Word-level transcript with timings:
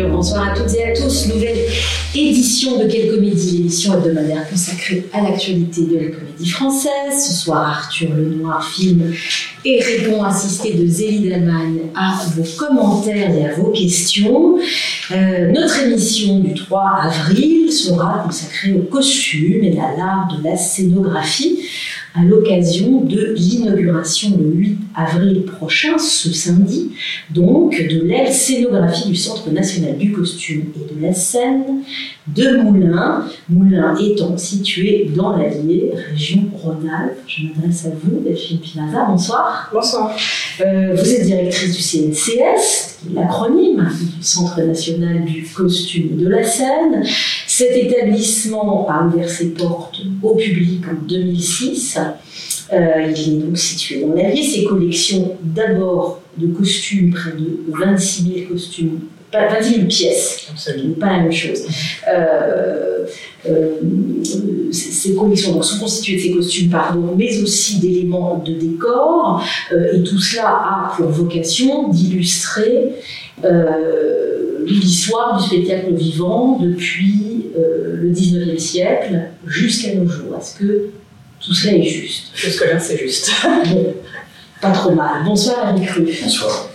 Bonsoir 0.00 0.48
à 0.48 0.54
toutes 0.54 0.74
et 0.74 0.84
à 0.84 0.94
tous. 0.94 1.26
Nouvelle 1.28 1.66
édition 2.14 2.78
de 2.78 2.90
Quelle 2.90 3.10
Comédie, 3.10 3.58
l'émission 3.58 3.92
hebdomadaire 3.92 4.48
consacrée 4.48 5.04
à 5.12 5.20
l'actualité 5.20 5.82
de 5.82 5.96
la 5.96 6.04
comédie 6.16 6.48
française. 6.48 7.28
Ce 7.28 7.34
soir, 7.34 7.68
Arthur 7.68 8.14
Lenoir 8.14 8.66
filme 8.66 9.12
et 9.66 9.82
répond 9.82 10.22
assisté 10.24 10.72
de 10.72 10.86
Zélie 10.86 11.28
d'Allemagne 11.28 11.80
à 11.94 12.22
vos 12.34 12.44
commentaires 12.56 13.34
et 13.36 13.46
à 13.46 13.54
vos 13.54 13.70
questions. 13.70 14.58
Euh, 15.10 15.52
notre 15.52 15.80
émission 15.80 16.38
du 16.38 16.54
3 16.54 16.82
avril 17.02 17.70
sera 17.70 18.24
consacrée 18.24 18.72
au 18.72 18.84
costume 18.84 19.62
et 19.62 19.78
à 19.78 19.94
l'art 19.96 20.28
de 20.34 20.42
la 20.42 20.56
scénographie 20.56 21.58
à 22.14 22.22
l'occasion 22.24 23.00
de 23.00 23.34
l'inauguration 23.36 24.36
le 24.38 24.44
8 24.44 24.78
avril 24.94 25.42
prochain, 25.44 25.96
ce 25.98 26.32
samedi, 26.32 26.90
donc 27.30 27.72
de 27.72 28.02
l'aile 28.02 28.32
scénographie 28.32 29.08
du 29.08 29.16
Centre 29.16 29.50
national 29.50 29.96
du 29.96 30.12
costume 30.12 30.64
et 30.76 30.94
de 30.94 31.00
la 31.00 31.14
scène 31.14 31.82
de 32.26 32.58
Moulins, 32.58 33.26
Moulins 33.48 33.96
étant 33.98 34.36
situé 34.36 35.10
dans 35.14 35.36
l'Allier, 35.36 35.92
région 36.10 36.44
Rhône-Alpes. 36.52 37.18
Je 37.26 37.46
m'adresse 37.46 37.86
à 37.86 37.90
vous, 37.90 38.20
Delphine 38.20 38.58
Pinaza, 38.58 39.06
bonsoir. 39.08 39.70
Bonsoir. 39.72 40.14
Euh, 40.60 40.94
vous 40.94 41.12
êtes 41.12 41.24
directrice 41.24 41.74
du 41.74 41.82
CNCS, 41.82 42.98
l'acronyme 43.14 43.88
du 44.18 44.22
Centre 44.22 44.60
national 44.60 45.24
du 45.24 45.44
costume 45.44 46.10
et 46.12 46.22
de 46.24 46.28
la 46.28 46.44
scène. 46.44 47.02
Cet 47.54 47.76
établissement 47.76 48.88
a 48.88 49.04
ouvert 49.04 49.28
ses 49.28 49.50
portes 49.50 50.00
au 50.22 50.36
public 50.36 50.84
en 50.90 51.06
2006. 51.06 51.98
Euh, 52.72 53.12
il 53.14 53.34
est 53.34 53.36
donc 53.44 53.58
situé 53.58 54.00
dans 54.00 54.14
l'Allier. 54.14 54.42
Ses 54.42 54.64
collections 54.64 55.36
d'abord 55.42 56.22
de 56.38 56.46
costumes, 56.46 57.12
près 57.12 57.32
de 57.32 57.58
26 57.68 58.22
000 58.22 58.48
costumes 58.48 59.00
pas, 59.30 59.48
20 59.48 59.62
000 59.62 59.84
pièces, 59.86 60.46
Absolument. 60.50 60.94
pas 60.94 61.12
la 61.12 61.22
même 61.24 61.32
chose. 61.32 61.66
Euh, 62.10 63.04
euh, 63.46 63.70
ces 64.72 65.14
collections 65.14 65.52
donc, 65.52 65.66
sont 65.66 65.78
constituées 65.78 66.16
de 66.16 66.20
ces 66.22 66.30
costumes, 66.32 66.70
pardon, 66.70 67.14
mais 67.18 67.38
aussi 67.42 67.80
d'éléments 67.80 68.38
de 68.38 68.54
décor, 68.54 69.44
et 69.94 70.02
tout 70.02 70.18
cela 70.18 70.46
a 70.46 70.92
pour 70.96 71.08
vocation 71.08 71.88
d'illustrer 71.88 72.92
l'histoire 74.66 75.38
du 75.38 75.46
spectacle 75.46 75.92
vivant 75.94 76.58
depuis 76.58 77.31
le 77.54 78.10
19e 78.10 78.58
siècle 78.58 79.20
jusqu'à 79.46 79.94
nos 79.94 80.08
jours. 80.08 80.36
Est-ce 80.38 80.58
que 80.58 80.90
tout 81.40 81.54
cela 81.54 81.74
est 81.74 81.82
juste? 81.82 82.26
Jusque-là, 82.34 82.78
c'est 82.78 82.98
juste? 82.98 83.30
bon, 83.66 83.94
pas 84.60 84.70
trop 84.70 84.92
mal. 84.92 85.24
Bonsoir, 85.24 85.74
Eric 85.76 85.88
Cru. 85.88 86.08
Bonsoir. 86.22 86.68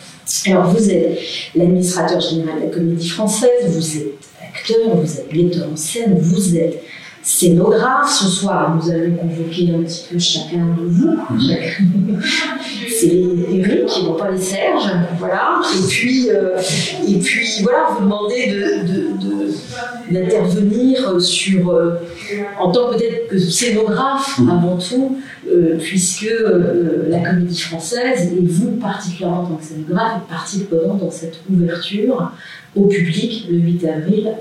Alors, 0.48 0.72
vous 0.72 0.90
êtes 0.90 1.20
l'administrateur 1.56 2.20
général 2.20 2.60
de 2.60 2.66
la 2.66 2.72
Comédie 2.72 3.10
Française, 3.10 3.66
vous 3.70 3.98
êtes 3.98 4.28
acteur, 4.42 4.96
vous 4.96 5.20
êtes 5.20 5.34
metteur 5.34 5.70
en 5.72 5.76
scène, 5.76 6.18
vous 6.20 6.58
êtes 6.58 6.84
scénographe. 7.28 8.10
Ce 8.10 8.28
soir, 8.28 8.74
nous 8.76 8.90
allons 8.90 9.16
convoquer 9.16 9.74
un 9.76 9.84
petit 9.84 10.06
peu 10.10 10.18
chacun 10.18 10.66
de 10.78 10.86
vous. 10.86 11.18
C'est 12.90 13.08
les 13.08 13.60
Eric 13.60 13.90
et 14.00 14.04
non 14.04 14.14
pas 14.14 14.32
les 14.32 14.38
Serge. 14.38 14.90
Voilà. 15.20 15.60
Et 15.78 15.88
puis, 15.88 16.30
euh, 16.30 16.58
et 17.06 17.20
puis 17.20 17.48
voilà, 17.64 17.90
vous 17.92 18.06
demandez 18.06 18.54
d'intervenir 20.10 21.16
de, 21.16 21.20
sur, 21.20 21.70
euh, 21.70 21.96
en 22.60 22.72
tant 22.72 22.92
peut-être 22.92 23.28
que 23.28 23.38
scénographe 23.38 24.40
mmh. 24.40 24.50
avant 24.50 24.78
tout, 24.78 25.18
euh, 25.52 25.78
puisque 25.78 26.34
la 27.10 27.20
comédie 27.20 27.60
française, 27.60 28.32
et 28.32 28.40
vous 28.42 28.78
particulièrement 28.78 29.42
en 29.42 29.46
tant 29.48 29.56
que 29.56 29.66
scénographe, 29.66 30.22
êtes 30.22 30.30
partie 30.30 30.60
prenante 30.64 31.02
dans 31.02 31.12
cette 31.12 31.40
ouverture 31.52 32.32
au 32.76 32.86
public 32.86 33.48
le 33.50 33.58
8 33.58 33.86
avril 33.86 34.32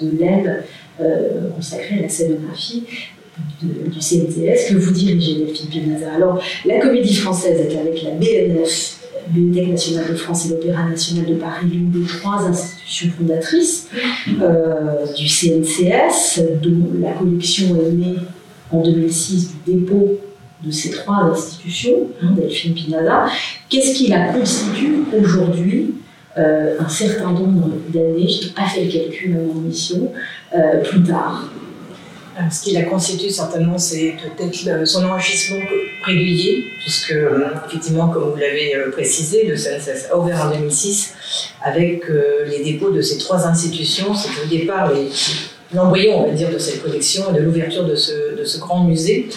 de 0.00 0.18
l'aile 0.18 0.64
euh, 1.00 1.50
consacré 1.54 1.98
à 1.98 2.02
la 2.02 2.08
scénographie 2.08 2.84
du 3.60 3.98
CNTS 3.98 4.70
que 4.70 4.76
vous 4.76 4.92
dirigez, 4.92 5.34
Delphine 5.34 5.68
Pinaza. 5.68 6.12
Alors, 6.14 6.42
la 6.64 6.80
comédie 6.80 7.14
française 7.14 7.60
est 7.60 7.78
avec 7.78 8.02
la 8.02 8.10
BNF, 8.12 8.98
Bibliothèque 9.28 9.72
nationale 9.72 10.10
de 10.10 10.14
France 10.14 10.46
et 10.46 10.50
l'Opéra 10.50 10.88
national 10.88 11.26
de 11.26 11.34
Paris, 11.34 11.66
l'une 11.70 11.90
des 11.90 12.06
trois 12.06 12.46
institutions 12.46 13.10
fondatrices 13.18 13.88
euh, 14.40 15.04
du 15.16 15.28
CNCS, 15.28 16.40
dont 16.62 16.92
la 17.00 17.12
collection 17.12 17.76
est 17.76 17.92
née 17.92 18.16
en 18.70 18.82
2006 18.82 19.48
du 19.66 19.72
dépôt 19.74 20.18
de 20.64 20.70
ces 20.70 20.90
trois 20.90 21.24
institutions, 21.24 22.08
hein, 22.22 22.34
Delphine 22.36 22.74
Pinaza. 22.74 23.26
Qu'est-ce 23.68 23.94
qui 23.94 24.08
la 24.08 24.32
constitue 24.32 25.04
aujourd'hui? 25.12 25.94
Euh, 26.38 26.76
un 26.78 26.88
certain 26.88 27.32
nombre 27.32 27.70
d'années, 27.88 28.28
je 28.28 28.46
n'ai 28.46 28.52
pas 28.52 28.66
fait 28.66 28.84
le 28.84 28.92
calcul 28.92 29.36
en 29.38 29.58
mission, 29.58 30.12
euh, 30.54 30.82
plus 30.82 31.02
tard. 31.02 31.44
Ce 32.50 32.62
qui 32.62 32.72
la 32.72 32.82
constitue 32.82 33.30
certainement, 33.30 33.78
c'est 33.78 34.14
peut-être 34.36 34.86
son 34.86 35.04
enrichissement 35.06 35.56
régulier, 36.04 36.66
puisque 36.80 37.14
effectivement, 37.66 38.08
comme 38.08 38.30
vous 38.30 38.36
l'avez 38.36 38.76
euh, 38.76 38.90
précisé, 38.90 39.46
le 39.46 39.56
CNSS 39.56 40.10
a 40.12 40.18
ouvert 40.18 40.44
en 40.44 40.50
2006 40.50 41.14
avec 41.64 42.04
les 42.46 42.62
dépôts 42.62 42.90
de 42.90 43.00
ces 43.00 43.16
trois 43.16 43.46
institutions. 43.46 44.14
C'est 44.14 44.44
au 44.44 44.46
départ 44.48 44.92
l'embryon, 45.72 46.24
on 46.24 46.28
va 46.28 46.34
dire, 46.34 46.50
de 46.50 46.58
cette 46.58 46.82
collection 46.82 47.22
et 47.30 47.38
de 47.38 47.42
l'ouverture 47.42 47.84
de 47.84 47.94
ce, 47.96 48.58
grand 48.60 48.84
musée, 48.84 49.30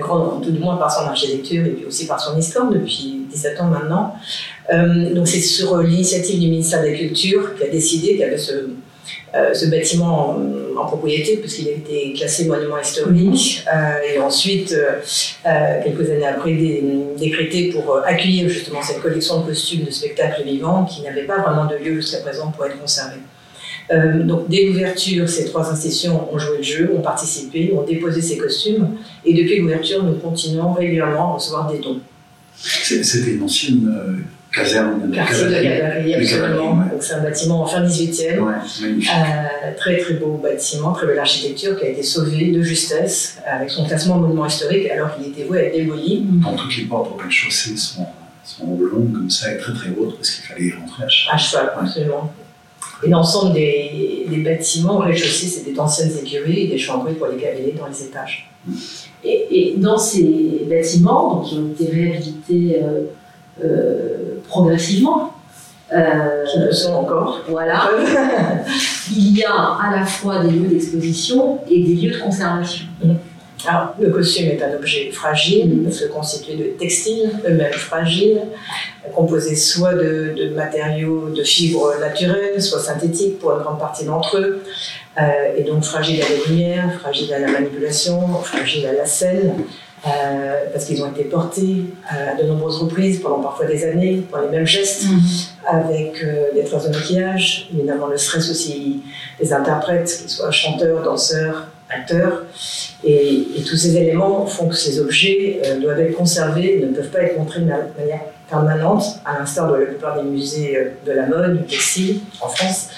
grand, 0.00 0.40
tout 0.40 0.50
du 0.50 0.58
moins 0.58 0.76
par 0.76 0.90
son 0.90 1.02
architecture 1.02 1.66
et 1.66 1.70
puis 1.70 1.84
aussi 1.84 2.06
par 2.06 2.18
son 2.18 2.38
histoire 2.38 2.70
depuis 2.70 3.20
17 3.30 3.60
ans 3.60 3.68
maintenant. 3.68 4.14
Euh, 4.72 5.14
donc 5.14 5.26
c'est 5.26 5.40
sur 5.40 5.78
l'initiative 5.78 6.38
du 6.38 6.48
ministère 6.48 6.82
de 6.82 6.88
la 6.88 6.96
Culture 6.96 7.54
qui 7.56 7.64
a 7.64 7.68
décidé 7.68 8.08
qu'il 8.08 8.18
y 8.18 8.24
avait 8.24 8.38
ce, 8.38 8.70
euh, 9.34 9.54
ce 9.54 9.66
bâtiment 9.66 10.38
en, 10.76 10.86
propriété, 10.86 11.36
puisqu'il 11.36 11.68
a 11.68 11.72
été 11.72 12.14
classé 12.14 12.46
monument 12.46 12.78
historique, 12.78 13.64
euh, 13.72 14.14
et 14.14 14.18
ensuite, 14.18 14.74
quelques 15.44 16.10
années 16.10 16.26
après, 16.26 16.56
décrété 17.18 17.70
pour 17.70 17.98
accueillir 18.04 18.48
justement 18.48 18.82
cette 18.82 19.00
collection 19.02 19.40
de 19.40 19.46
costumes 19.46 19.84
de 19.84 19.90
spectacles 19.90 20.44
vivants 20.44 20.84
qui 20.84 21.02
n'avait 21.02 21.24
pas 21.24 21.38
vraiment 21.42 21.66
de 21.66 21.76
lieu 21.76 21.96
jusqu'à 21.96 22.20
présent 22.20 22.50
pour 22.50 22.64
être 22.64 22.80
conservés. 22.80 23.20
donc, 24.24 24.48
dès 24.48 24.64
l'ouverture, 24.64 25.28
ces 25.28 25.44
trois 25.44 25.70
institutions 25.70 26.32
ont 26.32 26.38
joué 26.38 26.56
le 26.58 26.62
jeu, 26.62 26.90
ont 26.96 27.02
participé, 27.02 27.72
ont 27.76 27.82
déposé 27.82 28.22
ces 28.22 28.38
costumes, 28.38 28.96
et 29.24 29.34
depuis 29.34 29.58
l'ouverture, 29.58 30.02
nous 30.02 30.14
continuons 30.14 30.72
régulièrement 30.72 31.32
à 31.32 31.34
recevoir 31.34 31.70
des 31.70 31.78
dons. 31.78 32.00
C'était 32.56 33.32
une 33.32 33.42
ancienne 33.42 34.24
caserne 34.52 35.08
de 35.08 35.14
Quartier 35.14 35.46
de 35.46 35.52
cavalerie, 35.52 36.14
absolument. 36.14 36.84
c'est 37.00 37.14
un 37.14 37.22
bâtiment 37.22 37.62
en 37.62 37.66
fin 37.66 37.82
18e. 37.82 38.40
Euh, 38.40 39.74
très 39.76 39.98
très 39.98 40.14
beau 40.14 40.40
bâtiment, 40.42 40.92
très 40.92 41.06
belle 41.06 41.18
architecture 41.18 41.78
qui 41.78 41.84
a 41.84 41.88
été 41.88 42.02
sauvé 42.02 42.50
de 42.50 42.62
justesse 42.62 43.38
avec 43.46 43.70
son 43.70 43.86
classement 43.86 44.16
monument 44.18 44.46
historique 44.46 44.90
alors 44.90 45.16
qu'il 45.16 45.28
était 45.28 45.44
voué 45.44 45.58
à 45.58 45.62
être 45.64 45.76
démoli. 45.76 46.26
Quand 46.42 46.54
toutes 46.54 46.76
les 46.76 46.84
portes 46.84 47.12
au 47.12 47.16
rez-de-chaussée 47.16 47.76
sont, 47.76 48.06
sont 48.44 48.78
longues 48.78 49.12
comme 49.12 49.30
ça 49.30 49.54
et 49.54 49.58
très 49.58 49.72
très 49.72 49.90
hautes 49.90 50.16
parce 50.16 50.30
qu'il 50.30 50.44
fallait 50.44 50.66
y 50.66 50.72
rentrer 50.72 51.04
à 51.04 51.08
cheval. 51.08 51.34
À 51.34 51.38
cheval, 51.38 51.72
absolument. 51.80 52.32
Et 53.02 53.08
l'ensemble 53.08 53.54
des, 53.54 54.26
des, 54.28 54.38
bâtiments 54.38 54.96
au 54.96 55.00
rez-de-chaussée, 55.00 55.46
c'est 55.46 55.72
d'anciennes 55.72 56.12
écuries 56.22 56.64
et 56.64 56.68
des 56.68 56.78
chambrées 56.78 57.14
pour 57.14 57.28
les 57.28 57.36
cavaliers 57.36 57.74
dans 57.78 57.86
les 57.86 58.02
étages. 58.02 58.50
Et, 59.24 59.46
et, 59.50 59.74
dans 59.78 59.96
ces 59.96 60.66
bâtiments, 60.68 61.36
donc, 61.36 61.46
qui 61.46 61.54
ont 61.56 61.70
été 61.70 61.90
réhabilités 61.90 62.82
euh, 62.82 63.04
euh, 63.64 64.19
progressivement. 64.50 65.32
Euh, 65.92 66.44
qui 66.44 66.60
le 66.60 66.70
sont 66.70 66.92
encore. 66.92 67.40
Voilà. 67.48 67.90
Il 69.10 69.36
y 69.36 69.42
a 69.42 69.52
à 69.52 69.90
la 69.98 70.06
fois 70.06 70.38
des 70.38 70.50
lieux 70.52 70.68
d'exposition 70.68 71.58
et 71.68 71.82
des 71.82 71.94
lieux 71.94 72.12
de 72.12 72.20
conservation. 72.20 72.86
Alors, 73.66 73.94
le 74.00 74.08
costume 74.10 74.46
est 74.46 74.62
un 74.62 74.74
objet 74.76 75.10
fragile, 75.10 75.68
il 75.70 75.82
peut 75.82 75.90
se 75.90 76.04
constituer 76.06 76.54
de 76.54 76.64
textiles, 76.78 77.30
eux-mêmes 77.46 77.72
fragiles, 77.72 78.40
composés 79.14 79.56
soit 79.56 79.94
de, 79.94 80.32
de, 80.36 80.54
matériaux 80.54 81.28
de 81.28 81.42
fibres 81.42 81.92
naturelles, 82.00 82.62
soit 82.62 82.78
synthétiques 82.78 83.38
pour 83.38 83.52
une 83.52 83.58
grande 83.58 83.78
partie 83.78 84.04
d'entre 84.04 84.38
eux, 84.38 84.62
euh, 85.18 85.56
et 85.56 85.64
donc 85.64 85.84
fragiles 85.84 86.22
à 86.22 86.28
la 86.28 86.46
lumière, 86.46 87.00
fragiles 87.00 87.34
à 87.34 87.38
la 87.40 87.50
manipulation, 87.50 88.28
fragiles 88.44 88.86
à 88.86 88.92
la 88.92 89.06
scène, 89.06 89.52
euh, 90.06 90.64
parce 90.72 90.86
qu'ils 90.86 91.02
ont 91.02 91.10
été 91.10 91.24
portés 91.24 91.84
à 92.08 92.34
de 92.40 92.46
nombreuses 92.46 92.78
reprises 92.78 93.20
pendant 93.20 93.40
parfois 93.40 93.66
des 93.66 93.84
années 93.84 94.24
pour 94.30 94.38
les 94.38 94.48
mêmes 94.48 94.66
gestes, 94.66 95.04
mhm. 95.04 95.20
avec 95.66 96.24
euh, 96.24 96.54
des 96.54 96.64
traces 96.64 96.88
de 96.88 96.96
maquillage, 96.96 97.68
évidemment 97.74 98.06
le 98.06 98.16
stress 98.16 98.50
aussi 98.50 99.02
des 99.38 99.52
interprètes, 99.52 100.10
qu'ils 100.20 100.30
soient 100.30 100.50
chanteurs, 100.50 101.02
danseurs, 101.02 101.68
acteurs. 101.90 102.44
Et, 103.04 103.46
tous 103.68 103.76
ces 103.76 103.94
éléments 103.96 104.46
font 104.46 104.68
que 104.68 104.74
ces 104.74 104.98
objets 105.00 105.60
euh, 105.66 105.78
doivent 105.78 106.00
être 106.00 106.16
conservés, 106.16 106.80
ne 106.80 106.94
peuvent 106.94 107.10
pas 107.10 107.20
être 107.20 107.36
montrés 107.36 107.60
de 107.60 107.66
manière 107.66 108.22
permanente, 108.48 109.04
à 109.26 109.38
l'instar 109.38 109.70
de 109.70 109.76
la 109.76 109.86
plupart 109.86 110.20
des 110.20 110.28
musées 110.28 110.78
de 111.06 111.12
la 111.12 111.26
mode, 111.26 111.66
textile 111.66 112.20
en 112.40 112.48
France. 112.48 112.88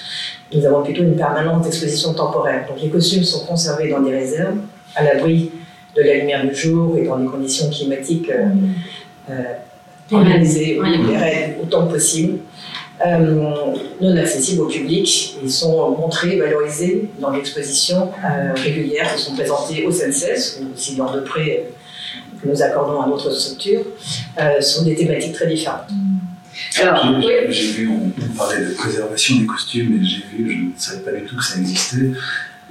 Nous 0.53 0.65
avons 0.65 0.83
plutôt 0.83 1.01
une 1.01 1.17
permanente 1.17 1.67
exposition 1.67 2.13
temporaire. 2.13 2.65
Donc 2.67 2.81
les 2.81 2.89
costumes 2.89 3.23
sont 3.23 3.45
conservés 3.45 3.89
dans 3.89 3.99
des 3.99 4.15
réserves, 4.15 4.55
à 4.95 5.03
l'abri 5.03 5.51
de 5.95 6.01
la 6.01 6.15
lumière 6.15 6.45
du 6.45 6.55
jour 6.55 6.97
et 6.97 7.05
dans 7.05 7.17
des 7.17 7.27
conditions 7.27 7.69
climatiques 7.69 8.29
euh, 8.29 8.47
euh, 9.29 9.43
organisées, 10.11 10.79
pérennes 11.07 11.55
autant 11.61 11.87
que 11.87 11.93
possible. 11.93 12.39
non 14.01 14.17
accessibles 14.17 14.61
au 14.61 14.67
public. 14.67 15.37
Ils 15.43 15.51
sont 15.51 15.91
montrés, 15.91 16.37
valorisés 16.37 17.09
dans 17.19 17.31
l'exposition 17.31 18.11
régulière 18.55 19.13
qui 19.15 19.21
sont 19.21 19.35
présentées 19.35 19.85
au 19.85 19.91
CNCS 19.91 20.61
ou 20.61 20.77
Sylvain 20.77 21.13
de 21.15 21.21
près 21.21 21.65
que 22.41 22.47
nous 22.47 22.61
accordons 22.61 23.01
à 23.01 23.07
notre 23.07 23.31
structure, 23.31 23.81
sont 24.61 24.83
des 24.83 24.95
thématiques 24.95 25.33
très 25.33 25.47
différentes. 25.47 25.89
J'ai 27.49 27.71
vu, 27.71 27.89
on, 27.89 28.37
parlait 28.37 28.65
de 28.65 28.73
préservation 28.73 29.37
des 29.37 29.45
costumes, 29.45 30.01
et 30.01 30.05
j'ai 30.05 30.23
vu, 30.31 30.51
je 30.51 30.57
ne 30.57 30.71
savais 30.77 31.01
pas 31.01 31.11
du 31.11 31.25
tout 31.25 31.37
que 31.37 31.43
ça 31.43 31.59
existait. 31.59 32.11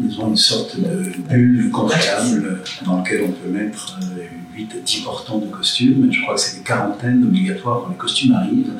Ils 0.00 0.20
ont 0.20 0.28
une 0.28 0.36
sorte 0.36 0.78
de 0.78 1.12
bulle 1.28 1.70
confortable 1.70 2.62
dans 2.84 2.98
laquelle 2.98 3.22
on 3.26 3.32
peut 3.32 3.48
mettre 3.48 3.98
8 4.54 4.72
à 4.72 4.80
10 4.84 4.96
portants 5.00 5.38
de 5.38 5.46
costumes. 5.46 6.08
Je 6.12 6.22
crois 6.22 6.34
que 6.34 6.40
c'est 6.40 6.58
des 6.58 6.64
quarantaines 6.64 7.22
obligatoires 7.24 7.82
quand 7.82 7.90
les 7.90 7.96
costumes 7.96 8.32
arrivent 8.34 8.72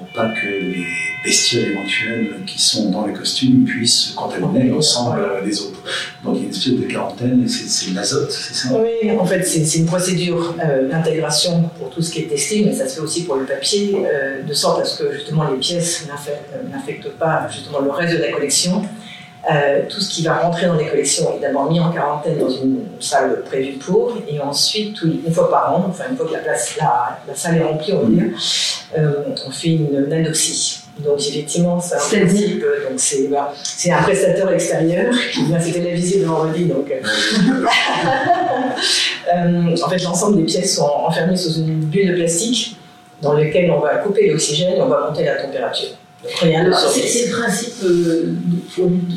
pour 0.00 0.08
pas 0.14 0.28
que 0.28 0.46
les 0.46 0.86
bestioles 1.22 1.72
éventuelles 1.72 2.36
qui 2.46 2.58
sont 2.58 2.90
dans 2.90 3.06
les 3.06 3.12
costumes 3.12 3.64
puissent 3.64 4.14
contaminer 4.16 4.70
l'ensemble 4.70 5.20
des 5.44 5.60
autres. 5.60 5.82
Donc 6.24 6.36
il 6.36 6.40
y 6.40 6.44
a 6.44 6.44
une 6.44 6.54
espèce 6.54 6.72
de 6.72 6.86
quarantaine 6.86 7.44
et 7.44 7.48
c'est 7.48 7.90
l'azote, 7.90 8.32
c'est 8.32 8.54
ça? 8.54 8.68
Oui, 8.72 9.10
en 9.10 9.26
fait 9.26 9.42
c'est 9.42 9.78
une 9.78 9.84
procédure 9.84 10.54
euh, 10.64 10.88
d'intégration 10.88 11.70
pour 11.78 11.90
tout 11.90 12.00
ce 12.00 12.10
qui 12.12 12.20
est 12.20 12.28
testé, 12.28 12.64
mais 12.64 12.72
ça 12.72 12.88
se 12.88 12.94
fait 12.94 13.00
aussi 13.02 13.24
pour 13.24 13.36
le 13.36 13.44
papier, 13.44 13.96
euh, 13.96 14.42
de 14.42 14.54
sorte 14.54 14.80
à 14.80 14.84
ce 14.86 15.02
que 15.02 15.12
justement 15.12 15.50
les 15.50 15.58
pièces 15.58 16.06
n'affectent 16.70 17.18
pas 17.18 17.46
justement 17.52 17.80
le 17.80 17.90
reste 17.90 18.16
de 18.16 18.22
la 18.22 18.32
collection. 18.32 18.82
Euh, 19.50 19.82
tout 19.88 20.00
ce 20.00 20.10
qui 20.10 20.22
va 20.22 20.36
rentrer 20.38 20.66
dans 20.66 20.74
les 20.74 20.86
collections 20.86 21.34
est 21.34 21.40
d'abord 21.40 21.70
mis 21.70 21.80
en 21.80 21.90
quarantaine 21.90 22.36
dans 22.38 22.50
une 22.50 22.84
salle 23.00 23.42
prévue 23.46 23.78
pour, 23.78 24.18
et 24.28 24.38
ensuite, 24.38 25.00
une 25.00 25.32
fois 25.32 25.50
par 25.50 25.74
an, 25.74 25.86
enfin 25.88 26.04
une 26.10 26.16
fois 26.16 26.26
que 26.26 26.32
la, 26.34 26.40
place, 26.40 26.76
la, 26.78 27.34
salle 27.34 27.56
est 27.56 27.62
remplie, 27.62 27.94
on 27.94 28.06
dire, 28.06 28.24
euh, 28.98 29.22
on 29.46 29.50
fait 29.50 29.68
une 29.68 30.08
nanoxie. 30.08 30.82
Donc 30.98 31.18
effectivement, 31.20 31.80
c'est 31.80 31.94
un 31.94 32.24
principe, 32.24 32.60
donc 32.60 32.98
c'est 32.98 33.28
bah, 33.28 33.54
un 33.90 34.02
prestataire 34.02 34.52
extérieur 34.52 35.14
qui 35.32 35.44
vient, 35.46 35.56
la 35.56 35.94
visite 35.94 36.20
de 36.20 36.26
vendredi, 36.26 36.66
donc 36.66 36.92
euh, 39.34 39.76
en 39.82 39.88
fait 39.88 40.02
l'ensemble 40.02 40.36
des 40.36 40.44
pièces 40.44 40.76
sont 40.76 40.82
enfermées 40.84 41.36
sous 41.36 41.54
une 41.54 41.80
bulle 41.80 42.10
de 42.10 42.14
plastique 42.16 42.76
dans 43.22 43.32
laquelle 43.32 43.70
on 43.70 43.80
va 43.80 43.94
couper 43.96 44.28
l'oxygène 44.28 44.76
et 44.76 44.82
on 44.82 44.88
va 44.88 45.08
monter 45.08 45.24
la 45.24 45.36
température. 45.36 45.96
C'est 46.22 47.26
le 47.26 47.30
principe, 47.32 47.72
euh, 47.82 48.34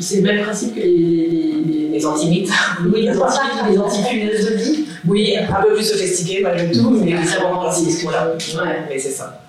c'est 0.00 0.16
le 0.16 0.22
même 0.22 0.42
principe 0.42 0.74
que 0.74 0.80
les, 0.80 1.62
les, 1.66 1.88
les 1.92 2.06
antimites. 2.06 2.50
Oui, 2.92 3.02
les 3.02 3.10
antimites, 3.10 3.70
les 3.70 3.78
antipunaises 3.78 4.46
de 4.46 4.54
lit. 4.56 4.84
Oui, 5.06 5.36
un 5.36 5.62
peu 5.62 5.74
plus 5.74 5.84
sophistiqué 5.84 6.40
malgré 6.42 6.70
tout, 6.70 6.90
mais 6.90 7.14
c'est 7.26 7.36
vraiment 7.36 7.68
Voilà. 8.02 8.28
Ouais. 8.28 8.82
Mais 8.88 8.98
c'est 8.98 9.10
ça. 9.10 9.40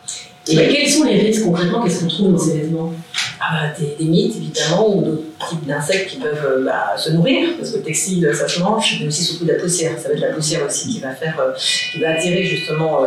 Et 0.48 0.56
quels 0.56 0.90
sont 0.90 1.06
les 1.06 1.18
risques 1.20 1.44
concrètement 1.44 1.84
Qu'est-ce 1.84 2.02
qu'on 2.02 2.08
trouve 2.08 2.32
dans 2.34 2.38
ces 2.38 2.60
vêtements 2.60 2.94
ah, 3.40 3.68
bah, 3.68 3.86
des, 4.00 4.06
mythes 4.06 4.38
évidemment, 4.38 4.98
ou 4.98 5.02
d'autres 5.02 5.50
types 5.50 5.66
d'insectes 5.68 6.10
qui 6.10 6.18
peuvent 6.18 6.46
euh, 6.58 6.66
bah, 6.66 6.96
se 6.98 7.12
nourrir, 7.12 7.50
parce 7.58 7.72
que 7.72 7.78
le 7.78 7.84
textile 7.84 8.32
ça 8.34 8.48
se 8.48 8.60
mange, 8.60 8.98
mais 9.00 9.08
aussi 9.08 9.24
surtout 9.24 9.46
de 9.46 9.52
la 9.52 9.60
poussière. 9.60 9.92
Ça 10.00 10.08
va 10.08 10.16
être 10.16 10.22
la 10.22 10.34
poussière 10.34 10.66
aussi 10.66 10.90
qui 10.90 11.00
va 11.00 11.12
faire, 11.12 11.38
euh, 11.40 11.52
qui 11.92 12.00
va 12.00 12.12
attirer 12.12 12.44
justement 12.44 13.02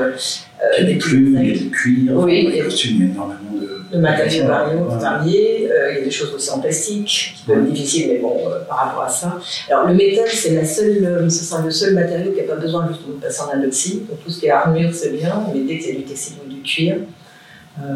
des 0.81 0.95
plumes, 0.97 1.35
des 1.43 1.71
cuirs, 1.71 2.13
oui, 2.15 2.53
des 2.53 2.61
costumes, 2.61 2.97
il 2.97 3.07
y 3.07 3.09
a 3.09 3.13
énormément 3.13 3.57
de 3.61 3.78
matériaux 3.95 4.45
variés. 4.45 5.69
Euh, 5.71 5.93
il 5.93 5.99
y 5.99 6.01
a 6.01 6.05
des 6.05 6.11
choses 6.11 6.33
aussi 6.35 6.51
en 6.51 6.61
plastique 6.61 7.35
qui 7.37 7.45
peuvent 7.47 7.59
être 7.59 7.73
difficiles, 7.73 8.09
mais 8.13 8.19
bon, 8.19 8.37
euh, 8.49 8.61
par 8.69 8.79
rapport 8.79 9.03
à 9.05 9.09
ça. 9.09 9.39
Alors 9.69 9.87
le 9.87 9.95
métal, 9.95 10.29
c'est 10.29 10.55
la 10.55 10.65
seule, 10.65 11.05
euh, 11.05 11.29
ce 11.29 11.45
sera 11.45 11.63
le 11.63 11.71
seul 11.71 11.95
matériau 11.95 12.33
qui 12.33 12.41
n'a 12.41 12.55
pas 12.55 12.61
besoin 12.61 12.89
justement 12.89 13.17
de 13.17 13.21
passer 13.21 13.43
en 13.43 13.51
anoxie. 13.51 14.03
Donc 14.09 14.23
tout 14.25 14.31
ce 14.31 14.41
qui 14.41 14.47
est 14.47 14.51
armure, 14.51 14.91
c'est 14.93 15.11
bien, 15.11 15.43
mais 15.53 15.61
dès 15.61 15.79
que 15.79 15.85
c'est 15.85 15.95
du 15.95 16.03
textile 16.03 16.37
ou 16.45 16.53
du 16.53 16.63
cuir, 16.63 16.97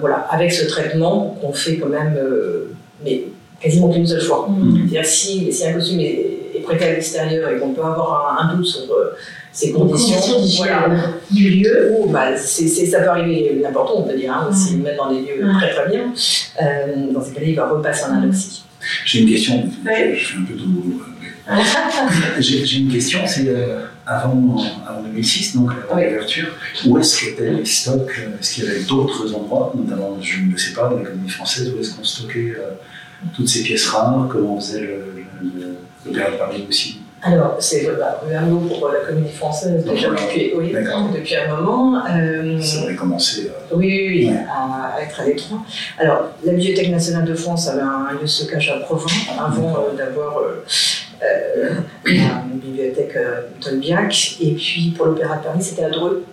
voilà, 0.01 0.27
avec 0.31 0.53
ce 0.53 0.65
traitement, 0.67 1.37
on 1.43 1.53
fait 1.53 1.77
quand 1.77 1.89
même, 1.89 2.17
mais 3.05 3.25
quasiment 3.61 3.91
qu'une 3.91 4.07
seule 4.07 4.21
fois. 4.21 4.47
Mm. 4.49 4.77
C'est-à-dire 4.77 5.07
si, 5.07 5.53
si 5.53 5.67
un 5.67 5.73
costume 5.73 6.01
est, 6.01 6.42
prêté 6.63 6.85
à 6.85 6.93
l'extérieur 6.93 7.51
et 7.51 7.59
qu'on 7.59 7.73
peut 7.73 7.83
avoir 7.83 8.39
un, 8.41 8.55
doute 8.55 8.67
sur 8.67 8.83
ces 9.53 9.71
conditions, 9.71 10.17
du 11.31 11.51
lieu 11.51 11.93
où 11.93 12.09
bah, 12.09 12.37
c'est, 12.37 12.67
ça 12.69 13.01
peut 13.01 13.09
arriver 13.09 13.61
n'importe 13.63 13.91
où, 13.91 13.99
on 14.01 14.03
peut 14.05 14.17
dire, 14.17 14.33
hein, 14.33 14.49
aussi, 14.51 14.77
même 14.77 14.97
dans 14.97 15.13
des 15.13 15.21
lieux 15.21 15.47
très 15.59 15.71
très 15.71 15.91
bien. 15.91 16.13
Euh, 16.63 17.13
dans 17.13 17.23
ces 17.23 17.33
cas-là, 17.33 17.47
il 17.47 17.57
va 17.57 17.69
repasser 17.69 18.05
en 18.07 18.17
anoxie. 18.17 18.65
J'ai 19.05 19.21
une 19.21 19.29
question, 19.29 19.69
je, 19.85 20.25
suis 20.25 20.39
un 20.39 20.45
peu 20.45 20.55
douloureux. 20.55 21.07
j'ai, 22.39 22.79
une 22.79 22.91
question, 22.91 23.21
c'est 23.27 23.49
euh, 23.49 23.85
avant, 24.07 24.57
avant 24.89 25.03
2006, 25.03 25.57
donc 25.57 25.71
avant 25.85 26.01
l'ouverture, 26.01 26.49
où 26.87 26.99
est-ce 26.99 27.21
qu'étaient 27.21 27.51
les 27.51 27.65
stocks 27.65 28.11
Est-ce 28.41 28.55
qu'il 28.55 28.65
y 28.65 28.69
avait 28.69 28.85
d'autres 28.85 29.35
endroits, 29.35 29.73
notamment, 29.77 30.17
je 30.21 30.41
ne 30.41 30.57
sais 30.57 30.73
pas, 30.73 30.89
dans 30.89 30.99
l'économie 30.99 31.29
française, 31.29 31.73
où 31.75 31.81
est-ce 31.81 31.95
qu'on 31.95 32.05
stockait 32.05 32.55
euh, 32.57 32.73
toutes 33.35 33.49
ces 33.49 33.63
pièces 33.63 33.87
rares 33.89 34.29
Comment 34.31 34.57
on 34.57 34.61
faisait 34.61 34.81
le, 34.81 35.13
le, 35.43 35.77
le, 36.07 36.13
de 36.13 36.37
Paris 36.39 36.67
aussi 36.69 37.03
alors, 37.25 37.57
c'est 37.61 37.87
bah, 37.87 38.21
un 38.35 38.41
mot 38.47 38.67
pour 38.69 38.89
la 38.89 38.99
communauté 38.99 39.33
française 39.33 39.85
déjà 39.85 40.11
depuis, 40.11 40.53
oui, 40.57 40.73
depuis 40.73 41.37
un 41.37 41.55
moment. 41.55 42.03
Euh, 42.11 42.61
ça 42.61 42.83
avait 42.83 42.97
commencé. 42.97 43.47
Euh, 43.47 43.77
oui, 43.77 43.87
oui, 43.87 44.27
oui 44.27 44.37
à, 44.53 45.01
être 45.01 45.21
à 45.21 45.25
l'étroit. 45.25 45.59
Alors, 45.99 46.31
la 46.45 46.53
Bibliothèque 46.53 46.91
nationale 46.91 47.25
de 47.25 47.35
France 47.35 47.69
avait 47.69 47.83
un, 47.83 48.13
lieu 48.13 48.23
de 48.23 48.27
stockage 48.27 48.71
à 48.71 48.81
Provence 48.81 49.13
avant 49.39 49.77
euh, 49.77 49.97
d'avoir 49.97 50.39
euh, 50.39 51.75
une 52.07 52.59
bibliothèque 52.59 53.17
Tolbiac. 53.61 54.39
Et 54.41 54.55
puis, 54.55 54.93
pour 54.97 55.07
l'Opéra 55.07 55.37
de 55.37 55.45
Paris, 55.45 55.63
c'était 55.63 55.85
à 55.85 55.91
Dreux. 55.91 56.25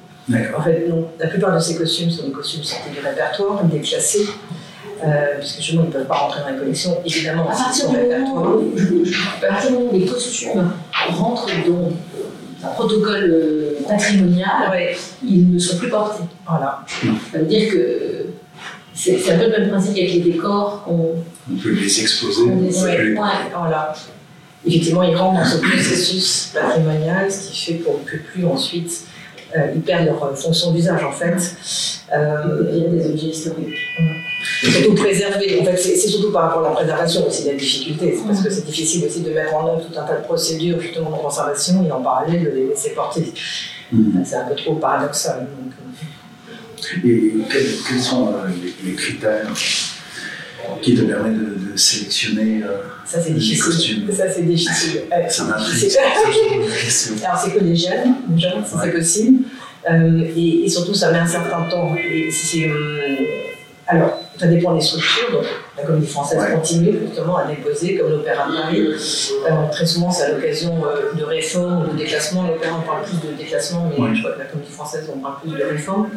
En 0.57 0.61
fait, 0.61 0.87
non, 0.87 1.07
la 1.19 1.27
plupart 1.27 1.53
de 1.53 1.59
ces 1.59 1.75
costumes 1.75 2.09
sont 2.09 2.25
des 2.25 2.31
costumes 2.31 2.63
sortis 2.63 2.89
du 2.89 2.99
répertoire, 2.99 3.63
déclassés. 3.63 4.27
Euh, 5.03 5.35
parce 5.37 5.53
que 5.53 5.61
justement, 5.61 5.83
ils 5.83 5.87
ne 5.87 5.93
peuvent 5.93 6.07
pas 6.07 6.15
rentrer 6.15 6.41
dans 6.41 6.49
les 6.49 6.57
collections, 6.57 6.97
évidemment, 7.05 7.49
à 7.49 7.55
partir, 7.55 7.89
du 7.89 7.97
moment, 7.97 8.55
où 8.57 9.93
les 9.93 10.05
costumes 10.05 10.71
rentrent 11.09 11.47
dans 11.67 11.91
un 12.67 12.71
protocole 12.73 13.31
euh, 13.31 13.87
patrimonial, 13.87 14.95
ils 15.25 15.53
ne 15.53 15.59
sont 15.59 15.77
plus 15.77 15.89
portés. 15.89 16.23
Voilà. 16.45 16.83
Ça 17.31 17.37
veut 17.37 17.45
dire 17.45 17.71
que 17.71 18.25
c'est 18.93 19.31
un 19.31 19.37
peu 19.37 19.45
le 19.45 19.51
même 19.51 19.69
principe 19.69 19.95
qu'avec 19.95 20.13
les 20.13 20.19
décors. 20.19 20.85
On, 20.89 21.15
on 21.49 21.55
peut 21.55 21.71
les 21.71 22.01
exposer. 22.01 22.41
On 22.43 22.61
les... 22.61 23.13
voilà. 23.13 23.93
Effectivement, 24.65 25.03
ils 25.03 25.15
rentrent 25.15 25.39
dans 25.39 25.45
ce 25.45 25.57
processus 25.57 26.51
patrimonial, 26.53 27.31
ce 27.31 27.47
qui 27.47 27.65
fait 27.65 27.79
qu'on 27.79 27.93
ne 27.93 28.03
peut 28.03 28.19
plus 28.33 28.45
ensuite 28.45 29.05
euh, 29.57 29.71
ils 29.73 29.81
perdent 29.81 30.05
leur 30.05 30.37
fonction 30.37 30.71
d'usage 30.71 31.03
en 31.03 31.11
fait. 31.11 31.35
Euh, 32.13 32.71
il 32.71 32.77
y 32.77 32.85
a 32.85 32.89
des 32.89 33.09
objets 33.09 33.27
historiques. 33.27 33.75
Surtout 34.63 34.95
préserver. 34.95 35.59
En 35.61 35.65
fait, 35.65 35.77
c'est 35.77 35.95
surtout 36.07 36.31
par 36.31 36.43
rapport 36.43 36.65
à 36.65 36.69
la 36.69 36.75
préservation 36.75 37.27
aussi 37.27 37.45
la 37.45 37.53
difficulté. 37.53 38.15
C'est 38.17 38.27
parce 38.27 38.43
que 38.43 38.49
c'est 38.49 38.65
difficile 38.65 39.05
aussi 39.05 39.21
de 39.21 39.31
mettre 39.31 39.53
en 39.53 39.67
œuvre 39.67 39.81
tout 39.81 39.99
un 39.99 40.03
tas 40.03 40.17
de 40.17 40.23
procédures 40.23 40.79
justement 40.79 41.11
de 41.11 41.17
conservation 41.17 41.85
et 41.85 41.91
en 41.91 42.01
parallèle 42.01 42.43
de 42.43 42.49
les 42.49 42.67
laisser 42.67 42.91
porter. 42.91 43.33
Mm-hmm. 43.93 44.25
C'est 44.25 44.35
un 44.35 44.45
peu 44.45 44.55
trop 44.55 44.75
paradoxal. 44.75 45.47
Euh. 45.47 47.07
Et 47.07 47.33
quels, 47.51 47.99
sont 47.99 48.33
les, 48.83 48.93
critères 48.93 49.51
qui 50.81 50.95
te 50.95 51.01
permettent 51.01 51.37
de, 51.37 51.77
sélectionner 51.77 52.63
ça, 53.09 53.19
c'est 53.19 53.33
difficile. 53.33 54.05
Ça, 54.15 54.29
c'est 54.29 54.43
difficile. 54.43 55.01
ça 55.29 55.43
m'a 55.45 55.55
Alors, 55.55 55.67
c'est 55.67 55.89
jeunes, 57.49 57.65
les 57.65 57.75
jeunes, 57.75 58.63
c'est 58.63 58.91
possible. 58.91 59.43
Euh, 59.89 60.27
et, 60.35 60.69
surtout, 60.69 60.93
ça 60.93 61.11
met 61.11 61.17
un 61.17 61.25
certain 61.25 61.63
temps. 61.63 61.95
Et 61.95 62.29
euh, 62.29 63.15
alors, 63.91 64.19
ça 64.37 64.45
dépend 64.45 64.75
des 64.75 64.81
structures. 64.81 65.31
Donc, 65.31 65.45
la 65.75 65.83
Comédie 65.83 66.05
Française 66.05 66.39
continue 66.53 66.99
justement 67.07 67.37
à 67.37 67.45
déposer, 67.45 67.97
comme 67.97 68.11
l'Opéra 68.11 68.47
de 68.47 68.55
Paris. 68.55 68.81
Euh, 68.81 69.71
très 69.71 69.85
souvent, 69.87 70.11
c'est 70.11 70.25
à 70.25 70.31
l'occasion 70.33 70.75
de 71.17 71.23
réformes 71.23 71.87
ou 71.89 71.93
de 71.93 71.97
déclassements. 71.97 72.47
L'Opéra, 72.47 72.77
on 72.83 72.87
parle 72.87 73.01
plus 73.01 73.17
de 73.27 73.33
déclassement, 73.35 73.89
mais 73.89 74.15
je 74.15 74.21
crois 74.21 74.33
que 74.33 74.39
la 74.39 74.45
Comédie 74.45 74.71
Française, 74.71 75.09
on 75.11 75.17
parle 75.17 75.39
plus 75.41 75.57
de 75.57 75.63
réformes. 75.63 76.09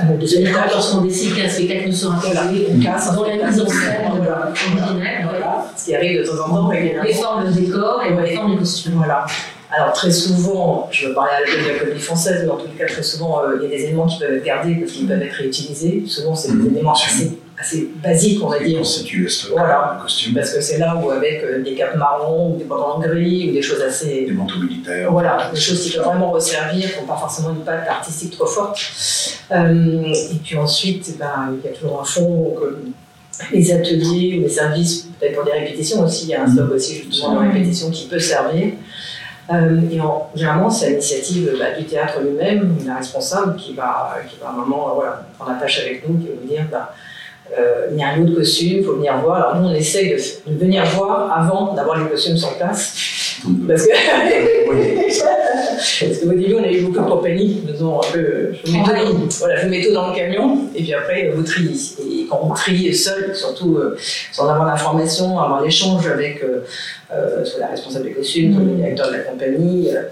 Euh, 0.00 0.16
de 0.16 0.26
spectacle, 0.26 0.70
lorsqu'on 0.72 1.02
décide 1.02 1.36
qu'un 1.36 1.48
spectacle 1.48 1.86
ne 1.86 1.92
sera 1.92 2.20
pas 2.20 2.34
là, 2.34 2.42
on 2.68 2.80
casse 2.80 3.14
dans 3.14 3.24
la 3.24 3.34
mise 3.34 3.60
en 3.60 3.66
scène 3.68 4.82
ordinaire, 4.82 5.28
voilà. 5.30 5.66
ce 5.76 5.84
qui 5.84 5.94
arrive 5.94 6.20
de 6.20 6.26
temps 6.26 6.44
en 6.44 6.48
temps, 6.48 6.66
on 6.66 7.00
réforme 7.02 7.44
le 7.44 7.52
décor 7.52 8.02
et 8.02 8.12
on 8.12 8.16
réforme 8.16 8.52
les 8.52 8.58
costumes. 8.58 8.94
Voilà. 8.96 9.24
Alors 9.70 9.92
très 9.92 10.10
souvent, 10.10 10.88
je 10.90 11.08
veux 11.08 11.14
parler 11.14 11.32
à 11.36 11.40
la 11.40 11.78
comédie 11.78 12.00
française, 12.00 12.42
mais 12.44 12.50
en 12.50 12.56
tout 12.56 12.68
cas 12.78 12.86
très 12.86 13.02
souvent, 13.02 13.42
euh, 13.42 13.58
il 13.60 13.64
y 13.64 13.66
a 13.66 13.76
des 13.76 13.84
éléments 13.84 14.06
qui 14.06 14.18
peuvent 14.18 14.34
être 14.34 14.44
gardés 14.44 14.76
parce 14.76 14.92
qu'ils 14.92 15.06
peuvent 15.06 15.20
être 15.20 15.34
réutilisés. 15.34 16.04
Souvent, 16.06 16.34
c'est 16.34 16.52
des 16.52 16.54
mmh. 16.54 16.74
éléments 16.74 16.94
assez, 16.94 17.38
assez 17.58 17.90
basiques, 18.02 18.42
on 18.42 18.48
va 18.48 18.60
dire. 18.60 18.78
voilà. 19.52 19.98
Parce 20.00 20.54
que 20.54 20.60
c'est 20.62 20.78
là 20.78 20.96
où 20.96 21.10
avec 21.10 21.42
euh, 21.44 21.62
des 21.62 21.74
capes 21.74 21.96
marron, 21.96 22.54
ou 22.54 22.56
des 22.56 22.64
pantalons 22.64 23.00
gris, 23.00 23.50
ou 23.50 23.52
des 23.52 23.60
choses 23.60 23.82
assez... 23.82 24.24
Des 24.24 24.32
manteaux 24.32 24.58
militaires. 24.58 25.12
Voilà, 25.12 25.50
des 25.52 25.60
choses 25.60 25.82
qui 25.82 25.90
peuvent 25.90 26.06
vraiment 26.06 26.30
resservir, 26.30 26.90
qui 26.90 27.00
n'ont 27.00 27.06
pas 27.06 27.18
forcément 27.18 27.50
une 27.50 27.64
patte 27.64 27.86
artistique 27.88 28.32
trop 28.32 28.46
forte. 28.46 28.80
Euh, 29.50 30.14
et 30.32 30.36
puis 30.42 30.56
ensuite, 30.56 31.18
ben, 31.18 31.54
il 31.62 31.68
y 31.68 31.72
a 31.72 31.76
toujours 31.76 32.00
un 32.00 32.04
fond 32.04 32.56
les 33.52 33.72
ateliers 33.72 34.38
ou 34.38 34.42
les 34.42 34.48
services, 34.48 35.08
peut-être 35.18 35.34
pour 35.34 35.44
des 35.44 35.52
répétitions 35.52 36.04
aussi, 36.04 36.24
il 36.24 36.30
y 36.30 36.34
a 36.34 36.42
un 36.42 36.52
stock 36.52 36.72
aussi 36.72 37.02
justement 37.04 37.34
de 37.34 37.48
répétitions 37.48 37.90
qui 37.90 38.08
peut 38.08 38.18
servir. 38.18 38.72
Euh, 39.50 39.80
et 39.90 40.00
en, 40.00 40.30
généralement, 40.34 40.70
c'est 40.70 40.90
l'initiative 40.90 41.56
bah, 41.58 41.78
du 41.78 41.84
théâtre 41.84 42.20
lui-même, 42.20 42.76
la 42.86 42.96
responsable, 42.96 43.56
qui 43.56 43.74
va, 43.74 44.18
qui 44.28 44.36
va 44.40 44.48
à 44.48 44.50
un 44.50 44.56
moment 44.56 44.92
voilà, 44.94 45.24
prendre 45.38 45.52
la 45.52 45.58
tâche 45.58 45.80
avec 45.80 46.08
nous, 46.08 46.18
qui 46.18 46.26
va 46.26 46.34
nous 46.40 46.48
dire 46.48 46.64
bah, 46.70 46.94
il 47.90 47.98
y 47.98 48.02
a 48.02 48.08
un 48.08 48.16
lot 48.18 48.26
de 48.26 48.34
costumes, 48.34 48.78
il 48.78 48.84
faut 48.84 48.96
venir 48.96 49.16
voir. 49.18 49.36
Alors 49.36 49.56
nous, 49.56 49.68
on 49.68 49.74
essaye 49.74 50.10
de, 50.10 50.52
de 50.52 50.58
venir 50.58 50.84
voir 50.84 51.32
avant 51.32 51.72
d'avoir 51.72 51.98
les 51.98 52.10
costumes 52.10 52.36
sur 52.36 52.54
place. 52.56 52.94
Parce 53.66 53.86
que, 53.86 53.92
Parce 55.78 56.18
qu'au 56.18 56.28
début, 56.32 56.54
on 56.54 56.64
a 56.64 56.70
eu 56.70 56.82
beaucoup 56.82 57.04
de 57.04 57.10
compagnie. 57.10 57.62
Disons, 57.66 57.98
un 58.00 58.12
peu, 58.12 58.52
je, 58.52 58.70
vous 58.70 58.78
mets 58.78 59.04
tout, 59.04 59.28
voilà, 59.38 59.56
je 59.56 59.64
vous 59.64 59.70
mets 59.70 59.82
tout 59.82 59.92
dans 59.92 60.08
le 60.08 60.14
camion, 60.14 60.58
et 60.74 60.82
puis 60.82 60.94
après, 60.94 61.30
vous 61.34 61.42
triez. 61.42 61.70
Et 61.70 62.26
quand 62.28 62.40
on 62.42 62.50
trie 62.50 62.94
seul, 62.94 63.34
surtout 63.34 63.76
euh, 63.76 63.96
sans 64.32 64.48
avoir 64.48 64.66
l'information, 64.66 65.38
avoir 65.38 65.62
l'échange 65.62 66.06
avec 66.06 66.42
euh, 66.42 66.60
euh, 67.12 67.44
soit 67.44 67.60
la 67.60 67.68
responsable 67.68 68.06
des 68.06 68.12
costumes, 68.12 68.54
soit 68.54 68.64
le 68.64 68.76
directeur 68.76 69.08
de 69.08 69.12
la 69.12 69.18
compagnie. 69.20 69.88
Euh, 69.94 70.02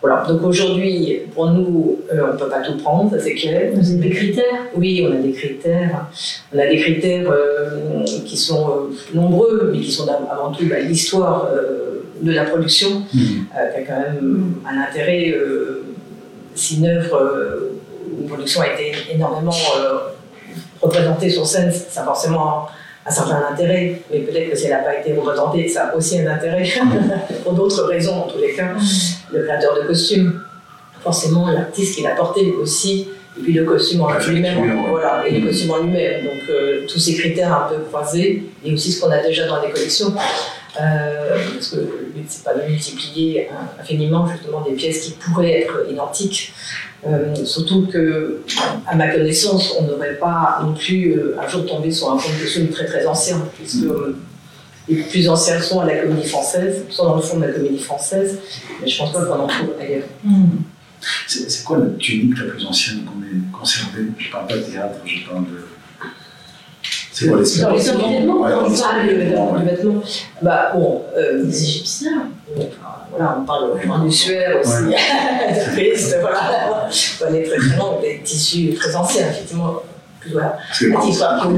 voilà. 0.00 0.24
Donc 0.28 0.42
aujourd'hui, 0.44 1.22
pour 1.34 1.50
nous, 1.50 1.98
euh, 2.12 2.28
on 2.30 2.34
ne 2.34 2.38
peut 2.38 2.48
pas 2.48 2.60
tout 2.60 2.76
prendre, 2.76 3.10
ça 3.10 3.18
c'est 3.18 3.34
clair. 3.34 3.70
Vous 3.74 3.90
avez 3.90 4.08
des 4.08 4.10
critères? 4.10 4.66
Oui, 4.76 5.04
on 5.08 5.12
a 5.12 5.16
des 5.16 5.32
critères. 5.32 6.06
On 6.54 6.58
a 6.58 6.66
des 6.66 6.76
critères 6.76 7.28
euh, 7.28 8.04
qui 8.24 8.36
sont 8.36 8.68
euh, 8.68 8.94
nombreux, 9.12 9.70
mais 9.72 9.80
qui 9.80 9.90
sont 9.90 10.06
avant 10.08 10.52
tout 10.52 10.64
bah, 10.66 10.78
l'histoire 10.78 11.48
de 12.20 12.32
la 12.32 12.44
production, 12.44 13.02
Mmh. 13.12 13.18
euh, 13.56 13.70
qui 13.72 13.78
a 13.78 13.82
quand 13.86 14.00
même 14.00 14.54
un 14.68 14.80
intérêt. 14.82 15.30
euh, 15.30 15.84
si 16.54 16.78
une 16.78 16.86
œuvre 16.86 17.14
euh, 17.16 17.78
ou 18.12 18.22
une 18.22 18.28
production 18.28 18.60
a 18.62 18.66
été 18.72 18.92
énormément 19.12 19.52
euh, 19.78 19.98
représentée 20.82 21.30
sur 21.30 21.46
scène, 21.46 21.70
ça 21.72 22.02
a 22.02 22.04
forcément 22.04 22.66
un 23.06 23.10
certain 23.10 23.42
intérêt, 23.52 24.02
mais 24.10 24.18
peut-être 24.20 24.50
que 24.50 24.56
si 24.56 24.64
elle 24.66 24.72
n'a 24.72 24.78
pas 24.78 24.96
été 24.98 25.14
représentée, 25.14 25.68
ça 25.68 25.86
a 25.88 25.94
aussi 25.96 26.20
un 26.20 26.26
intérêt, 26.26 26.64
pour 27.44 27.52
d'autres 27.54 27.84
raisons 27.84 28.14
en 28.16 28.26
tous 28.26 28.38
les 28.38 28.52
cas. 28.54 28.70
Le 29.32 29.44
créateur 29.44 29.76
de 29.80 29.86
costumes, 29.86 30.42
forcément 31.00 31.48
l'artiste 31.48 31.94
qui 31.96 32.02
l'a 32.02 32.10
porté 32.16 32.52
aussi, 32.60 33.08
et 33.38 33.42
puis 33.42 33.52
le 33.52 33.64
costume 33.64 34.02
en 34.02 34.12
lui-même, 34.18 34.84
voilà, 34.88 35.26
et 35.26 35.38
le 35.38 35.46
costume 35.46 35.70
en 35.70 35.78
lui-même. 35.78 36.24
Donc 36.24 36.48
euh, 36.50 36.86
tous 36.88 36.98
ces 36.98 37.14
critères 37.14 37.54
un 37.54 37.68
peu 37.68 37.82
croisés, 37.84 38.44
et 38.64 38.72
aussi 38.72 38.92
ce 38.92 39.00
qu'on 39.00 39.10
a 39.10 39.22
déjà 39.22 39.46
dans 39.46 39.60
les 39.62 39.70
collections. 39.70 40.12
Euh, 40.80 41.38
parce 41.54 41.68
que 41.68 41.76
le 41.76 42.12
but, 42.14 42.24
c'est 42.28 42.44
pas 42.44 42.54
de 42.54 42.68
multiplier 42.68 43.48
infiniment 43.80 44.28
justement 44.28 44.60
des 44.60 44.72
pièces 44.72 45.00
qui 45.00 45.12
pourraient 45.12 45.62
être 45.62 45.86
identiques. 45.90 46.52
Euh, 47.06 47.34
surtout 47.44 47.86
que, 47.86 48.40
à 48.86 48.96
ma 48.96 49.08
connaissance, 49.08 49.74
on 49.78 49.84
n'aurait 49.84 50.16
pas 50.16 50.58
non 50.62 50.74
plus 50.74 51.12
euh, 51.12 51.36
un 51.40 51.46
jour 51.46 51.64
tombé 51.64 51.92
sur 51.92 52.10
un 52.10 52.18
fond 52.18 52.32
de 52.32 52.42
costume 52.42 52.68
très 52.68 52.86
très 52.86 53.06
ancien, 53.06 53.40
puisque 53.54 53.84
euh, 53.84 54.16
les 54.88 55.02
plus 55.02 55.28
anciens 55.28 55.60
sont 55.60 55.80
à 55.80 55.86
la 55.86 55.98
comédie 55.98 56.28
française, 56.28 56.84
sont 56.90 57.04
dans 57.04 57.16
le 57.16 57.22
fond 57.22 57.38
de 57.38 57.46
la 57.46 57.52
comédie 57.52 57.78
française, 57.78 58.40
mais 58.80 58.88
je 58.88 58.98
pense 58.98 59.12
pas 59.12 59.24
qu'on 59.24 59.44
en 59.44 59.46
trouve 59.46 59.74
ailleurs. 59.80 60.08
C'est 60.24 60.77
c'est 61.26 61.64
quoi 61.64 61.78
la 61.78 61.86
tunique 61.98 62.38
la 62.38 62.44
plus 62.50 62.66
ancienne 62.66 63.04
qu'on 63.04 63.22
ait 63.22 63.40
conservée? 63.58 64.06
Je 64.18 64.30
parle 64.30 64.46
pas 64.46 64.56
de 64.56 64.62
théâtre, 64.62 64.98
je 65.04 65.28
parle 65.28 65.44
de. 65.44 65.64
C'est 67.12 67.28
quoi 67.28 67.40
les 67.40 67.60
Dans 67.60 67.72
les 67.72 67.80
vêtements, 67.82 68.40
Ouais, 68.40 68.52
on 68.54 68.68
les 68.70 68.78
parle 68.78 69.06
Le 69.06 69.12
de- 69.12 69.18
vêtement, 69.18 69.54
le 69.54 69.64
vêtement. 69.64 70.02
Bah 70.42 70.70
bon, 70.74 71.02
euh, 71.16 71.44
des 71.44 71.62
Égyptiens. 71.64 72.28
voilà, 73.10 73.38
on 73.40 73.44
parle 73.44 73.70
vraiment 73.72 74.04
du 74.04 74.12
suaire 74.12 74.60
aussi, 74.60 74.70
de 74.84 75.74
Christ, 75.76 76.16
voilà. 76.20 76.88
Très 76.90 77.42
très 77.42 77.76
loin, 77.76 77.98
des 78.00 78.20
tissus 78.22 78.74
très 78.74 78.94
anciens, 78.94 79.28
effectivement. 79.30 79.82
Voilà. 80.30 80.58
Parce 80.68 80.80
que 80.80 80.92
quand, 80.92 81.00
on 81.48 81.50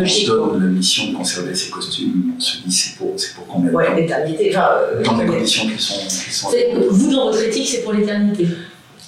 donne 0.52 0.60
la 0.60 0.66
mission 0.70 1.10
de 1.10 1.16
conserver 1.16 1.54
ces 1.54 1.70
costumes, 1.70 2.34
on 2.36 2.40
se 2.40 2.58
dit 2.62 2.70
c'est 2.72 2.96
pour, 2.96 3.14
c'est 3.16 3.34
pour 3.34 3.46
combien 3.48 3.70
de 3.70 3.74
Ouais, 3.74 3.86
temps? 3.86 3.94
l'éternité. 3.96 4.50
Enfin, 4.54 4.68
euh, 4.78 5.02
Dans 5.02 5.16
des 5.16 5.24
les- 5.24 5.30
conditions 5.30 5.66
qui 5.68 5.82
sont. 5.82 5.94
Qui 6.06 6.32
sont 6.32 6.50
Vous, 6.90 7.10
dans 7.12 7.30
votre 7.30 7.42
éthique, 7.42 7.68
c'est 7.68 7.82
pour 7.82 7.92
l'éternité. 7.94 8.46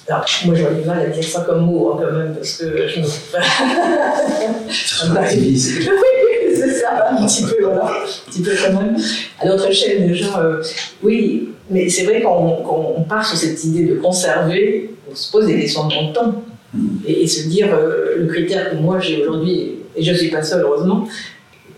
Alors, 0.07 0.25
moi 0.45 0.55
j'aurais 0.55 0.75
du 0.75 0.85
mal 0.85 0.99
à 0.99 1.07
dire 1.07 1.23
ça 1.23 1.41
comme 1.41 1.65
mot 1.65 1.93
hein, 1.93 2.01
quand 2.01 2.17
même, 2.17 2.35
parce 2.35 2.57
que 2.57 2.87
je 2.87 2.99
me. 2.99 3.05
oui, 5.31 6.55
c'est 6.55 6.73
ça, 6.73 7.09
un 7.11 7.25
petit 7.25 7.43
peu, 7.43 7.63
voilà. 7.63 7.85
Un 7.85 8.29
petit 8.29 8.41
peu 8.41 8.51
quand 8.51 8.81
même. 8.81 8.97
À 9.39 9.45
notre 9.45 9.67
échelle, 9.67 10.07
déjà, 10.07 10.39
euh, 10.39 10.61
oui, 11.01 11.49
mais 11.69 11.89
c'est 11.89 12.03
vrai 12.03 12.21
quand 12.21 12.37
on, 12.37 12.63
quand 12.63 12.93
on 12.97 13.03
part 13.03 13.25
sur 13.25 13.37
cette 13.37 13.63
idée 13.63 13.85
de 13.85 13.95
conserver, 13.95 14.93
on 15.09 15.15
se 15.15 15.31
pose 15.31 15.47
des 15.47 15.59
questions 15.59 15.87
de 15.87 16.13
temps. 16.13 16.43
Mm. 16.73 16.87
Et, 17.07 17.23
et 17.23 17.27
se 17.27 17.47
dire, 17.47 17.73
euh, 17.73 18.15
le 18.17 18.27
critère 18.27 18.71
que 18.71 18.75
moi 18.75 18.99
j'ai 18.99 19.21
aujourd'hui, 19.21 19.75
et 19.95 20.03
je 20.03 20.11
ne 20.11 20.17
suis 20.17 20.29
pas 20.29 20.43
seule 20.43 20.63
heureusement, 20.63 21.07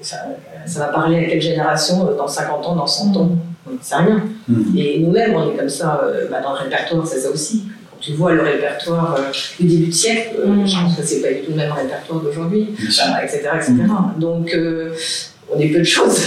ça, 0.02 0.18
ça 0.66 0.80
va 0.80 0.88
parler 0.88 1.26
à 1.26 1.30
quelle 1.30 1.42
génération 1.42 2.08
euh, 2.08 2.16
dans 2.16 2.28
50 2.28 2.66
ans, 2.66 2.76
dans 2.76 2.88
100 2.88 3.16
ans 3.18 3.32
C'est 3.82 3.96
rien. 3.96 4.24
Mhm. 4.48 4.78
Et 4.78 5.00
nous-mêmes, 5.00 5.36
on 5.36 5.52
est 5.52 5.56
comme 5.56 5.70
ça, 5.70 6.02
euh, 6.04 6.28
bah, 6.30 6.42
dans 6.42 6.54
le 6.54 6.60
répertoire, 6.60 7.06
c'est 7.06 7.20
ça 7.20 7.30
aussi. 7.30 7.66
Tu 8.06 8.14
vois 8.14 8.34
le 8.34 8.44
répertoire 8.44 9.16
euh, 9.18 9.32
du 9.60 9.66
début 9.68 9.86
du 9.86 9.92
siècle, 9.92 10.36
euh, 10.40 10.48
Mm. 10.48 10.68
je 10.68 10.76
pense 10.80 10.96
que 10.98 11.04
c'est 11.04 11.22
pas 11.22 11.30
du 11.30 11.42
tout 11.42 11.52
le 11.52 11.58
même 11.58 11.72
répertoire 11.72 12.20
d'aujourd'hui, 12.20 12.68
enfin, 12.88 13.18
etc. 13.24 13.50
etc. 13.56 13.74
Donc, 14.20 14.54
euh, 14.54 14.94
on 15.52 15.60
est 15.60 15.70
peu 15.70 15.80
de 15.80 15.84
choses. 15.84 16.20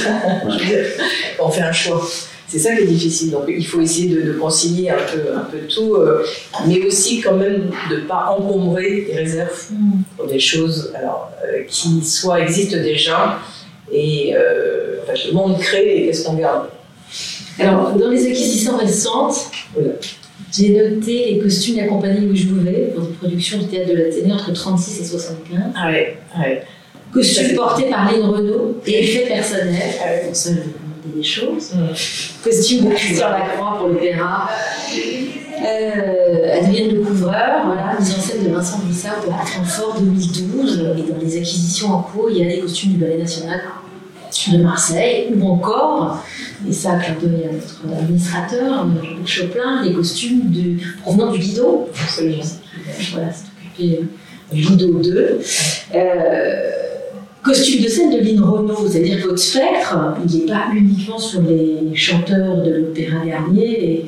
On 1.39 1.49
fait 1.51 1.63
un 1.63 1.73
choix. 1.73 2.03
C'est 2.49 2.59
ça 2.59 2.75
qui 2.75 2.83
est 2.83 2.87
difficile. 2.87 3.31
Donc, 3.31 3.45
il 3.49 3.67
faut 3.67 3.81
essayer 3.81 4.09
de, 4.09 4.23
de 4.23 4.33
concilier 4.33 4.89
un 4.91 4.97
peu, 4.97 5.37
un 5.37 5.41
peu 5.51 5.59
tout, 5.73 5.95
euh, 5.97 6.25
mais 6.67 6.83
aussi 6.87 7.21
quand 7.21 7.35
même 7.35 7.71
de 7.91 7.97
ne 7.97 8.01
pas 8.03 8.35
encombrer 8.37 9.07
les 9.09 9.15
réserves 9.17 9.67
pour 10.17 10.27
des 10.27 10.39
choses 10.41 10.93
alors, 10.99 11.31
euh, 11.45 11.63
qui 11.69 12.03
soit 12.05 12.41
existent 12.41 12.79
déjà 12.79 13.39
et 13.93 14.35
euh, 14.35 14.97
enfin, 15.03 15.13
le 15.27 15.33
monde 15.33 15.59
crée 15.61 15.97
et 15.99 16.07
qu'est-ce 16.07 16.25
qu'on 16.25 16.35
garde. 16.35 16.69
Alors, 17.59 17.93
dans 17.93 18.09
les 18.09 18.25
acquisitions 18.27 18.77
récentes, 18.79 19.51
Voilà. 19.75 19.91
J'ai 20.59 20.71
noté 20.71 21.33
les 21.33 21.39
costumes 21.39 21.77
de 21.77 21.81
la 21.83 21.87
compagnie 21.87 22.27
Louis 22.27 22.37
Jouvet 22.37 22.93
pour 22.95 23.05
des 23.05 23.13
productions 23.15 23.59
du 23.59 23.67
théâtre 23.67 23.91
de 23.91 23.97
l'Athénée 23.97 24.33
entre 24.33 24.53
36 24.53 25.01
et 25.01 25.05
75. 25.05 25.59
Ah 25.77 25.91
ouais, 25.91 26.17
ouais. 26.39 26.63
Costumes 27.13 27.55
portés 27.55 27.85
par 27.85 28.11
Lynn 28.11 28.23
Renault 28.23 28.81
et 28.87 29.05
effets 29.05 29.27
personnels. 29.27 29.95
Ah 30.03 30.11
ouais. 30.11 30.23
Pour 30.27 30.37
ça, 30.37 30.51
je 30.51 30.57
vais 30.57 30.63
demander 30.63 31.17
des 31.17 31.23
choses. 31.23 31.73
Mm. 31.75 32.45
Costume 32.45 32.89
de 32.89 32.95
Christian 32.95 33.31
Lacroix 33.31 33.79
pour 33.79 33.89
l'opéra. 33.89 34.51
Euh, 35.61 36.59
Adrienne 36.59 36.95
Le 36.95 37.01
Couvreur, 37.01 37.67
voilà, 37.67 37.97
mise 37.99 38.15
en 38.15 38.21
scène 38.21 38.45
de 38.45 38.51
Vincent 38.51 38.79
Brissard 38.85 39.17
pour 39.17 39.35
Francfort 39.35 40.01
2012. 40.01 40.95
Et 40.99 41.13
dans 41.13 41.19
les 41.19 41.37
acquisitions 41.37 41.95
en 41.95 42.03
cours, 42.03 42.31
il 42.31 42.39
y 42.39 42.45
a 42.45 42.49
des 42.49 42.61
costumes 42.61 42.93
du 42.93 42.99
Ballet 42.99 43.19
National 43.19 43.61
de 44.53 44.63
Marseille, 44.63 45.27
ou 45.37 45.45
encore, 45.47 46.25
et 46.69 46.73
ça, 46.73 46.97
clin 46.97 47.15
d'œil 47.21 47.45
à 47.49 47.53
notre 47.53 47.99
administrateur, 48.01 48.87
Jean-Luc 49.03 49.27
Chopin, 49.27 49.83
des 49.85 49.93
costumes 49.93 50.51
de, 50.51 50.77
provenant 51.03 51.33
du 51.33 51.39
Guido. 51.39 51.89
Absolument. 52.03 52.43
Voilà, 53.13 53.29
c'est 53.33 53.81
occupé 53.87 54.01
euh, 54.03 54.55
du 54.55 54.63
Guido 54.63 54.99
2. 55.01 55.39
Euh, 55.95 56.71
costume 57.43 57.83
de 57.85 57.89
scène 57.89 58.11
de 58.11 58.19
Lynn 58.19 58.41
Renault, 58.43 58.87
c'est-à-dire 58.89 59.19
votre 59.25 59.39
spectre, 59.39 59.97
il 60.29 60.41
n'est 60.41 60.47
pas 60.47 60.67
uniquement 60.75 61.19
sur 61.19 61.43
les 61.43 61.95
chanteurs 61.95 62.63
de 62.63 62.71
l'Opéra 62.73 63.25
Garnier 63.25 64.05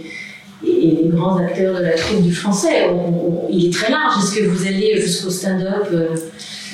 et, 0.65 0.69
et 0.69 0.99
les 1.03 1.09
grands 1.09 1.39
acteurs 1.39 1.79
de 1.79 1.85
la 1.85 1.93
troupe 1.93 2.23
du 2.23 2.33
français. 2.33 2.89
On- 2.91 3.47
on- 3.47 3.49
il 3.51 3.67
est 3.67 3.73
très 3.73 3.91
large. 3.91 4.23
Est-ce 4.23 4.35
que 4.41 4.47
vous 4.47 4.67
allez 4.67 5.01
jusqu'au 5.01 5.31
stand-up, 5.31 5.87
euh, 5.93 6.09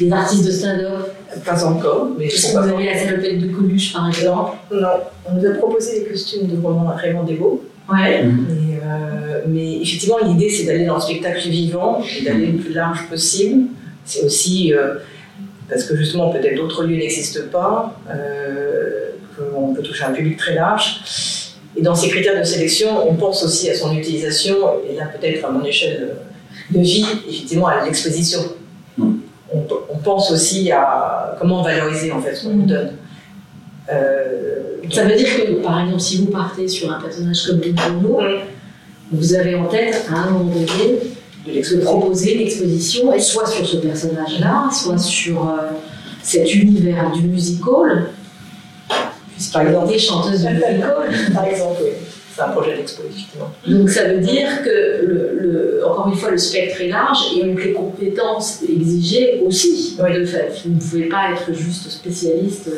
des 0.01 0.13
artistes 0.13 0.47
de 0.47 0.51
stand-up 0.51 1.13
Pas 1.45 1.65
encore, 1.65 2.09
mais 2.19 2.27
Est-ce 2.27 2.53
que 2.53 2.59
vous 2.59 2.69
avez 2.75 2.87
la 2.87 2.99
salopette 2.99 3.41
de 3.41 3.49
Coluche, 3.49 3.93
par 3.93 4.09
exemple 4.09 4.57
Non, 4.73 5.01
on 5.27 5.35
nous 5.35 5.47
a 5.47 5.51
proposé 5.55 6.01
des 6.01 6.07
costumes 6.07 6.47
de 6.47 6.57
Raymond 6.97 7.25
Desbeaux. 7.25 7.65
Ouais. 7.91 8.25
Euh, 8.25 9.41
mais 9.47 9.81
effectivement, 9.81 10.19
l'idée, 10.25 10.51
c'est 10.51 10.65
d'aller 10.65 10.87
dans 10.87 10.97
le 10.97 11.01
spectacle 11.01 11.49
vivant 11.49 12.03
et 12.19 12.25
d'aller 12.25 12.47
le 12.47 12.59
plus 12.59 12.73
large 12.73 13.09
possible. 13.09 13.69
C'est 14.05 14.25
aussi 14.25 14.73
euh, 14.73 14.95
parce 15.69 15.85
que 15.85 15.97
justement, 15.97 16.31
peut-être 16.31 16.57
d'autres 16.57 16.85
lieux 16.85 16.97
n'existent 16.97 17.41
pas, 17.51 17.99
euh, 18.11 19.11
qu'on 19.37 19.75
peut 19.75 19.83
toucher 19.83 20.05
un 20.05 20.13
public 20.13 20.37
très 20.37 20.55
large. 20.55 21.01
Et 21.77 21.83
dans 21.83 21.95
ces 21.95 22.09
critères 22.09 22.39
de 22.39 22.45
sélection, 22.45 22.89
on 23.09 23.15
pense 23.15 23.45
aussi 23.45 23.69
à 23.69 23.75
son 23.75 23.95
utilisation, 23.95 24.57
et 24.89 24.97
là 24.97 25.07
peut-être 25.07 25.45
à 25.45 25.51
mon 25.51 25.65
échelle 25.65 26.17
de 26.71 26.81
vie, 26.81 27.05
effectivement 27.29 27.67
à 27.67 27.85
l'exposition. 27.85 28.41
Mm. 28.97 29.13
On, 29.53 29.63
on 29.86 29.86
pense 30.07 30.31
aussi 30.31 30.71
à 30.73 31.37
comment 31.39 31.63
valoriser 31.63 32.11
en 32.13 32.21
fait 32.23 32.35
ce 32.35 32.45
qu'on 32.45 32.55
nous 32.55 32.63
Mm. 32.63 32.67
donne. 32.67 32.93
Euh, 33.93 34.23
Ça 34.93 35.05
veut 35.05 35.17
dire 35.17 35.29
que, 35.37 35.63
par 35.65 35.81
exemple, 35.83 36.01
si 36.01 36.19
vous 36.19 36.27
partez 36.31 36.69
sur 36.69 36.93
un 36.93 37.01
personnage 37.01 37.45
comme 37.47 37.61
Renault, 37.61 38.21
Mm. 38.21 38.41
vous 39.13 39.35
avez 39.35 39.55
en 39.57 39.67
tête, 39.67 40.07
à 40.13 40.19
un 40.21 40.31
moment 40.31 40.45
donné, 40.55 40.99
de 41.47 41.81
proposer 41.85 42.35
une 42.37 42.43
exposition, 42.43 43.13
et 43.13 43.21
soit 43.21 43.47
sur 43.47 43.67
ce 43.67 43.77
personnage-là, 43.79 44.69
soit 44.73 44.99
sur 44.99 45.49
euh, 45.49 45.53
cet 46.23 46.53
univers 46.55 47.11
du 47.13 47.23
musical, 47.23 48.09
puisque 49.35 49.53
Par 49.53 49.63
exemple. 49.63 49.89
des 49.89 49.99
chanteuses 49.99 50.43
de 50.43 50.49
musical. 50.55 51.05
Par 51.35 51.45
exemple, 51.47 51.81
oui. 51.85 51.91
C'est 52.37 52.43
un 52.43 52.49
projet 52.51 52.77
d'expo, 52.77 53.03
effectivement. 53.09 53.51
Donc 53.67 53.89
ça 53.89 54.05
veut 54.05 54.19
dire 54.21 54.63
que, 54.63 54.69
le, 55.07 55.39
le- 55.41 55.87
encore 55.87 56.09
une 56.09 56.17
fois, 56.17 56.31
le 56.31 56.37
spectre 56.37 56.83
est 56.83 56.89
large 56.89 57.19
et 57.35 57.45
donc 57.45 57.65
les 57.65 57.73
compétences 57.73 58.61
exigées 58.69 59.41
aussi, 59.47 59.97
Oui. 60.03 60.13
de 60.13 60.27
fait. 60.27 60.53
Vous 60.67 60.75
ne 60.75 60.79
pouvez 60.79 61.05
pas 61.09 61.31
être 61.33 61.51
juste 61.55 61.89
spécialiste 61.91 62.69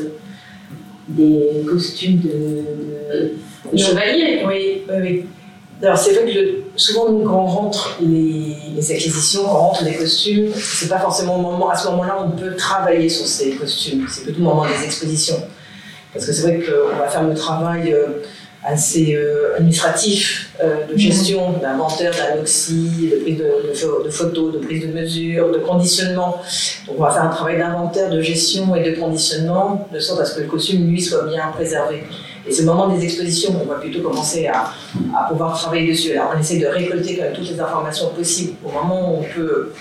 des 1.09 1.65
costumes 1.69 2.21
de, 2.21 2.29
de- 2.29 3.33
de 3.73 3.77
chevalier. 3.79 4.43
Oui, 4.47 4.83
oui, 4.89 4.97
oui. 5.03 5.25
Alors 5.83 5.97
c'est 5.97 6.13
vrai 6.13 6.25
que 6.33 6.39
le- 6.39 6.65
souvent, 6.77 7.11
nous, 7.11 7.25
quand 7.25 7.43
on 7.43 7.47
rentre 7.47 7.99
les, 8.01 8.55
les 8.77 8.93
acquisitions, 8.93 9.43
quand 9.45 9.51
on 9.51 9.69
rentre 9.69 9.85
les 9.85 9.95
costumes, 9.95 10.51
c'est 10.55 10.89
pas 10.89 10.99
forcément 10.99 11.37
au 11.39 11.43
moment, 11.43 11.71
à 11.71 11.77
ce 11.77 11.89
moment-là 11.89 12.19
on 12.25 12.31
peut 12.31 12.55
travailler 12.57 13.09
sur 13.09 13.27
ces 13.27 13.51
costumes. 13.53 14.07
C'est 14.09 14.23
plutôt 14.25 14.41
au 14.41 14.45
moment 14.45 14.67
des 14.67 14.85
expositions. 14.85 15.41
Parce 16.13 16.27
que 16.27 16.33
c'est 16.33 16.43
vrai 16.43 16.61
qu'on 16.61 16.97
va 16.97 17.07
faire 17.09 17.23
le 17.23 17.35
travail 17.35 17.93
euh, 17.93 18.07
assez 18.69 19.15
euh, 19.15 19.57
administratif 19.57 20.51
euh, 20.63 20.87
de 20.87 20.97
gestion 20.97 21.53
d'inventaire, 21.53 22.13
d'anoxie, 22.13 23.11
de 23.11 23.17
prise 23.17 23.39
de, 23.39 23.45
de, 23.45 24.05
de, 24.05 24.11
photos, 24.11 24.53
de 24.53 24.59
prise 24.59 24.87
de 24.87 24.93
mesures, 24.93 25.51
de 25.51 25.59
conditionnement. 25.59 26.43
Donc 26.87 26.97
on 26.99 27.03
va 27.03 27.11
faire 27.11 27.25
un 27.25 27.29
travail 27.29 27.59
d'inventaire, 27.59 28.11
de 28.11 28.21
gestion 28.21 28.75
et 28.75 28.83
de 28.83 29.01
conditionnement, 29.01 29.89
de 29.93 29.99
sorte 29.99 30.21
à 30.21 30.25
ce 30.25 30.35
que 30.37 30.41
le 30.43 30.49
costume, 30.49 30.87
lui, 30.87 31.01
soit 31.01 31.25
bien 31.25 31.49
préservé. 31.55 32.05
Et 32.47 32.53
c'est 32.53 32.63
le 32.63 32.69
moment 32.69 32.89
des 32.89 33.03
expositions 33.05 33.55
on 33.63 33.67
va 33.67 33.77
plutôt 33.77 34.01
commencer 34.01 34.47
à, 34.47 34.73
à, 35.17 35.29
pouvoir 35.29 35.59
travailler 35.59 35.91
dessus. 35.91 36.13
Alors 36.13 36.33
on 36.37 36.41
essaie 36.41 36.59
de 36.59 36.67
récolter 36.67 37.17
quand 37.17 37.25
même 37.25 37.33
toutes 37.33 37.51
les 37.51 37.61
informations 37.61 38.09
possibles 38.11 38.55
au 38.65 38.71
moment 38.71 39.13
où 39.13 39.19
on 39.21 39.23
peut 39.23 39.73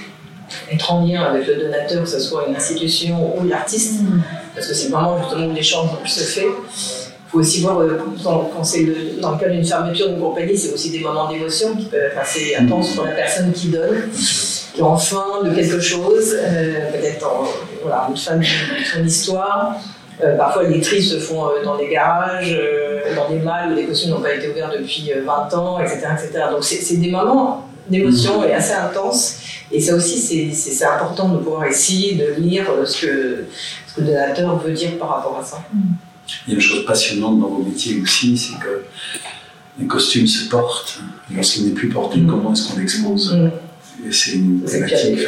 être 0.71 0.91
en 0.91 1.05
lien 1.05 1.23
avec 1.23 1.45
le 1.47 1.55
donateur, 1.55 2.03
que 2.03 2.09
ce 2.09 2.19
soit 2.19 2.47
une 2.47 2.55
institution 2.55 3.37
ou 3.37 3.45
l'artiste, 3.45 4.01
parce 4.55 4.67
que 4.67 4.73
c'est 4.73 4.89
vraiment 4.89 5.17
justement 5.21 5.47
où 5.47 5.53
l'échange 5.53 5.89
se 6.05 6.21
fait. 6.21 6.47
Faut 7.37 7.43
aussi 7.43 7.61
voir, 7.61 7.79
euh, 7.81 7.99
dans, 8.23 8.45
quand 8.45 8.63
c'est 8.63 8.81
le, 8.81 9.21
dans 9.21 9.33
le 9.33 9.37
cas 9.37 9.49
d'une 9.49 9.63
fermeture 9.63 10.09
d'une 10.09 10.19
compagnie, 10.19 10.57
c'est 10.57 10.73
aussi 10.73 10.89
des 10.89 10.99
moments 10.99 11.29
d'émotion 11.29 11.75
qui 11.75 11.85
peuvent 11.85 12.01
être 12.11 12.17
assez 12.17 12.55
intenses 12.55 12.95
pour 12.95 13.05
la 13.05 13.11
personne 13.11 13.51
qui 13.51 13.67
donne, 13.67 14.09
qui 14.73 14.79
est 14.79 14.83
en 14.83 14.97
fin 14.97 15.43
de 15.43 15.53
quelque 15.53 15.79
chose, 15.79 16.35
euh, 16.35 16.91
peut-être 16.91 17.27
en 17.27 17.43
voilà, 17.83 18.07
une 18.09 18.17
fin 18.17 18.37
de 18.37 18.43
son 18.43 19.03
histoire. 19.05 19.75
Euh, 20.23 20.35
parfois, 20.35 20.63
les 20.63 20.81
tris 20.81 21.03
se 21.03 21.19
font 21.19 21.45
euh, 21.45 21.63
dans 21.63 21.77
des 21.77 21.89
garages, 21.89 22.55
euh, 22.59 23.15
dans 23.15 23.29
des 23.29 23.39
malles 23.39 23.71
où 23.71 23.75
les 23.75 23.85
costumes 23.85 24.11
n'ont 24.11 24.21
pas 24.21 24.33
été 24.33 24.49
ouverts 24.49 24.71
depuis 24.75 25.11
20 25.13 25.53
ans, 25.53 25.79
etc. 25.79 26.07
etc. 26.13 26.45
Donc, 26.49 26.63
c'est 26.63 26.95
des 26.95 27.11
moments 27.11 27.67
d'émotion 27.87 28.43
et 28.43 28.53
assez 28.53 28.73
intenses. 28.73 29.37
Et 29.71 29.79
ça 29.79 29.93
aussi, 29.93 30.51
c'est 30.51 30.85
important 30.85 31.29
de 31.29 31.37
pouvoir 31.37 31.65
essayer 31.65 32.15
de 32.15 32.41
lire 32.41 32.65
ce 32.85 33.05
que, 33.05 33.45
ce 33.85 33.95
que 33.95 34.01
le 34.01 34.07
donateur 34.07 34.57
veut 34.57 34.71
dire 34.71 34.97
par 34.97 35.09
rapport 35.09 35.37
à 35.39 35.45
ça. 35.45 35.61
Il 36.47 36.51
y 36.51 36.53
a 36.53 36.55
une 36.55 36.61
chose 36.61 36.85
passionnante 36.85 37.39
dans 37.39 37.47
vos 37.47 37.63
métiers 37.63 37.99
aussi, 38.01 38.37
c'est 38.37 38.59
que 38.59 38.83
les 39.79 39.87
costumes 39.87 40.27
se 40.27 40.49
portent. 40.49 40.99
Lorsqu'il 41.33 41.65
n'est 41.65 41.71
plus 41.73 41.89
porté, 41.89 42.19
mm. 42.19 42.27
comment 42.27 42.53
est-ce 42.53 42.69
qu'on 42.69 42.79
l'expose 42.79 43.33
mm. 43.33 43.51
Et 44.07 44.11
c'est 44.11 44.33
une 44.33 44.63
thématique, 44.63 45.19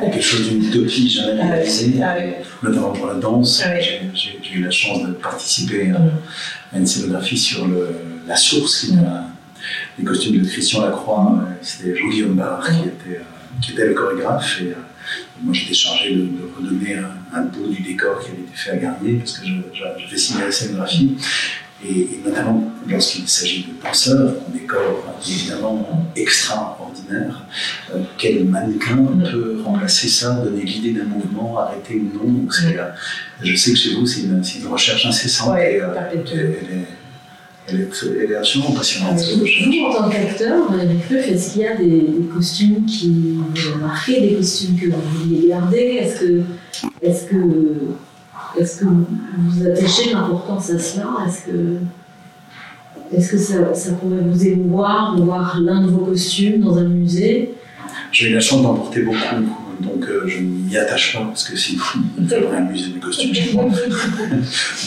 quelque 0.00 0.20
chose 0.20 0.50
d'une 0.50 0.62
utopie 0.62 1.08
jamais 1.08 1.40
ah 1.42 1.52
réalisée, 1.52 1.94
ah 2.02 2.14
notamment 2.62 2.92
pour 2.92 3.06
la 3.06 3.14
danse. 3.14 3.62
Ah 3.64 3.80
j'ai 3.80 4.38
eu 4.52 4.62
la 4.62 4.70
chance 4.70 5.02
de 5.02 5.12
participer 5.12 5.90
à, 5.90 6.76
une 6.76 6.86
scénographie 6.86 7.38
sur 7.38 7.66
le, 7.66 7.88
la 8.28 8.36
source, 8.36 8.80
qui 8.80 8.92
les 9.98 10.04
costumes 10.04 10.38
de 10.42 10.46
Christian 10.46 10.84
Lacroix. 10.84 11.40
C'était 11.62 11.96
Jean-Guillaume 11.96 12.34
Barre 12.34 12.66
qui, 12.66 12.88
était, 12.88 13.20
qui 13.62 13.72
était 13.72 13.86
le 13.86 13.94
chorégraphe. 13.94 14.60
Et, 14.60 14.74
moi, 15.42 15.54
j'étais 15.54 15.74
chargé 15.74 16.14
de, 16.14 16.22
de 16.22 16.50
redonner 16.56 16.94
un, 16.94 17.38
un, 17.38 17.42
bout 17.42 17.68
du 17.68 17.82
décor 17.82 18.20
qui 18.20 18.30
avait 18.30 18.40
été 18.40 18.54
fait 18.54 18.70
à 18.70 18.76
Garnier, 18.76 19.14
parce 19.14 19.38
que 19.38 19.46
je 19.46 20.16
signer 20.16 20.44
la 20.44 20.52
scénographie. 20.52 21.16
Et, 21.84 22.00
et 22.00 22.20
notamment 22.24 22.72
lorsqu'il 22.88 23.28
s'agit 23.28 23.64
de 23.64 23.72
penseurs, 23.72 24.34
des 24.48 24.60
corps 24.60 25.04
évidemment 25.26 26.06
extraordinaires, 26.14 27.44
euh, 27.94 28.02
quel 28.16 28.44
mannequin 28.44 28.96
mm. 28.96 29.28
peut 29.30 29.62
remplacer 29.62 30.08
ça, 30.08 30.34
donner 30.36 30.62
l'idée 30.62 30.92
d'un 30.98 31.04
mouvement, 31.04 31.58
arrêter 31.58 31.96
ou 31.96 32.16
non 32.16 32.32
Donc, 32.32 32.52
euh, 32.64 32.90
Je 33.42 33.54
sais 33.54 33.72
que 33.72 33.78
chez 33.78 33.94
vous, 33.94 34.06
c'est 34.06 34.22
une, 34.22 34.42
une, 34.42 34.66
recherche 34.68 35.06
incessante. 35.06 35.54
Ouais, 35.54 35.74
et, 35.74 35.82
euh, 35.82 35.94
elle, 37.68 37.80
est, 37.80 37.84
est, 37.84 38.24
elle, 38.24 38.32
est, 38.32 38.36
absolument 38.36 38.72
passionnante. 38.72 39.20
Euh, 39.20 39.44
vous, 39.64 39.86
en 39.86 40.02
tant 40.02 40.08
qu'acteur, 40.08 40.64
est-ce 41.10 41.52
qu'il 41.52 41.62
y 41.62 41.66
a 41.66 41.76
des, 41.76 41.84
des, 41.84 42.26
costumes 42.32 42.84
qui 42.86 43.38
vous 43.38 43.72
ont 43.74 43.78
marqué, 43.78 44.20
des 44.20 44.34
costumes 44.34 44.78
que 44.78 44.86
vous 44.86 45.18
vouliez 45.24 45.48
garder? 45.48 46.00
Est-ce 46.00 46.20
que, 46.20 46.42
est 47.02 47.28
que 47.28 47.36
est-ce 48.58 48.80
que 48.80 48.84
vous 48.84 49.66
attachez 49.66 50.12
l'importance 50.12 50.70
à 50.70 50.78
cela? 50.78 51.08
Est-ce 51.26 51.46
que, 51.46 51.78
est 53.12 53.30
que 53.30 53.38
ça, 53.38 53.74
ça, 53.74 53.92
pourrait 53.92 54.22
vous 54.22 54.46
émouvoir 54.46 55.16
de 55.16 55.22
voir 55.22 55.58
l'un 55.60 55.82
de 55.82 55.90
vos 55.90 56.06
costumes 56.06 56.60
dans 56.60 56.78
un 56.78 56.88
musée? 56.88 57.54
J'ai 58.12 58.30
eu 58.30 58.34
la 58.34 58.40
chance 58.40 58.62
d'en 58.62 58.74
porter 58.74 59.02
beaucoup, 59.02 59.18
donc 59.80 60.04
euh, 60.08 60.22
je 60.26 60.38
ne 60.38 60.44
m'y 60.44 60.76
attache 60.76 61.14
pas 61.14 61.24
parce 61.24 61.44
que 61.44 61.56
c'est 61.56 61.76
fou 61.76 61.98
de 62.18 62.28
faire 62.28 62.52
un 62.52 62.60
musée 62.60 62.90
de 62.90 62.98
costumes 62.98 63.34
chez 63.34 63.52
moi. 63.52 63.64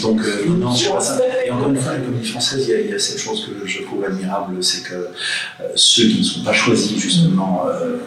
donc 0.01 0.21
euh, 0.21 0.45
non, 0.47 0.73
c'est 0.73 0.89
pas 0.89 0.99
ça. 0.99 1.19
Et 1.45 1.51
encore 1.51 1.69
une 1.69 1.77
fois, 1.77 1.93
la 1.93 1.99
comédie 1.99 2.29
française, 2.29 2.65
il 2.67 2.87
y, 2.87 2.89
y, 2.89 2.93
a 2.93 2.99
cette 2.99 3.19
chose 3.19 3.47
que 3.47 3.67
je 3.67 3.83
trouve 3.83 4.03
admirable, 4.03 4.63
c'est 4.63 4.83
que 4.83 4.93
euh, 4.93 5.67
ceux 5.75 6.07
qui 6.07 6.19
ne 6.19 6.23
sont 6.23 6.43
pas 6.43 6.53
choisis 6.53 6.97
justement 6.97 7.65
euh, 7.67 7.97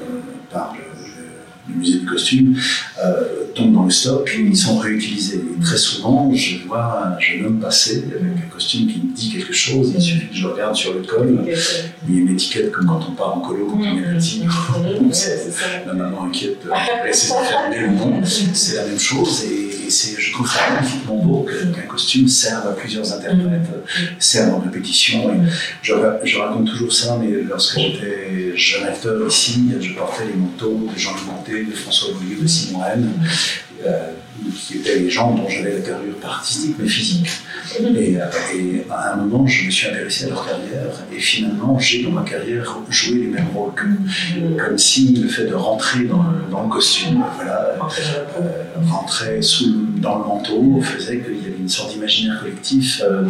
par 0.51 0.75
le 0.77 0.92
du 1.69 1.75
musée 1.75 1.99
du 1.99 2.07
costume 2.07 2.57
euh, 3.05 3.45
tombent 3.55 3.75
dans 3.75 3.85
le 3.85 3.91
stock 3.91 4.31
et 4.37 4.41
ils 4.41 4.57
sont 4.57 4.79
réutilisés. 4.79 5.37
Et 5.37 5.61
très 5.61 5.77
souvent, 5.77 6.33
je 6.35 6.67
vois 6.67 7.17
un 7.17 7.21
jeune 7.21 7.47
homme 7.47 7.61
passer 7.61 8.05
avec 8.09 8.45
un 8.45 8.49
costume 8.53 8.89
qui 8.89 8.99
me 9.01 9.15
dit 9.15 9.31
quelque 9.31 9.53
chose, 9.53 9.93
il 9.95 10.03
suffit 10.03 10.29
que 10.29 10.35
je 10.35 10.47
regarde 10.47 10.75
sur 10.75 10.95
le 10.95 11.03
col, 11.03 11.45
il 12.09 12.15
y 12.15 12.19
a 12.19 12.21
une 12.23 12.31
étiquette 12.31 12.73
comme 12.73 12.87
quand 12.87 13.01
on 13.09 13.13
part 13.13 13.37
en 13.37 13.41
colo, 13.41 13.67
quand 13.67 13.79
on 13.79 13.97
est 13.97 14.15
petit, 14.15 14.43
la 15.87 15.93
maman 15.95 16.25
inquiète 16.25 16.65
de 16.65 16.71
laisser 17.07 17.33
fermer 17.49 17.79
le 17.79 17.89
nom, 17.89 18.21
c'est 18.25 18.77
la 18.77 18.87
même 18.87 18.99
chose. 18.99 19.45
Et, 19.45 19.72
et 19.93 20.21
je 20.21 20.33
trouve 20.33 20.51
ça 20.51 20.61
magnifiquement 20.71 21.17
beau 21.17 21.47
qu'un 21.47 21.83
costume 21.83 22.29
serve 22.29 22.67
à 22.69 22.73
plusieurs 22.73 23.13
interprètes, 23.13 23.69
serve 24.19 24.55
en 24.55 24.59
répétition. 24.61 25.33
Et 25.33 25.39
je, 25.83 25.95
je, 26.25 26.39
raconte 26.39 26.69
toujours 26.69 26.93
ça, 26.93 27.19
mais 27.21 27.43
lorsque 27.49 27.79
j'étais 27.79 28.57
jeune 28.57 28.85
acteur 28.85 29.27
ici, 29.27 29.71
je 29.81 29.95
portais 29.95 30.27
les 30.27 30.35
manteaux 30.35 30.89
de 30.93 30.99
Jean 30.99 31.15
Monté, 31.27 31.65
de 31.65 31.73
François 31.73 32.15
Bouillou, 32.15 32.43
de 32.43 32.47
Simon 32.47 32.81
Rennes, 32.81 33.13
euh, 33.87 34.13
qui 34.51 34.79
étaient 34.79 34.99
les 34.99 35.11
gens 35.11 35.35
dont 35.35 35.49
j'avais 35.49 35.75
la 35.75 35.81
carrure 35.81 36.15
artistique 36.23 36.77
mais 36.79 36.89
physique. 36.89 37.29
Et, 37.81 38.17
euh, 38.17 38.27
et, 38.55 38.87
à 38.91 39.15
un 39.15 39.17
moment, 39.17 39.47
je 39.47 39.67
me 39.67 39.71
suis 39.71 39.89
intéressé 39.89 40.27
à 40.27 40.29
leur 40.29 40.47
carrière 40.47 40.93
et 41.13 41.19
finalement, 41.19 41.79
j'ai 41.79 42.03
dans 42.03 42.11
ma 42.11 42.23
carrière 42.23 42.79
joué 42.89 43.21
les 43.21 43.27
mêmes 43.27 43.49
rôles 43.55 43.73
qu'eux. 43.75 44.65
Comme 44.65 44.79
si 44.79 45.15
le 45.17 45.29
fait 45.29 45.47
de 45.47 45.55
rentrer 45.55 46.05
dans, 46.05 46.25
le 46.63 46.69
costume, 46.69 47.23
voilà, 47.37 47.77
euh, 48.41 48.49
rentrer 48.89 49.43
sous, 49.43 49.87
dans 49.99 50.19
le 50.19 50.25
manteau, 50.25 50.81
faisait 50.83 51.21
qu'il 51.21 51.37
y 51.37 51.47
avait 51.47 51.59
une 51.59 51.69
sorte 51.69 51.93
d'imaginaire 51.93 52.41
collectif 52.41 53.03
euh, 53.05 53.23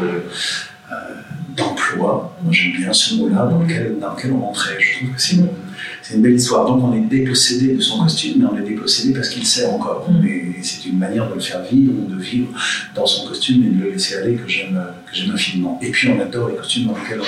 d'emploi. 1.56 2.36
Moi, 2.42 2.52
j'aime 2.52 2.72
bien 2.72 2.92
ce 2.92 3.14
mot-là 3.14 3.46
dans 3.46 3.60
lequel, 3.60 3.98
dans 4.00 4.14
lequel 4.14 4.32
on 4.32 4.40
rentrait. 4.40 4.76
Je 4.78 4.98
trouve 4.98 5.14
que 5.14 5.20
c'est 5.20 5.36
une, 5.36 6.22
belle 6.22 6.34
histoire. 6.34 6.66
Donc 6.66 6.82
on 6.82 6.92
est 6.94 7.00
dépossédé 7.00 7.74
de 7.74 7.80
son 7.80 8.02
costume, 8.02 8.34
mais 8.38 8.46
on 8.46 8.56
est 8.58 8.68
dépossédé 8.68 9.14
parce 9.14 9.28
qu'il 9.28 9.46
sert 9.46 9.72
encore. 9.72 10.08
Mm. 10.10 10.26
Et 10.26 10.54
c'est 10.62 10.84
une 10.86 10.98
manière 10.98 11.28
de 11.28 11.34
le 11.34 11.40
faire 11.40 11.62
vivre 11.62 11.92
ou 11.92 12.10
de 12.10 12.20
vivre 12.20 12.48
dans 12.94 13.06
son 13.06 13.28
costume 13.28 13.64
et 13.64 13.70
de 13.70 13.84
le 13.84 13.90
laisser 13.92 14.16
aller 14.16 14.34
que 14.34 14.48
j'aime, 14.48 14.80
que 15.06 15.16
j'aime 15.16 15.30
infiniment. 15.30 15.78
Et 15.82 15.90
puis 15.90 16.08
on 16.08 16.20
adore 16.20 16.48
les 16.48 16.56
costumes 16.56 16.86
dans 16.86 16.94
lesquels 16.96 17.20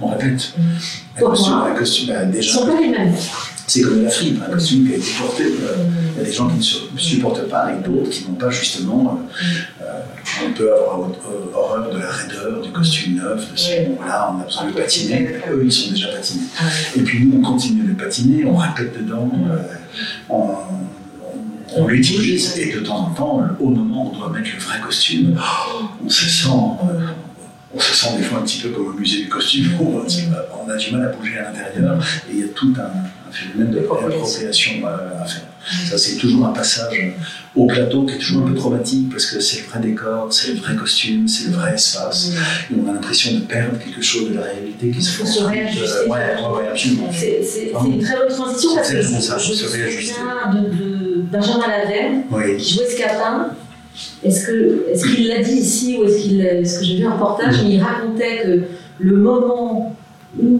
on, 0.00 0.06
on 0.06 0.08
répète. 0.10 0.54
Mm. 0.56 0.62
Un 1.16 1.20
costume, 1.20 1.54
un 1.54 1.74
costume 1.74 2.08
bah, 2.08 2.24
déjà. 2.24 2.50
Ils 2.50 2.54
sont 2.54 2.66
pas 2.66 2.80
les 2.80 2.88
mêmes. 2.88 3.14
C'est 3.68 3.82
comme 3.82 4.02
la 4.02 4.08
frime, 4.08 4.42
un 4.42 4.50
costume 4.50 4.86
qui 4.86 4.94
a 4.94 4.96
été 4.96 5.10
porté. 5.20 5.42
Euh, 5.44 5.74
il 6.14 6.18
y 6.18 6.20
a 6.22 6.24
des 6.24 6.32
gens 6.32 6.48
qui 6.48 6.56
ne 6.56 6.98
supportent 6.98 7.46
pas 7.50 7.70
et 7.70 7.86
d'autres 7.86 8.08
qui 8.08 8.24
n'ont 8.24 8.34
pas 8.34 8.48
justement. 8.48 9.20
Euh, 9.82 9.84
euh, 9.84 10.00
on 10.46 10.52
peut 10.52 10.72
avoir 10.72 11.10
horreur 11.54 11.90
de 11.92 11.98
la 11.98 12.08
raideur 12.08 12.62
du 12.62 12.70
costume 12.70 13.16
neuf, 13.16 13.52
de 13.52 13.58
ce 13.58 13.88
moment-là, 13.90 14.34
on 14.34 14.40
a 14.40 14.44
besoin 14.44 14.66
de 14.68 14.72
patiner. 14.72 15.34
Eux, 15.52 15.60
ils 15.62 15.70
sont 15.70 15.90
déjà 15.90 16.08
patinés. 16.08 16.44
Et 16.96 17.02
puis 17.02 17.26
nous, 17.26 17.40
on 17.40 17.42
continue 17.42 17.82
de 17.82 17.92
patiner, 17.92 18.46
on 18.46 18.56
répète 18.56 18.96
dedans, 18.98 19.30
on, 20.30 20.54
on 21.76 21.86
l'utilise 21.86 22.56
et 22.56 22.72
de 22.72 22.80
temps 22.80 23.00
en 23.00 23.10
temps, 23.10 23.42
au 23.60 23.68
moment 23.68 24.06
où 24.06 24.14
on 24.14 24.18
doit 24.18 24.30
mettre 24.30 24.48
le 24.54 24.62
vrai 24.62 24.80
costume, 24.80 25.38
on 26.02 26.08
se 26.08 26.24
sent 26.24 26.48
on 27.74 27.78
se 27.78 27.94
sent 27.94 28.16
des 28.16 28.22
fois 28.22 28.38
un 28.38 28.42
petit 28.42 28.60
peu 28.60 28.70
comme 28.70 28.86
au 28.86 28.92
musée 28.92 29.24
du 29.24 29.28
costume, 29.28 29.72
où 29.80 29.98
on 29.98 30.70
a 30.70 30.76
du 30.76 30.90
mal 30.90 31.06
à 31.06 31.12
bouger 31.12 31.38
à 31.38 31.52
l'intérieur, 31.52 32.02
et 32.30 32.32
il 32.32 32.40
y 32.40 32.44
a 32.44 32.48
tout 32.48 32.72
un, 32.78 32.90
un 33.28 33.32
phénomène 33.32 33.72
de 33.72 33.78
réappropriation 33.78 34.72
à 34.86 35.24
faire. 35.24 35.42
Ça, 35.90 35.98
c'est 35.98 36.16
toujours 36.16 36.46
un 36.46 36.52
passage 36.52 36.94
au 37.54 37.66
plateau 37.66 38.04
qui 38.04 38.14
est 38.14 38.18
toujours 38.18 38.42
un 38.46 38.48
peu 38.50 38.54
traumatique, 38.54 39.10
parce 39.10 39.26
que 39.26 39.40
c'est 39.40 39.62
le 39.62 39.66
vrai 39.66 39.80
décor, 39.80 40.32
c'est 40.32 40.52
le 40.52 40.60
vrai 40.60 40.74
costume, 40.76 41.28
c'est 41.28 41.48
le 41.48 41.54
vrai 41.54 41.74
espace, 41.74 42.32
et 42.70 42.74
on 42.74 42.88
a 42.88 42.94
l'impression 42.94 43.34
de 43.34 43.40
perdre 43.40 43.78
quelque 43.78 44.00
chose 44.02 44.30
de 44.30 44.34
la 44.34 44.42
réalité 44.42 44.90
qui 44.90 45.02
se 45.02 45.20
passe. 45.20 45.34
se 45.34 45.42
réajuster. 45.42 46.08
ouais, 46.08 46.08
ouais, 46.08 46.68
absolument. 46.70 47.10
C'est 47.12 47.72
une 47.86 48.02
très 48.02 48.16
bonne 48.16 48.28
transition, 48.28 48.74
parce 48.74 48.90
que 48.90 49.02
ça, 49.02 49.38
je 49.38 49.52
se 49.52 49.76
réajuster. 49.76 50.14
de, 50.54 50.60
de 50.60 51.22
Benjamin 51.30 51.66
Laverne, 51.68 52.22
oui. 52.30 52.56
qui 52.56 52.74
jouait 52.74 52.88
Scapin, 52.88 53.50
est-ce 54.24 54.46
qu'il 55.04 55.30
est 55.30 55.36
l'a 55.36 55.42
dit 55.42 55.56
ici 55.56 55.96
ou 55.98 56.04
est-ce 56.04 56.22
qu'il 56.22 56.40
est-ce 56.40 56.78
que 56.78 56.84
j'ai 56.84 56.98
vu 56.98 57.06
un 57.06 57.12
reportage 57.12 57.62
mais 57.64 57.74
il 57.74 57.82
racontait 57.82 58.42
que 58.42 58.62
le 59.00 59.16
moment 59.16 59.96
où 60.36 60.58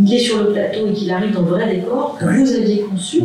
il 0.00 0.14
est 0.14 0.18
sur 0.18 0.42
le 0.42 0.52
plateau 0.52 0.86
et 0.88 0.92
qu'il 0.92 1.10
arrive 1.10 1.32
dans 1.32 1.42
le 1.42 1.48
vrai 1.48 1.76
décor 1.76 2.16
que 2.18 2.24
vous 2.24 2.52
aviez 2.52 2.80
conçu, 2.82 3.22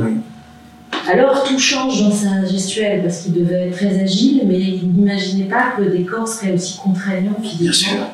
alors 1.11 1.43
tout 1.43 1.57
change 1.57 2.01
dans 2.01 2.11
sa 2.11 2.45
gestuelle 2.45 3.01
parce 3.03 3.21
qu'il 3.21 3.33
devait 3.33 3.67
être 3.67 3.77
très 3.77 3.99
agile, 3.99 4.41
mais 4.45 4.59
il 4.59 4.91
n'imaginait 4.91 5.45
pas 5.45 5.73
que 5.75 5.83
le 5.83 5.91
décor 5.91 6.27
serait 6.27 6.53
aussi 6.53 6.77
contraignant 6.77 7.35
physiquement. 7.41 8.13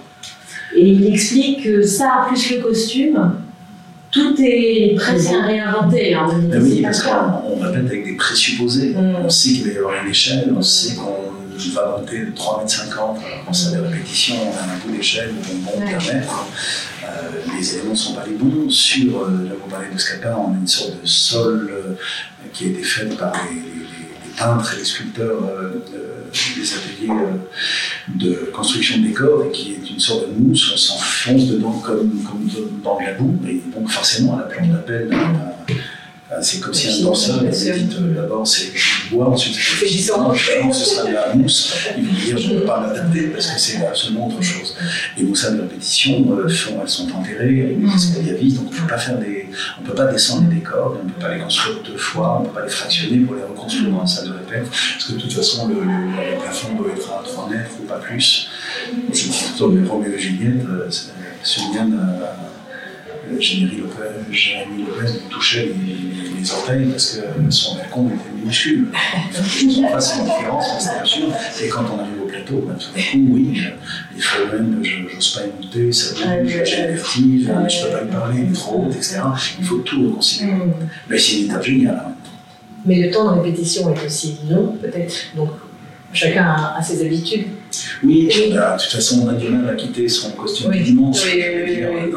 Et 0.75 0.89
il 0.89 1.05
explique 1.07 1.63
que 1.63 1.81
ça, 1.81 2.25
plus 2.27 2.51
le 2.51 2.61
costume, 2.61 3.35
tout 4.11 4.35
est 4.39 4.95
presque 4.95 5.31
à 5.31 5.45
réinventer. 5.45 6.13
Hein, 6.13 6.27
ben 6.49 6.61
oui, 6.61 6.81
parce 6.81 7.03
qu'on 7.03 7.59
répète 7.59 7.85
avec 7.85 8.05
des 8.05 8.15
présupposés. 8.15 8.93
Mm. 8.93 9.15
On 9.25 9.29
sait 9.29 9.49
qu'il 9.49 9.67
va 9.67 9.73
y 9.73 9.77
avoir 9.77 10.03
une 10.03 10.09
échelle, 10.09 10.53
on 10.55 10.61
sait 10.61 10.95
qu'on 10.95 11.73
va 11.73 11.97
monter 11.97 12.19
de 12.19 12.31
3,50 12.31 12.31
m, 12.31 12.95
alors 12.97 13.45
qu'on 13.45 13.53
sait 13.53 13.71
des 13.71 13.77
répétitions, 13.77 14.35
on 14.41 14.57
a 14.57 14.73
un 14.73 14.77
bout 14.85 14.95
d'échelle 14.95 15.31
où 15.31 15.51
on 15.51 15.79
monte 15.79 15.91
d'un 15.91 16.13
mètre. 16.13 16.47
Euh, 17.05 17.57
les 17.57 17.75
éléments 17.75 17.91
ne 17.91 17.95
sont 17.95 18.13
pas 18.13 18.25
les 18.25 18.33
bons. 18.33 18.69
Sur, 18.69 19.21
euh, 19.21 19.57
vous 19.61 19.69
parlez 19.69 19.93
de 19.93 19.97
Scapa, 19.97 20.35
on 20.37 20.53
a 20.53 20.57
une 20.57 20.67
sorte 20.67 21.01
de 21.01 21.07
sol 21.07 21.69
euh, 21.71 21.93
qui 22.53 22.65
a 22.65 22.67
été 22.69 22.83
fait 22.83 23.15
par 23.17 23.33
les, 23.51 23.75
peintres 24.37 24.73
et 24.73 24.79
les 24.79 24.83
sculpteurs 24.83 25.49
des 26.57 26.73
ateliers 26.73 27.07
de 28.15 28.51
construction 28.53 28.97
de 28.97 29.03
décors 29.07 29.45
et 29.45 29.51
qui 29.51 29.71
est 29.75 29.89
une 29.89 29.99
sorte 29.99 30.27
de 30.27 30.33
mousse, 30.37 30.73
on 30.73 30.77
s'enfonce 30.77 31.47
dedans 31.47 31.79
comme, 31.79 32.21
comme 32.23 32.45
dans 32.83 32.99
de 32.99 33.05
la 33.05 33.13
boue, 33.13 33.39
et 33.47 33.61
donc 33.73 33.89
forcément 33.89 34.35
la 34.35 34.43
plante 34.43 34.71
d'appel 34.71 35.09
c'est 36.41 36.59
comme 36.59 36.73
si 36.73 36.89
un 36.89 37.05
danseur 37.05 37.39
avait 37.39 37.51
dit 37.51 37.69
euh, 37.69 38.15
d'abord 38.15 38.47
c'est 38.47 38.71
du 38.71 38.81
bois, 39.11 39.29
ensuite 39.29 39.53
c'est 39.53 39.85
du 39.85 39.97
ce 39.99 40.85
sera 40.85 41.07
de 41.07 41.13
la 41.13 41.35
mousse. 41.35 41.75
Ils 41.95 42.03
vont 42.03 42.13
dire 42.13 42.37
je 42.37 42.53
ne 42.53 42.59
peux 42.59 42.65
pas 42.65 42.79
m'adapter 42.79 43.27
parce 43.27 43.45
que 43.45 43.59
c'est 43.59 43.85
absolument 43.85 44.27
autre 44.27 44.41
chose. 44.41 44.75
Les 45.17 45.23
mousses 45.23 45.45
de 45.45 45.61
répétition, 45.61 46.25
euh, 46.31 46.47
elles 46.47 46.89
sont 46.89 47.11
enterrées 47.11 47.77
des 47.79 47.93
escaliers 47.93 48.31
à 48.31 48.33
vis, 48.33 48.55
donc 48.55 48.65
on 48.69 48.73
ne 48.73 48.75
peut 48.75 48.87
pas 48.87 48.97
faire 48.97 49.19
des, 49.19 49.49
on 49.79 49.83
peut 49.83 49.93
pas 49.93 50.07
descendre 50.07 50.49
les 50.49 50.55
décors, 50.55 50.97
on 50.99 51.05
ne 51.05 51.11
peut 51.11 51.21
pas 51.21 51.35
les 51.35 51.41
construire 51.41 51.83
deux 51.83 51.97
fois, 51.97 52.39
on 52.39 52.43
ne 52.43 52.47
peut 52.47 52.55
pas 52.55 52.65
les 52.65 52.71
fractionner 52.71 53.19
pour 53.19 53.35
les 53.35 53.43
reconstruire 53.43 53.91
dans 53.91 54.01
la 54.01 54.07
salle 54.07 54.29
de 54.29 54.33
répète, 54.33 54.67
parce 54.69 55.05
que 55.05 55.13
de 55.13 55.19
toute 55.19 55.33
façon 55.33 55.67
le, 55.67 55.75
plafond 56.41 56.73
doit 56.73 56.91
être 56.91 57.11
à 57.11 57.23
3 57.23 57.49
mètres 57.49 57.69
ou 57.79 57.83
pas 57.83 57.99
plus. 57.99 58.49
Je 59.13 59.27
dis 59.27 59.45
toujours 59.51 59.69
mes 59.69 59.87
premiers 59.87 60.17
Juliette, 60.17 60.65
euh, 60.67 60.89
Julienne 61.43 61.99
Jérémy 63.39 63.77
Lopez, 63.77 64.31
Jérémy 64.31 64.83
Lopez 64.83 65.13
me 65.13 65.29
touchait 65.29 65.65
les, 65.85 66.39
les, 66.39 66.51
orteils 66.51 66.85
parce 66.85 67.17
que 67.17 67.51
son 67.51 67.75
balcon 67.75 68.09
était 68.09 68.39
minuscule. 68.39 68.87
Je 69.33 69.65
ne 69.65 69.91
pas 69.91 70.01
si 70.01 70.19
une 70.19 70.25
différence, 70.25 70.65
mais 70.73 70.79
c'était 70.79 70.99
absurde. 70.99 71.33
Et 71.63 71.67
quand 71.67 71.85
on 71.93 71.99
arrive 71.99 72.21
au 72.23 72.25
plateau, 72.25 72.65
ben, 72.67 72.75
tout 72.75 72.87
d'un 72.95 73.01
coup, 73.01 73.33
oui, 73.33 73.61
les 74.15 74.21
phénomènes, 74.21 74.79
je 74.83 75.15
n'ose 75.15 75.33
pas 75.33 75.41
y 75.45 75.63
monter, 75.63 75.91
ça 75.91 76.13
bouge, 76.13 76.51
j'ai 76.65 76.87
le 76.87 76.93
vertige, 76.93 77.43
je 77.43 77.51
ne 77.51 77.85
peux 77.85 77.97
pas 77.97 78.03
y 78.03 78.07
parler, 78.07 78.41
il 78.45 78.49
est 78.49 78.53
trop 78.53 78.83
haut, 78.83 78.91
etc. 78.91 79.21
Il 79.59 79.65
faut 79.65 79.79
tout 79.79 80.09
reconsidérer. 80.09 80.51
Mm. 80.51 80.73
Mais 81.09 81.17
c'est 81.17 81.37
une 81.37 81.45
étape 81.45 81.63
géniale. 81.63 82.03
Hein. 82.05 82.11
Mais 82.85 83.01
le 83.01 83.11
temps 83.11 83.35
de 83.35 83.41
répétition 83.41 83.93
est 83.93 84.05
aussi 84.05 84.37
long, 84.49 84.77
peut-être. 84.79 85.15
Donc, 85.35 85.49
chacun 86.15 86.75
a, 86.77 86.81
ses 86.81 87.05
habitudes. 87.05 87.47
Oui, 88.03 88.29
bah, 88.53 88.75
de 88.77 88.81
toute 88.81 88.91
façon, 88.91 89.25
on 89.25 89.29
a 89.29 89.33
du 89.33 89.49
mal 89.49 89.69
à 89.69 89.75
quitter 89.75 90.07
son 90.07 90.31
costume 90.31 90.71
oui. 90.71 90.81
dimanche. 90.83 91.17
Oui, 91.25 91.43
oui, 91.65 91.83
oui, 91.83 92.13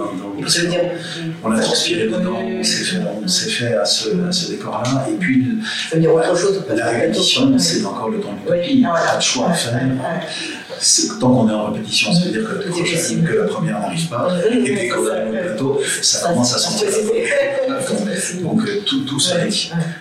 on 1.43 1.53
a 1.53 1.61
transpiré 1.61 2.07
dedans, 2.07 2.39
on 2.41 2.63
s'est 2.63 3.51
fait, 3.51 3.75
à 3.75 3.85
ce, 3.85 4.09
à 4.29 4.33
ce 4.33 4.51
décor-là. 4.53 5.07
Et 5.11 5.15
puis, 5.15 5.59
ça 5.91 5.97
veut 5.97 6.03
dire 6.03 6.15
autre 6.15 6.37
chose, 6.37 6.63
la 6.75 6.91
répétition, 6.91 7.59
c'est 7.59 7.85
encore 7.85 8.11
le 8.11 8.21
temps 8.21 8.33
du 8.33 8.49
tapis. 8.49 8.71
Il 8.73 8.79
n'y 8.81 8.87
a 8.87 8.91
pas 8.93 9.17
de 9.17 9.23
choix 9.23 9.51
à 9.51 9.55
faire. 9.55 9.81
tant 11.21 11.31
qu'on 11.31 11.49
est 11.49 11.53
en 11.53 11.73
répétition, 11.73 12.13
ça 12.13 12.25
veut 12.25 12.31
dire 12.31 12.45
que, 12.45 13.27
que 13.27 13.39
la 13.39 13.45
première 13.45 13.81
n'arrive 13.81 14.09
pas, 14.09 14.29
et 14.51 14.63
puis 14.63 14.89
quand 14.89 15.01
on 15.03 15.09
arrive 15.09 15.29
au 15.29 15.43
plateau, 15.43 15.81
ça 16.03 16.29
commence 16.29 16.55
à 16.55 16.59
sentir 16.59 16.89
Donc 18.43 18.63
euh, 18.63 18.83
tout, 18.85 19.01
tout 19.05 19.21
s'arrête. 19.21 19.55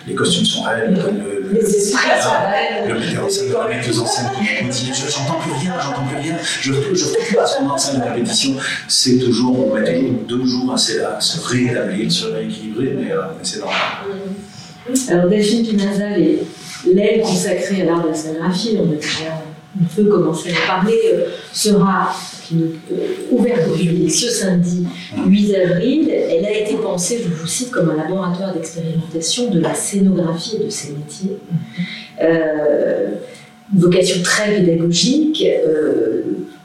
Les 0.06 0.14
costumes 0.14 0.44
sont 0.44 0.62
réels, 0.62 0.98
comme 1.02 1.18
le, 1.18 1.50
les 1.52 1.66
sont 1.66 1.96
réels. 1.96 2.88
Le 2.88 2.98
metteur 2.98 3.24
en 3.24 3.28
scène, 3.28 3.46
les 3.68 3.76
metteuses 3.76 4.00
en 4.00 4.06
scène 4.06 4.26
qui 4.70 4.84
dit 4.84 4.92
J'entends 4.94 5.38
plus 5.40 5.52
rien, 5.52 5.74
j'entends 5.82 6.06
plus 6.06 6.16
rien, 6.16 6.36
je 6.60 6.72
ne 6.72 6.94
je 6.94 7.04
plus 7.26 7.38
à 7.38 7.46
ce 7.46 7.60
moment 7.60 7.74
en 7.74 7.78
salle 7.78 8.00
de 8.00 8.04
répétition. 8.04 8.54
C'est 8.88 9.18
toujours, 9.18 9.68
on 9.68 9.74
met 9.74 10.02
deux 10.28 10.44
jours 10.44 10.72
à, 10.72 10.78
se 10.78 11.48
réétablir, 11.48 12.10
se 12.10 12.26
rééquilibrer, 12.26 12.96
mais, 12.98 13.12
euh, 13.12 13.22
c'est 13.42 13.60
normal. 13.60 13.78
Alors 15.08 15.28
Delphine 15.28 15.66
Pinaza, 15.66 16.16
l'aile 16.16 17.20
consacrée 17.22 17.82
à 17.82 17.84
l'art 17.84 18.02
de 18.02 18.08
la 18.08 18.14
scénographie, 18.14 18.78
on 18.80 19.84
peut 19.84 20.04
commencer 20.04 20.50
à 20.50 20.66
parler, 20.66 20.98
euh, 21.12 21.24
sera 21.52 22.14
euh, 23.30 23.34
ouverte 23.34 23.68
au 23.68 23.76
public 23.76 24.10
ce 24.10 24.28
samedi 24.28 24.86
8 25.26 25.54
avril. 25.54 26.10
Elle 26.10 26.44
a 26.44 26.58
été 26.58 26.74
pensée, 26.76 27.20
je 27.22 27.28
vous 27.28 27.46
cite, 27.46 27.70
comme 27.70 27.90
un 27.90 27.96
laboratoire 27.96 28.54
d'expérimentation 28.54 29.50
de 29.50 29.60
la 29.60 29.74
scénographie 29.74 30.56
et 30.60 30.64
de 30.64 30.70
ses 30.70 30.92
métiers. 30.92 31.38
Euh, 32.22 33.08
vocation 33.74 34.22
très 34.22 34.56
pédagogique 34.56 35.44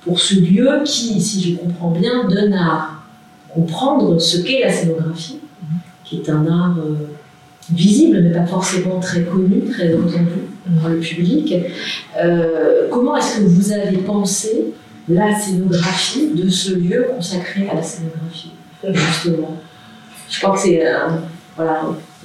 pour 0.02 0.19
ce 0.19 0.36
lieu 0.36 0.69
qui, 0.86 1.19
si 1.19 1.52
je 1.52 1.58
comprends 1.58 1.91
bien, 1.91 2.28
donne 2.28 2.54
à 2.54 2.91
comprendre 3.54 4.19
ce 4.19 4.38
qu'est 4.38 4.62
la 4.62 4.71
scénographie, 4.71 5.39
qui 6.06 6.17
est 6.17 6.30
un 6.30 6.47
art 6.47 6.78
visible, 7.71 8.21
mais 8.21 8.32
pas 8.32 8.45
forcément 8.45 8.99
très 8.99 9.23
connu, 9.23 9.62
très 9.69 9.93
entendu 9.95 10.47
dans 10.65 10.89
le 10.89 10.99
public. 10.99 11.54
Euh, 12.21 12.88
comment 12.91 13.17
est-ce 13.17 13.38
que 13.38 13.43
vous 13.43 13.71
avez 13.71 13.97
pensé 13.97 14.73
la 15.09 15.37
scénographie 15.37 16.29
de 16.33 16.49
ce 16.49 16.73
lieu 16.75 17.07
consacré 17.15 17.67
à 17.69 17.75
la 17.75 17.83
scénographie, 17.83 18.51
justement 18.83 19.57
Je 20.29 20.39
crois 20.39 20.55
que 20.55 20.61
c'est 20.61 20.85
un, 20.85 21.21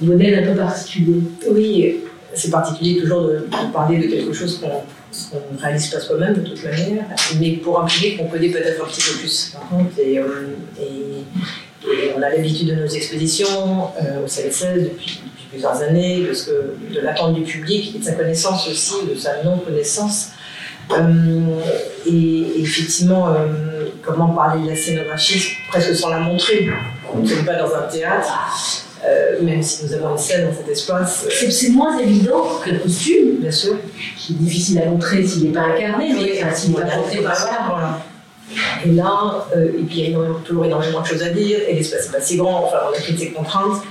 modèle 0.01 0.43
un 0.43 0.51
peu 0.51 0.57
particulier. 0.57 1.21
Oui, 1.51 1.97
c'est 2.33 2.49
particulier 2.49 3.01
toujours 3.01 3.23
de, 3.23 3.47
parler 3.73 3.97
de 3.97 4.07
quelque 4.07 4.33
chose 4.33 4.59
qu'on 4.59 5.55
ne 5.55 5.61
réalise 5.61 5.87
pas 5.87 5.99
soi-même 5.99 6.35
de 6.35 6.41
toute 6.41 6.63
manière, 6.63 7.03
mais 7.39 7.51
pour 7.53 7.81
un 7.81 7.85
public 7.85 8.17
qu'on 8.17 8.27
connaît 8.27 8.49
peut-être 8.49 8.81
un 8.81 8.87
petit 8.87 9.01
peu 9.01 9.19
plus, 9.19 9.51
par 9.53 9.67
contre. 9.67 9.99
Et, 9.99 10.19
euh, 10.19 10.25
on 12.15 12.21
a 12.21 12.29
l'habitude 12.29 12.67
de 12.67 12.75
nos 12.75 12.87
expéditions 12.87 13.89
euh, 14.01 14.23
au 14.23 14.27
CLSS 14.27 14.83
depuis, 14.83 15.21
plusieurs 15.49 15.81
années, 15.81 16.21
de, 16.21 16.33
ce 16.33 16.51
de 16.93 16.99
l'attente 17.01 17.33
du 17.33 17.41
public 17.41 17.95
et 17.95 17.99
de 17.99 18.03
sa 18.03 18.13
connaissance 18.13 18.67
aussi, 18.69 18.93
de 19.09 19.15
sa 19.15 19.43
non-connaissance. 19.43 20.29
Euh, 20.91 21.59
et, 22.05 22.61
effectivement, 22.61 23.29
euh, 23.29 23.89
comment 24.01 24.29
parler 24.29 24.63
de 24.63 24.69
la 24.69 24.75
scénographie 24.75 25.51
presque 25.69 25.95
sans 25.95 26.09
la 26.09 26.19
montrer. 26.19 26.69
On 27.13 27.19
ne 27.19 27.45
pas 27.45 27.55
dans 27.55 27.73
un 27.75 27.87
théâtre, 27.91 28.31
euh, 29.05 29.41
même 29.41 29.61
si 29.61 29.85
nous 29.85 29.93
avons 29.93 30.11
une 30.11 30.17
scène 30.17 30.47
dans 30.47 30.55
cet 30.55 30.67
espace. 30.67 31.27
C'est 31.29 31.69
moins 31.69 31.97
évident 31.97 32.59
que 32.63 32.71
le 32.71 32.79
costume, 32.79 33.37
bien 33.39 33.51
sûr. 33.51 33.75
Qui 34.17 34.33
est 34.33 34.35
difficile 34.35 34.81
à 34.81 34.85
montrer 34.85 35.25
s'il 35.25 35.45
n'est 35.45 35.53
pas 35.53 35.61
incarné, 35.61 36.13
mais 36.13 36.55
s'il 36.55 36.71
n'est 36.71 36.81
pas 36.81 36.87
porté 36.87 37.17
par 37.19 37.69
voilà. 37.69 37.99
Et 38.85 38.91
là, 38.91 39.47
euh, 39.55 39.67
il 39.77 39.99
y 39.99 40.13
a 40.13 40.17
toujours 40.43 40.65
énormément 40.65 41.01
de 41.01 41.05
choses 41.05 41.21
à 41.21 41.29
dire, 41.29 41.59
et 41.67 41.75
l'espace 41.75 42.07
n'est 42.07 42.17
pas 42.17 42.21
si 42.21 42.37
grand, 42.37 42.65
enfin 42.65 42.77
on 42.89 42.97
a 42.97 43.01
toutes 43.01 43.19
ces 43.19 43.31
contraintes, 43.31 43.83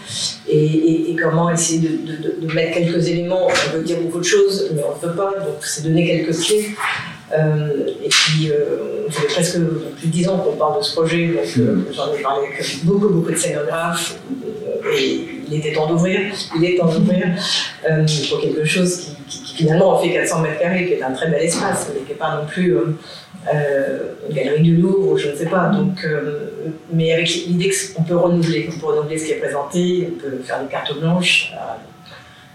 et, 0.49 1.17
comment 1.21 1.51
essayer 1.51 1.81
de, 1.81 2.55
mettre 2.55 2.79
quelques 2.79 3.09
éléments, 3.09 3.49
on 3.49 3.77
veut 3.77 3.83
dire 3.83 3.99
beaucoup 4.01 4.19
de 4.19 4.25
choses, 4.25 4.71
mais 4.75 4.83
on 4.83 4.95
ne 4.95 5.01
peut 5.01 5.17
pas, 5.17 5.35
donc 5.41 5.57
c'est 5.61 5.83
donner 5.83 6.07
quelques 6.07 6.39
clés. 6.41 6.71
Euh, 7.33 7.89
et 8.03 8.09
puis, 8.09 8.51
euh, 8.51 9.09
ça 9.11 9.21
fait 9.21 9.27
presque 9.27 9.59
plus 9.99 10.07
de 10.07 10.13
dix 10.13 10.29
ans 10.29 10.39
qu'on 10.39 10.57
parle 10.57 10.79
de 10.79 10.85
ce 10.85 10.95
projet, 10.95 11.29
donc 11.29 11.67
j'en 11.93 12.15
ai 12.15 12.23
parlé 12.23 12.47
avec 12.47 12.85
beaucoup, 12.85 13.09
beaucoup 13.09 13.31
de 13.31 13.37
scénographes, 13.37 14.17
et 14.97 15.27
il 15.49 15.59
était 15.59 15.73
temps 15.73 15.87
d'ouvrir, 15.87 16.21
il 16.57 16.65
est 16.65 16.79
temps 16.79 16.87
d'ouvrir 16.87 17.27
pour 18.31 18.41
quelque 18.41 18.65
chose 18.65 18.97
qui, 18.97 19.17
qui, 19.29 19.57
finalement 19.57 19.99
fait 19.99 20.13
400 20.13 20.41
mètres 20.41 20.61
carrés, 20.61 20.87
qui 20.87 20.93
est 20.95 21.03
un 21.03 21.11
très 21.13 21.29
bel 21.29 21.43
espace, 21.43 21.89
mais 21.93 22.01
qui 22.03 22.13
n'est 22.13 22.19
pas 22.19 22.37
non 22.37 22.47
plus 22.47 22.77
euh, 23.53 23.99
galerie 24.31 24.63
du 24.63 24.77
Louvre, 24.77 25.17
je 25.17 25.31
ne 25.31 25.37
sais 25.37 25.47
pas. 25.47 25.69
Donc, 25.69 26.05
euh, 26.05 26.51
mais 26.93 27.13
avec 27.13 27.29
l'idée 27.29 27.71
qu'on 27.95 28.03
peut 28.03 28.17
renouveler, 28.17 28.69
on 28.75 28.79
peut 28.79 28.87
renouveler 28.87 29.19
ce 29.19 29.27
qui 29.27 29.33
est 29.33 29.37
présenté, 29.37 30.09
on 30.13 30.21
peut 30.21 30.39
faire 30.45 30.63
des 30.63 30.69
cartes 30.69 30.99
blanches 30.99 31.53
à, 31.57 31.79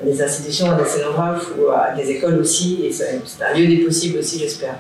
des 0.04 0.22
institutions, 0.22 0.72
à 0.72 0.76
des 0.76 0.86
scénographes 0.86 1.48
ou 1.58 1.70
à 1.70 1.92
des 1.96 2.10
écoles 2.12 2.40
aussi, 2.40 2.82
et 2.84 2.92
c'est 2.92 3.22
un 3.44 3.58
lieu 3.58 3.68
des 3.68 3.78
possibles 3.78 4.20
aussi, 4.20 4.40
j'espère. 4.40 4.76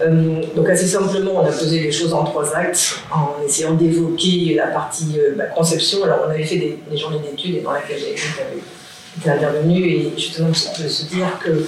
Euh, 0.00 0.42
donc 0.54 0.68
assez 0.68 0.86
simplement, 0.86 1.42
on 1.42 1.46
a 1.46 1.52
posé 1.52 1.80
les 1.80 1.92
choses 1.92 2.14
en 2.14 2.24
trois 2.24 2.54
actes, 2.54 3.00
en 3.10 3.44
essayant 3.44 3.74
d'évoquer 3.74 4.54
la 4.56 4.68
partie 4.68 5.18
euh, 5.18 5.34
bah, 5.36 5.44
conception. 5.46 6.04
Alors 6.04 6.20
on 6.26 6.30
avait 6.30 6.44
fait 6.44 6.56
des, 6.56 6.96
journées 6.96 7.18
d'études 7.18 7.56
et 7.56 7.60
dans 7.60 7.72
laquelle 7.72 7.98
j'ai 7.98 8.12
été 8.12 9.30
intervenu, 9.30 9.84
et 9.84 10.12
justement 10.16 10.50
de 10.50 10.54
se 10.54 11.04
dire 11.06 11.38
que 11.42 11.66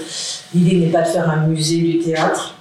l'idée 0.54 0.87
n'est 0.87 0.92
pas 0.92 1.02
de 1.02 1.08
faire 1.08 1.28
un 1.28 1.46
musée 1.48 1.78
du 1.78 1.98
théâtre, 1.98 2.53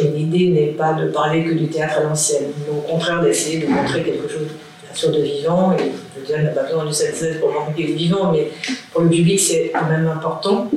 et 0.00 0.08
l'idée 0.08 0.48
n'est 0.48 0.72
pas 0.72 0.94
de 0.94 1.08
parler 1.08 1.44
que 1.44 1.52
du 1.52 1.68
théâtre 1.68 1.98
à 1.98 2.02
l'ancienne, 2.02 2.44
mais 2.58 2.72
au 2.76 2.80
contraire 2.80 3.22
d'essayer 3.22 3.58
de 3.58 3.66
montrer 3.66 4.02
quelque 4.02 4.28
chose 4.28 5.12
de 5.12 5.22
vivant. 5.22 5.72
Et 5.72 6.26
dire, 6.26 6.36
il 6.38 6.44
n'a 6.44 6.50
pas 6.50 6.64
besoin 6.64 6.84
du 6.84 6.92
7 6.92 7.40
pour 7.40 7.52
montrer 7.52 7.82
est 7.82 7.92
vivant, 7.92 8.32
mais 8.32 8.50
pour 8.92 9.02
le 9.02 9.08
public, 9.08 9.38
c'est 9.38 9.70
quand 9.72 9.86
même 9.86 10.06
important. 10.06 10.70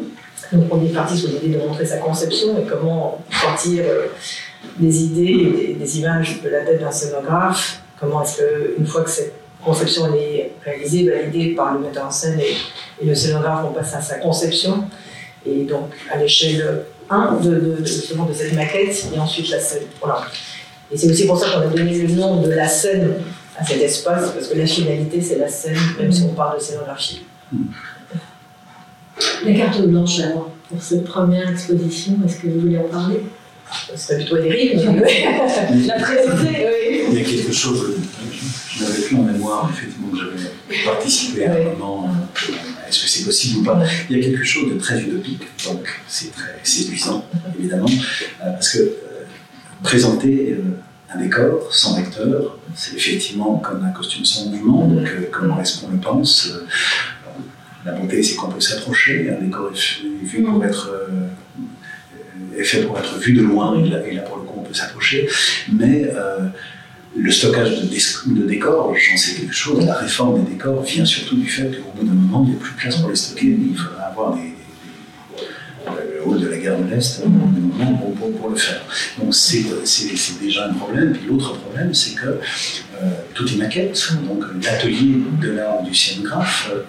Donc 0.51 0.63
on 0.71 0.86
est 0.86 0.93
parti 0.93 1.17
sur 1.17 1.30
l'idée 1.30 1.58
de 1.58 1.60
montrer 1.60 1.86
sa 1.86 1.97
conception 1.97 2.58
et 2.58 2.65
comment 2.69 3.23
sortir 3.41 3.84
euh, 3.88 4.08
des 4.78 5.04
idées 5.04 5.69
et 5.69 5.73
des, 5.73 5.99
images 5.99 6.41
de 6.41 6.49
la 6.49 6.62
tête 6.62 6.80
d'un 6.80 6.91
scénographe. 6.91 7.82
Comment 7.99 8.23
est-ce 8.23 8.41
qu'une 8.75 8.86
fois 8.86 9.04
que 9.04 9.10
cette 9.10 9.34
conception 9.63 10.13
est 10.13 10.51
réalisée, 10.63 11.10
validée 11.10 11.56
par 11.56 11.73
le 11.73 11.80
metteur 11.80 12.06
en 12.06 12.12
scène 12.12 12.39
et 12.39 13.06
le 13.06 13.15
scénographe, 13.15 13.65
on 13.67 13.73
passe 13.73 13.95
à 13.95 14.01
sa 14.01 14.19
conception. 14.19 14.86
Et 15.47 15.63
donc 15.63 15.91
à 16.12 16.17
l'échelle 16.17 16.86
un 17.09 17.35
de, 17.35 17.49
de, 17.49 17.75
de, 17.81 17.85
cette 18.33 18.53
maquette 18.53 19.07
et 19.13 19.19
ensuite 19.19 19.49
la 19.49 19.59
scène. 19.59 19.83
Voilà. 19.99 20.25
Et 20.91 20.97
c'est 20.97 21.09
aussi 21.09 21.25
pour 21.25 21.37
ça 21.37 21.49
qu'on 21.49 21.61
a 21.61 21.67
donné 21.67 21.97
le 21.99 22.13
nom 22.13 22.41
de 22.41 22.49
la 22.51 22.67
scène 22.67 23.15
à 23.57 23.65
cet 23.65 23.81
espace, 23.81 24.31
parce 24.31 24.47
que 24.47 24.57
la 24.57 24.65
finalité, 24.65 25.21
c'est 25.21 25.37
la 25.37 25.47
scène, 25.47 25.77
même 25.99 26.11
si 26.11 26.23
on 26.23 26.33
parle 26.33 26.57
de 26.57 26.63
scénographie. 26.63 27.23
La 29.45 29.53
carte 29.53 29.81
blanche, 29.81 30.19
alors, 30.19 30.51
pour 30.69 30.81
cette 30.81 31.05
première 31.05 31.49
exposition, 31.49 32.17
est-ce 32.25 32.37
que 32.37 32.47
vous 32.47 32.61
voulez 32.61 32.77
en 32.77 32.89
parler? 32.89 33.21
Ce 33.91 33.97
serait 33.97 34.17
plutôt 34.17 34.37
Eric, 34.37 34.75
la 34.83 35.99
présenter, 35.99 36.67
oui. 36.67 37.01
Il 37.11 37.17
y 37.17 37.21
a 37.21 37.23
quelque 37.23 37.51
chose, 37.51 37.95
je 38.69 38.83
n'avais 38.83 39.01
plus 39.01 39.15
en 39.15 39.23
mémoire, 39.23 39.69
effectivement, 39.73 40.09
que 40.09 40.17
j'avais 40.17 40.83
participé 40.83 41.45
à 41.45 41.53
un 41.53 41.63
moment. 41.63 42.09
Est-ce 42.95 43.03
que 43.03 43.10
c'est 43.10 43.25
possible 43.25 43.60
ou 43.60 43.63
pas 43.63 43.84
Il 44.10 44.17
y 44.17 44.21
a 44.21 44.23
quelque 44.23 44.45
chose 44.45 44.73
de 44.73 44.79
très 44.79 45.01
utopique, 45.01 45.43
donc 45.65 45.86
c'est 46.08 46.31
très 46.31 46.58
séduisant, 46.63 47.25
évidemment, 47.60 47.89
euh, 47.89 48.51
parce 48.53 48.71
que 48.71 48.79
euh, 48.79 49.25
présenter 49.84 50.53
euh, 50.58 51.13
un 51.13 51.19
décor 51.19 51.73
sans 51.73 51.97
acteur, 51.97 52.58
c'est 52.73 52.95
effectivement 52.95 53.58
comme 53.58 53.84
un 53.84 53.89
costume 53.89 54.23
sans 54.23 54.45
mouvement, 54.45 54.88
donc 54.88 55.10
comment 55.29 55.60
est-ce 55.60 55.81
qu'on 55.81 55.91
le 55.91 55.97
pense 55.97 56.53
La 57.84 57.91
beauté, 57.91 58.23
c'est 58.23 58.36
qu'on 58.36 58.47
peut 58.47 58.62
s'approcher, 58.62 59.29
un 59.29 59.43
décor 59.43 59.71
est 59.73 60.25
vu 60.25 60.41
pour 60.41 60.63
être 60.63 60.89
est 62.58 62.63
fait 62.63 62.84
pour 62.84 62.97
être 62.97 63.17
vu 63.17 63.34
de 63.34 63.41
loin, 63.41 63.77
et 63.77 64.13
là, 64.13 64.21
pour 64.21 64.38
le 64.38 64.43
coup 64.43 64.55
on 64.60 64.63
peut 64.63 64.73
s'approcher, 64.73 65.27
mais 65.73 66.10
le 67.17 67.32
stockage 67.32 67.82
de, 67.82 68.45
décors, 68.45 68.93
j'en 68.93 69.17
sais 69.17 69.36
quelque 69.36 69.54
chose, 69.54 69.86
la 69.86 69.95
réforme 69.95 70.43
des 70.43 70.51
décors 70.51 70.82
vient 70.84 71.06
surtout 71.06 71.38
du 71.38 71.47
fait 71.49 71.71
qu'au 71.71 71.91
bout 71.95 72.06
d'un 72.06 72.13
moment, 72.13 72.43
il 72.45 72.51
n'y 72.51 72.58
a 72.58 72.60
plus 72.60 72.73
de 72.73 72.78
place 72.78 72.97
pour 72.97 73.10
les 73.10 73.15
stocker, 73.15 73.47
il 73.47 73.78
faudra 73.78 74.04
avoir 74.04 74.36
des, 74.36 74.56
le 75.88 76.28
hall 76.28 76.39
de 76.39 76.47
la 76.47 76.58
guerre 76.58 76.80
de 76.80 76.93
l'Est 76.93 77.21
pour, 78.17 78.32
pour, 78.32 78.49
le 78.49 78.56
faire. 78.56 78.82
Donc 79.19 79.34
c'est 79.34 79.63
déjà 80.41 80.67
un 80.67 80.73
problème. 80.73 81.13
Puis 81.13 81.28
l'autre 81.28 81.56
problème, 81.58 81.93
c'est 81.93 82.15
que 82.15 82.28
euh, 82.28 83.10
tout 83.34 83.47
est 83.47 83.58
maquette. 83.58 84.13
Donc 84.28 84.43
l'atelier 84.63 85.17
de 85.41 85.51
l'art 85.51 85.84
du 85.84 85.93
scénographe, 85.93 86.71
euh, 86.73 86.82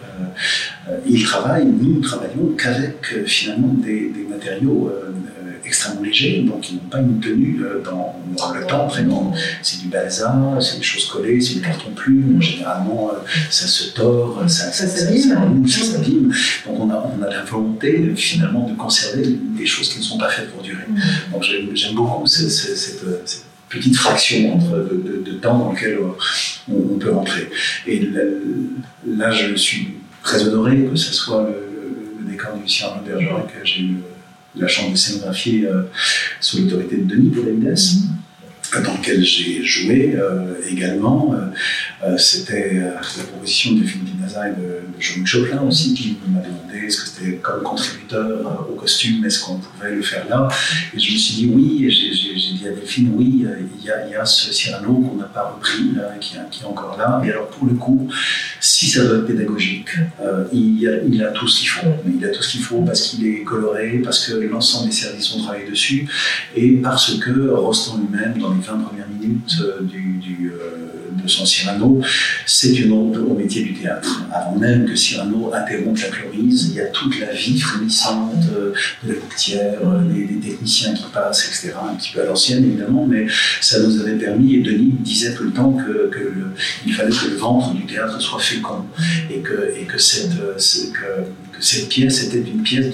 euh, 0.89 0.99
il 1.07 1.23
travaille, 1.25 1.67
nous 1.67 1.99
ne 1.99 2.03
travaillons 2.03 2.55
qu'avec 2.57 3.27
finalement 3.27 3.75
des, 3.75 4.11
des 4.11 4.27
matériaux 4.29 4.91
extrêmement 5.67 6.03
légers, 6.03 6.43
donc 6.43 6.71
ils 6.71 6.77
n'ont 6.77 6.89
pas 6.91 6.99
une 6.99 7.21
tenue 7.21 7.61
euh, 7.63 7.83
dans, 7.83 8.15
le 8.53 8.67
temps 8.67 8.87
vraiment. 8.87 9.33
C'est 9.63 9.81
du 9.81 9.89
balsa, 9.89 10.35
c'est 10.61 10.79
des 10.79 10.83
choses 10.85 11.07
collées, 11.07 11.41
c'est 11.41 11.55
du 11.55 11.61
carton 11.61 11.91
plume, 11.91 12.41
généralement 12.41 13.11
euh, 13.13 13.19
ça 13.51 13.67
se 13.67 13.93
tord, 13.93 14.43
ça, 14.47 14.71
ça, 14.73 14.87
ça 14.87 14.89
s'abîme. 14.89 16.33
Donc 16.67 16.81
on 16.81 16.91
a, 16.91 17.13
on 17.19 17.23
a 17.23 17.31
la 17.31 17.43
volonté 17.45 18.13
finalement 18.15 18.69
de 18.69 18.75
conserver 18.75 19.25
des 19.59 19.67
choses 19.67 19.89
qui 19.89 19.99
ne 19.99 20.05
sont 20.05 20.19
pas 20.19 20.29
faites 20.29 20.51
pour 20.53 20.63
durer. 20.63 20.85
Mm. 20.89 21.33
Donc 21.33 21.45
j'aime 21.75 21.95
beaucoup 21.95 22.27
cette, 22.27 23.05
petite 23.69 23.97
fraction 23.97 24.55
entre 24.55 24.77
de, 24.77 25.33
temps 25.33 25.59
dans 25.59 25.73
lequel 25.73 25.95
euh, 25.95 26.73
on, 26.73 26.99
peut 26.99 27.13
rentrer. 27.13 27.51
Et 27.87 28.09
là, 29.07 29.33
je 29.33 29.55
suis 29.57 29.95
très 30.23 30.47
honoré 30.47 30.85
que 30.85 30.97
ce 30.97 31.13
soit 31.13 31.49
le, 31.51 32.31
décor 32.31 32.55
du 32.57 32.63
Lucien 32.63 32.89
Bergerac 33.05 33.47
que 33.47 33.67
j'ai 33.67 33.83
eu 33.83 33.97
la 34.57 34.69
chambre 34.69 34.93
de 34.93 34.97
scénographie 34.97 35.67
euh, 35.67 35.83
sous 36.41 36.63
l'autorité 36.63 36.97
de 36.97 37.05
Denis 37.05 37.31
mm-hmm. 37.31 38.16
Dans 38.75 38.97
lequel 38.97 39.25
j'ai 39.25 39.63
joué 39.65 40.15
euh, 40.17 40.55
également. 40.69 41.35
Euh, 42.05 42.17
c'était 42.19 42.75
la 42.75 43.25
proposition 43.25 43.73
de 43.73 43.83
Philippe 43.83 44.17
Dinaza 44.17 44.49
et 44.49 44.53
de, 44.53 44.77
Jean-Luc 44.99 45.27
Choplin 45.27 45.63
aussi 45.63 45.93
qui 45.95 46.17
m'a 46.29 46.41
demandé 46.41 46.87
est-ce 46.87 47.03
que 47.03 47.09
c'était 47.09 47.37
comme 47.37 47.63
contributeur 47.63 48.67
au 48.71 48.75
costume, 48.75 49.25
est-ce 49.25 49.45
qu'on 49.45 49.59
pouvait 49.59 49.95
le 49.95 50.03
faire 50.03 50.27
là? 50.29 50.49
Et 50.95 50.99
je 50.99 51.13
me 51.13 51.19
suis 51.19 51.35
dit 51.35 51.51
oui, 51.53 51.85
et 51.85 51.91
j'ai 51.91 52.11
dit 52.11 52.65
à 52.67 52.71
Delphine 52.71 53.13
oui, 53.15 53.47
il 53.79 53.85
y 53.85 53.91
a, 53.91 54.09
y 54.09 54.15
a 54.15 54.25
ce 54.25 54.53
Cyrano 54.53 54.95
qu'on 54.95 55.17
n'a 55.17 55.25
pas 55.25 55.55
repris, 55.55 55.93
qui, 56.21 56.37
est 56.37 56.65
encore 56.65 56.97
là. 56.99 57.23
Et 57.25 57.31
alors 57.31 57.49
pour 57.49 57.67
le 57.67 57.75
coup, 57.75 58.09
si 58.61 58.87
ça 58.87 59.05
doit 59.05 59.19
être 59.19 59.27
pédagogique, 59.27 59.91
euh, 60.21 60.45
il, 60.53 61.23
a, 61.23 61.31
tout 61.33 61.49
ce 61.49 61.61
qu'il 61.61 61.69
faut. 61.69 61.87
Il 62.07 62.25
a 62.25 62.29
tout 62.29 62.43
ce 62.43 62.53
qu'il 62.53 62.63
faut 62.63 62.83
parce 62.83 63.03
qu'il 63.03 63.27
est 63.27 63.43
coloré, 63.43 64.01
parce 64.03 64.27
que 64.27 64.35
l'ensemble 64.35 64.91
des 64.91 64.95
services 64.95 65.35
ont 65.35 65.43
travaillé 65.43 65.69
dessus, 65.69 66.09
et 66.55 66.73
parce 66.77 67.19
que 67.19 67.51
Rostand 67.51 67.99
lui-même, 67.99 68.39
dans 68.39 68.55
les 68.57 68.67
20 68.67 68.79
premières 68.79 69.09
minutes 69.09 69.57
euh, 69.61 69.81
euh, 69.83 71.23
de 71.23 71.29
son 71.29 71.47
Cyrano, 71.47 72.01
c'est 72.47 72.75
une 72.75 72.93
honte 72.93 73.17
au 73.17 73.35
métier 73.35 73.63
du 73.63 73.75
théâtre. 73.75 74.23
Avant 74.33 74.57
même 74.57 74.87
que 74.87 74.95
Cyrano 74.95 75.53
interrompe 75.53 75.99
la 75.99 76.09
chlorise, 76.09 76.69
il 76.71 76.77
y 76.77 76.81
a 76.81 76.87
toute 76.87 77.19
la 77.21 77.33
vie 77.33 77.59
frémissante 77.59 78.35
de 78.49 78.73
la 79.07 79.15
bouquetière, 79.15 79.81
des, 80.13 80.37
techniciens 80.37 80.95
qui 80.95 81.05
passent, 81.13 81.49
etc. 81.49 81.75
Un 81.91 81.95
petit 81.95 82.13
peu 82.13 82.23
à 82.23 82.27
l'ancienne, 82.27 82.65
évidemment, 82.65 83.07
mais 83.07 83.27
ça 83.61 83.81
nous 83.81 84.01
avait 84.01 84.17
permis, 84.17 84.57
et 84.57 84.61
Denis 84.61 84.95
disait 85.01 85.35
tout 85.35 85.45
le 85.45 85.53
temps 85.53 85.73
que 85.73 86.11
fallait 86.97 87.11
que 87.11 87.31
le 87.31 87.37
ventre 87.37 87.75
du 87.75 87.85
théâtre 87.87 88.21
soit 88.21 88.41
fécond 88.41 88.85
et 89.31 89.41
que, 89.41 89.73
et 89.79 89.85
que, 89.85 89.99
cette, 89.99 90.31
pièce 91.89 92.25
était 92.25 92.39
une 92.39 92.63
pièce 92.63 92.87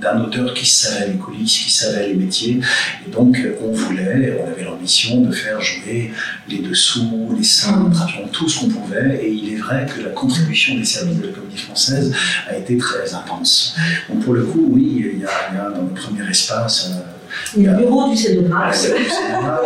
d'un 0.00 0.20
auteur 0.20 0.54
qui 0.54 0.66
savait 0.66 1.08
les 1.08 1.18
coulisses, 1.18 1.58
qui 1.58 1.70
savait 1.70 2.08
les 2.08 2.14
métiers. 2.14 2.60
Et 3.06 3.10
donc, 3.10 3.38
on 3.62 3.72
voulait, 3.72 4.38
on 4.42 4.50
avait 4.50 4.64
l'ambition 4.64 5.20
de 5.20 5.32
faire 5.32 5.60
jouer 5.60 6.12
les 6.48 6.58
dessous, 6.58 7.34
les 7.36 7.44
cintres, 7.44 8.06
tout 8.32 8.48
ce 8.48 8.60
qu'on 8.60 8.68
pouvait. 8.68 9.20
Et 9.22 9.30
il 9.30 9.54
est 9.54 9.56
vrai 9.56 9.86
que 9.86 10.02
la 10.02 10.10
contribution 10.10 10.76
des 10.76 10.84
services 10.84 11.18
de 11.18 11.26
la 11.26 11.32
comédie 11.32 11.58
française 11.58 12.14
a 12.48 12.56
été 12.56 12.76
très 12.76 13.14
intense. 13.14 13.76
Donc, 14.08 14.24
pour 14.24 14.34
le 14.34 14.44
coup, 14.44 14.68
oui, 14.70 15.10
il 15.14 15.20
y 15.20 15.24
a, 15.24 15.70
dans 15.70 15.82
le 15.82 15.94
premier 15.94 16.28
espace, 16.28 16.90
euh, 16.90 17.20
il 17.56 17.62
y 17.62 17.68
a 17.68 17.72
le 17.72 17.78
bureau 17.78 18.08
du 18.08 18.16
scénographe. 18.16 18.86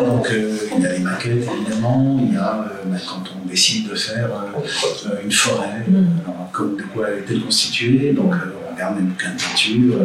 donc 0.01 0.31
euh, 0.31 0.57
il 0.77 0.83
y 0.83 0.87
a 0.87 0.93
les 0.93 0.99
maquettes 0.99 1.49
évidemment, 1.57 2.21
il 2.23 2.35
y 2.35 2.37
a 2.37 2.61
euh, 2.61 2.85
bah, 2.87 2.97
quand 3.07 3.23
on 3.37 3.49
décide 3.49 3.89
de 3.89 3.95
faire 3.95 4.29
euh, 5.07 5.11
une 5.23 5.33
forêt, 5.33 5.85
mm. 5.87 6.07
comme 6.53 6.77
de 6.77 6.83
quoi 6.83 7.09
elle 7.11 7.19
est-elle 7.21 7.43
constituée, 7.43 8.13
donc 8.13 8.35
on 8.35 8.64
regarde 8.75 8.99
les 8.99 9.05
bouquins 9.05 9.33
de 9.35 9.41
peinture, 9.41 10.01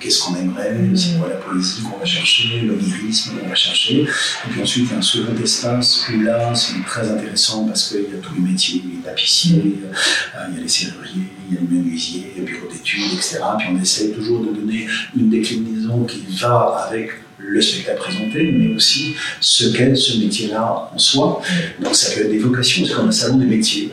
qu'est-ce 0.00 0.20
qu'on 0.22 0.36
aimerait, 0.36 0.74
mm. 0.74 0.96
c'est 0.96 1.18
quoi 1.18 1.28
la 1.28 1.36
poésie 1.36 1.82
qu'on 1.82 1.98
va 1.98 2.04
chercher, 2.04 2.60
l'onirisme 2.62 3.38
qu'on 3.38 3.48
va 3.48 3.54
chercher. 3.54 4.02
Et 4.02 4.50
puis 4.50 4.62
ensuite 4.62 4.84
il 4.88 4.92
y 4.92 4.94
a 4.94 4.98
un 4.98 5.02
second 5.02 5.42
espace 5.42 6.08
où 6.08 6.20
là 6.20 6.54
c'est 6.54 6.82
très 6.84 7.10
intéressant 7.10 7.66
parce 7.66 7.88
qu'il 7.88 8.02
y 8.02 8.18
a 8.18 8.20
tous 8.22 8.34
les 8.34 8.40
métiers, 8.40 8.82
les 8.84 9.02
tapissiers, 9.02 9.62
il 9.64 10.56
y 10.56 10.58
a 10.58 10.60
les 10.60 10.68
serruriers, 10.68 11.28
il 11.48 11.54
y 11.54 11.58
a 11.58 11.60
les 11.60 11.76
menuisiers, 11.76 12.32
les 12.36 12.42
bureaux 12.42 12.68
d'études, 12.70 13.12
etc. 13.14 13.38
Puis 13.58 13.68
on 13.72 13.80
essaie 13.80 14.10
toujours 14.10 14.40
de 14.40 14.52
donner 14.52 14.86
une 15.16 15.30
déclinaison 15.30 16.04
qui 16.04 16.24
va 16.40 16.86
avec 16.88 17.10
le 17.38 17.60
spectacle 17.60 17.98
présenté, 17.98 18.52
mais 18.52 18.74
aussi 18.74 19.14
ce 19.40 19.68
qu'est 19.68 19.94
ce 19.94 20.18
métier-là 20.18 20.90
en 20.94 20.98
soi. 20.98 21.42
Donc 21.80 21.94
ça 21.94 22.14
peut 22.14 22.22
être 22.22 22.30
des 22.30 22.38
vocations, 22.38 22.84
c'est 22.84 22.94
comme 22.94 23.08
un 23.08 23.12
salon 23.12 23.36
des 23.36 23.46
métiers. 23.46 23.90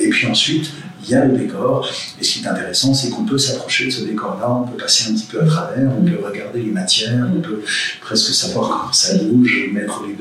Et 0.00 0.08
puis 0.08 0.26
ensuite, 0.26 0.70
il 1.06 1.10
y 1.10 1.14
a 1.14 1.24
le 1.24 1.36
décor. 1.36 1.88
Et 2.20 2.24
ce 2.24 2.38
qui 2.38 2.44
est 2.44 2.48
intéressant, 2.48 2.94
c'est 2.94 3.10
qu'on 3.10 3.24
peut 3.24 3.38
s'approcher 3.38 3.86
de 3.86 3.90
ce 3.90 4.04
décor-là, 4.04 4.50
on 4.50 4.66
peut 4.66 4.76
passer 4.76 5.10
un 5.10 5.14
petit 5.14 5.26
peu 5.26 5.42
à 5.42 5.46
travers, 5.46 5.90
on 5.98 6.04
peut 6.04 6.18
regarder 6.24 6.62
les 6.62 6.70
matières, 6.70 7.28
on 7.34 7.40
peut 7.40 7.62
presque 8.00 8.34
savoir 8.34 8.68
comment 8.68 8.92
ça 8.92 9.16
bouge, 9.18 9.70
mettre 9.72 10.04
les, 10.06 10.14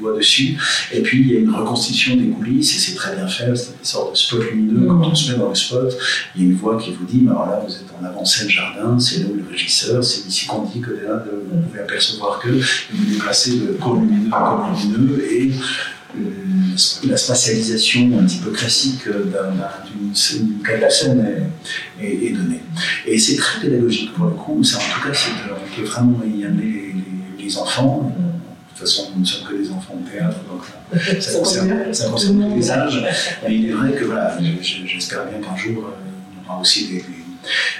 doigts 0.00 0.16
dessus. 0.16 0.56
Et 0.92 1.00
puis, 1.02 1.20
il 1.20 1.32
y 1.32 1.36
a 1.36 1.40
une 1.40 1.54
reconstitution 1.54 2.16
des 2.16 2.28
coulisses, 2.28 2.74
et 2.74 2.78
c'est 2.78 2.96
très 2.96 3.14
bien 3.14 3.28
fait, 3.28 3.54
c'est 3.54 3.72
une 3.78 3.84
sorte 3.84 4.12
de 4.12 4.16
spot 4.16 4.42
lumineux. 4.50 4.86
Quand 4.86 5.10
on 5.10 5.14
se 5.14 5.32
met 5.32 5.38
dans 5.38 5.50
le 5.50 5.54
spot, 5.54 5.96
il 6.34 6.42
y 6.42 6.46
a 6.46 6.48
une 6.50 6.56
voix 6.56 6.80
qui 6.80 6.92
vous 6.92 7.04
dit, 7.04 7.26
alors 7.28 7.46
là, 7.46 7.62
vous 7.64 7.72
êtes 7.72 7.86
en 8.00 8.04
avancée 8.04 8.44
le 8.44 8.50
jardin, 8.50 8.98
c'est 8.98 9.20
nous 9.20 9.34
le 9.34 9.44
régisseur, 9.50 10.02
c'est 10.02 10.26
ici 10.26 10.46
qu'on 10.46 10.62
dit 10.62 10.80
que 10.80 10.90
là, 10.90 11.22
vous 11.26 11.60
pouvez 11.68 11.80
apercevoir 11.80 12.40
que 12.40 12.48
vous 12.48 13.04
déplacez 13.12 13.58
de 13.58 13.76
corps 13.80 13.96
lumineux 13.96 14.30
à 14.32 14.40
corps 14.40 14.70
lumineux, 14.74 15.24
et 15.30 15.52
la 17.04 17.16
spatialisation 17.16 18.18
un 18.18 18.24
petit 18.24 18.38
peu 18.38 18.50
classique 18.50 19.04
d'une 19.06 20.14
scène 20.14 21.50
est, 22.00 22.30
donnée. 22.30 22.60
Et 23.06 23.18
c'est 23.18 23.36
très 23.36 23.60
pédagogique 23.60 24.12
pour 24.14 24.26
le 24.26 24.32
coup. 24.32 24.62
Ça, 24.64 24.78
en 24.78 24.80
tout 24.80 25.08
cas, 25.08 25.18
on 25.50 25.76
peut 25.76 25.86
vraiment 25.86 26.20
y 26.24 26.44
amener 26.44 26.94
les, 27.38 27.58
enfants. 27.58 28.12
De 28.16 28.78
toute 28.78 28.88
façon, 28.88 29.10
nous 29.14 29.20
ne 29.20 29.26
sommes 29.26 29.48
que 29.48 29.54
des 29.54 29.70
enfants 29.70 29.96
de 30.04 30.10
théâtre, 30.10 30.38
donc 30.48 30.62
ça, 31.20 31.38
concerne, 31.38 31.92
ça 31.92 32.08
concerne 32.08 32.50
tous 32.50 32.56
les 32.56 32.70
âges. 32.70 33.04
Mais 33.42 33.56
il 33.56 33.68
est 33.68 33.72
vrai 33.72 33.92
que 33.92 34.04
voilà, 34.04 34.38
j'espère 34.40 35.26
bien 35.26 35.40
qu'un 35.40 35.56
jour, 35.56 35.84
euh, 35.86 35.96
il 36.32 36.42
y 36.42 36.48
aura 36.48 36.60
aussi 36.60 36.88
des, 36.88 36.94
des, 36.94 37.19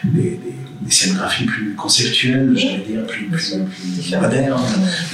des 0.05 0.41
scénographies 0.89 1.45
plus 1.45 1.75
conceptuelles, 1.75 2.53
j'allais 2.57 2.79
dire, 2.79 3.07
plus, 3.07 3.27
plus, 3.27 3.57
plus 3.57 4.17
modernes. 4.17 4.61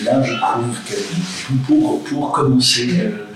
Là, 0.04 0.22
je 0.22 0.32
trouve 0.34 0.78
que 0.88 1.66
pour, 1.66 2.04
pour 2.04 2.32
commencer, 2.32 2.88
euh, 3.00 3.26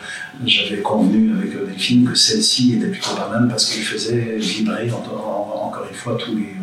j'avais 0.45 0.81
convenu 0.81 1.37
avec 1.37 1.53
Delphine 1.53 2.09
que 2.09 2.15
celle-ci 2.15 2.75
était 2.75 2.87
plutôt 2.87 3.15
pas 3.15 3.29
mal 3.29 3.49
parce 3.49 3.67
qu'elle 3.67 3.83
faisait 3.83 4.37
vibrer 4.39 4.91
encore 4.91 5.87
une 5.89 5.97
fois 5.97 6.17
tous 6.17 6.35
les, 6.35 6.55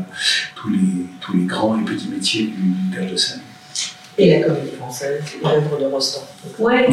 tous, 0.56 0.70
les, 0.70 1.06
tous 1.22 1.38
les 1.38 1.46
grands 1.46 1.80
et 1.80 1.84
petits 1.84 2.10
métiers 2.10 2.48
du 2.48 2.96
théâtre 2.96 3.12
de 3.12 3.18
scène. 3.18 3.42
Et 4.20 4.40
la 4.40 4.48
comédie 4.48 4.76
française, 4.76 5.22
l'œuvre 5.44 5.80
de 5.80 5.86
Rostand. 5.86 6.28
Ouais, 6.58 6.88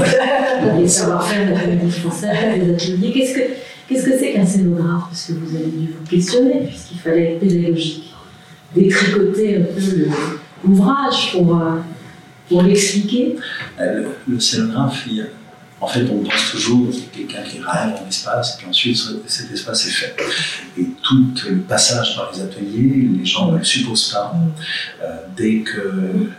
les 0.79 0.89
savoir-faire 0.89 1.47
de 1.49 1.55
la 1.55 1.61
comédie 1.61 1.91
française, 1.91 2.37
les 2.59 2.75
ateliers. 2.75 3.13
Qu'est-ce 3.13 3.35
que 3.35 3.41
qu'est-ce 3.89 4.05
que 4.05 4.19
c'est 4.19 4.33
qu'un 4.33 4.47
scénographe 4.47 5.05
Parce 5.09 5.27
que 5.27 5.33
vous 5.33 5.57
avez 5.57 5.67
dû 5.67 5.89
vous 5.89 6.07
questionner, 6.09 6.67
puisqu'il 6.67 6.99
fallait 6.99 7.35
être 7.35 7.41
pédagogique 7.41 8.15
détricoter 8.75 9.57
un 9.57 9.65
peu 9.65 10.09
l'ouvrage 10.65 11.33
pour, 11.33 11.57
euh, 11.57 11.77
pour 12.49 12.63
l'expliquer 12.63 13.37
euh, 13.81 14.09
Le, 14.29 14.41
scénographe, 14.41 15.07
En 15.81 15.87
fait, 15.87 16.07
on 16.11 16.23
pense 16.23 16.51
toujours 16.51 16.89
quelqu'un 17.13 17.43
qui 17.43 17.59
rêve 17.59 17.95
en 18.03 18.09
espace, 18.09 18.57
puis 18.57 18.67
ensuite 18.67 18.99
cet 19.27 19.53
espace 19.53 19.87
est 19.87 19.91
fait. 19.91 20.17
Et 20.79 20.87
tout 21.03 21.27
le 21.49 21.59
passage 21.59 22.17
par 22.17 22.33
les 22.33 22.41
ateliers, 22.41 23.09
les 23.19 23.25
gens 23.25 23.53
ne 23.53 23.59
le 23.59 23.65
supposent 23.65 24.13
pas. 24.13 24.35
Euh, 25.03 25.17
dès 25.37 25.61
que 25.61 26.31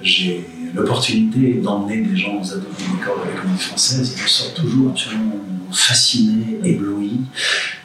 j'ai 0.00 0.48
l'opportunité 0.74 1.54
d'emmener 1.54 2.02
des 2.02 2.16
gens 2.16 2.40
aux 2.40 2.52
ateliers 2.52 3.00
corps 3.04 3.24
de 3.24 3.50
la 3.50 3.58
française, 3.58 4.14
ils 4.16 4.22
ressortent 4.22 4.54
toujours 4.54 4.90
absolument 4.90 5.34
fascinés, 5.72 6.58
éblouis, 6.64 7.20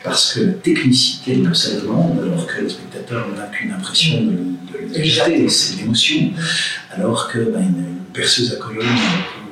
parce 0.04 0.34
que 0.34 0.42
la 0.42 0.54
technicité 0.54 1.42
que 1.42 1.54
ça 1.54 1.80
demande, 1.80 2.20
alors 2.20 2.48
que 2.48 2.62
le 2.62 2.70
spectateur 2.70 3.28
n'a 3.36 3.46
qu'une 3.48 3.72
impression 3.72 4.22
de, 4.22 4.32
de, 4.32 4.98
légèreté, 4.98 5.48
c'est 5.50 5.78
l'émotion, 5.78 6.32
alors 6.92 7.30
que 7.30 7.40
ben, 7.40 7.62
une, 7.62 7.92
perceuse 8.14 8.54
à 8.54 8.56
colonne 8.58 8.86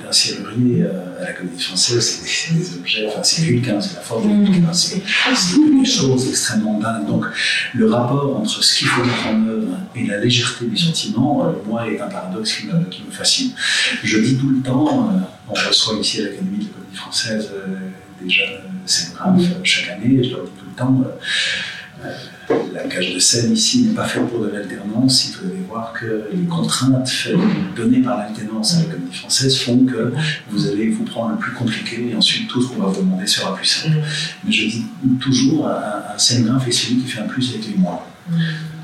d'un 0.04 0.12
serrurier 0.12 0.84
euh, 0.84 1.22
à 1.22 1.26
la 1.26 1.34
comédie 1.34 1.64
française, 1.64 2.22
c'est 2.26 2.54
des, 2.54 2.78
objets, 2.78 3.08
enfin 3.08 3.24
c'est 3.24 3.46
quelqu'un, 3.46 3.80
c'est 3.80 3.96
la 3.96 4.02
forme 4.02 4.46
de 4.46 4.52
quelqu'un, 4.52 4.74
c'est 4.74 4.98
des 4.98 5.86
choses 5.86 6.30
extrêmement 6.30 6.80
dingues. 6.80 7.08
Donc 7.08 7.26
le 7.74 7.90
rapport 7.90 8.38
entre 8.38 8.64
ce 8.64 8.78
qu'il 8.78 8.88
faut 8.88 9.04
mettre 9.04 9.28
en 9.28 9.48
œuvre 9.48 9.78
et 9.96 10.06
la 10.06 10.20
légèreté 10.20 10.66
du 10.66 10.78
sentiment, 10.78 11.46
euh, 11.46 11.52
moi, 11.66 11.88
est 11.88 12.00
un 12.00 12.08
paradoxe 12.08 12.54
qui 12.54 12.68
me, 12.68 12.84
qui 12.86 13.04
me, 13.04 13.12
fascine. 13.12 13.52
Je 14.04 14.18
dis 14.20 14.38
tout 14.38 14.50
le 14.50 14.62
temps, 14.62 15.10
euh, 15.14 15.20
on 15.50 15.54
reçoit 15.54 15.98
ici 16.00 16.20
à 16.20 16.24
l'Académie 16.24 16.58
de 16.58 16.64
la 16.64 16.70
comédie 16.70 16.96
française 16.96 17.52
des 18.22 18.30
jeunes 18.30 18.62
scénographes 18.86 19.64
chaque 19.64 19.90
année, 19.90 20.16
et 20.16 20.24
je 20.24 20.36
leur 20.36 20.46
dis 20.46 20.52
tout 20.58 20.66
le 20.66 20.76
temps, 20.76 21.04
la 22.74 22.84
cage 22.84 23.14
de 23.14 23.20
scène 23.20 23.52
ici 23.54 23.84
n'est 23.84 23.94
pas 23.94 24.06
faite 24.06 24.28
pour 24.28 24.40
de 24.40 24.50
l'alternance. 24.50 25.28
Il 25.30 25.34
faut 25.34 25.46
voir 25.68 25.94
que 25.94 26.30
les 26.34 26.46
contraintes 26.46 27.28
données 27.76 28.02
par 28.02 28.18
l'alternance 28.18 28.76
à 28.76 28.80
la 28.80 28.86
comédie 28.86 29.18
française 29.18 29.58
font 29.58 29.86
que 29.86 30.14
vous 30.50 30.68
allez 30.68 30.90
vous 30.90 31.04
prendre 31.04 31.32
le 31.32 31.38
plus 31.38 31.54
compliqué 31.54 32.10
et 32.10 32.16
ensuite 32.16 32.48
tout 32.48 32.62
ce 32.62 32.70
qu'on 32.70 32.82
va 32.84 32.88
vous 32.88 33.02
demander 33.02 33.28
sera 33.28 33.56
plus 33.56 33.66
simple. 33.66 33.98
Mais 34.44 34.52
je 34.52 34.68
dis 34.68 34.86
toujours, 35.20 35.68
un, 35.68 36.18
scénographe 36.18 36.68
est 36.68 36.72
celui 36.72 36.98
qui 36.98 37.08
fait 37.08 37.22
un 37.22 37.28
plus 37.28 37.50
avec 37.50 37.68
les 37.68 37.76
moins. 37.76 38.00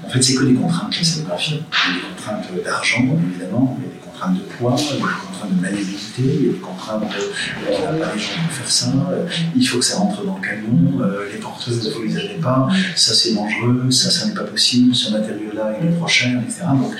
En 0.03 0.09
fait, 0.09 0.21
c'est 0.21 0.35
que 0.35 0.43
des 0.43 0.53
contraintes, 0.53 0.95
la 0.97 1.03
scénographie. 1.03 1.55
Des 1.55 2.01
contraintes 2.15 2.63
d'argent, 2.63 3.17
évidemment, 3.29 3.77
mais 3.79 3.87
des 3.87 3.99
contraintes 3.99 4.35
de 4.35 4.41
poids, 4.41 4.75
des 4.75 4.99
contraintes 4.99 5.34
de 5.43 5.61
maniabilité, 5.61 6.23
il 6.23 6.51
des 6.53 6.59
contraintes 6.59 7.01
de 7.01 7.07
on 7.67 7.81
n'a 7.81 8.05
pas 8.05 8.13
les 8.13 8.19
gens 8.19 8.29
pour 8.47 8.55
faire 8.55 8.71
ça, 8.71 8.93
euh, 9.11 9.25
il 9.55 9.67
faut 9.67 9.79
que 9.79 9.85
ça 9.85 9.97
rentre 9.97 10.23
dans 10.23 10.37
le 10.37 10.41
camion, 10.41 11.01
euh, 11.01 11.25
les 11.31 11.39
porteuses, 11.39 11.93
vous 11.95 12.03
les 12.03 12.17
avez 12.17 12.35
pas, 12.35 12.67
ça 12.95 13.13
c'est 13.13 13.33
dangereux, 13.33 13.89
ça, 13.91 14.09
ça 14.09 14.27
n'est 14.27 14.33
pas 14.33 14.43
possible, 14.43 14.95
ce 14.95 15.11
matériau-là 15.11 15.73
il 15.81 15.87
est 15.87 15.91
trop 15.91 16.07
cher, 16.07 16.39
etc. 16.41 16.63
Donc, 16.69 16.93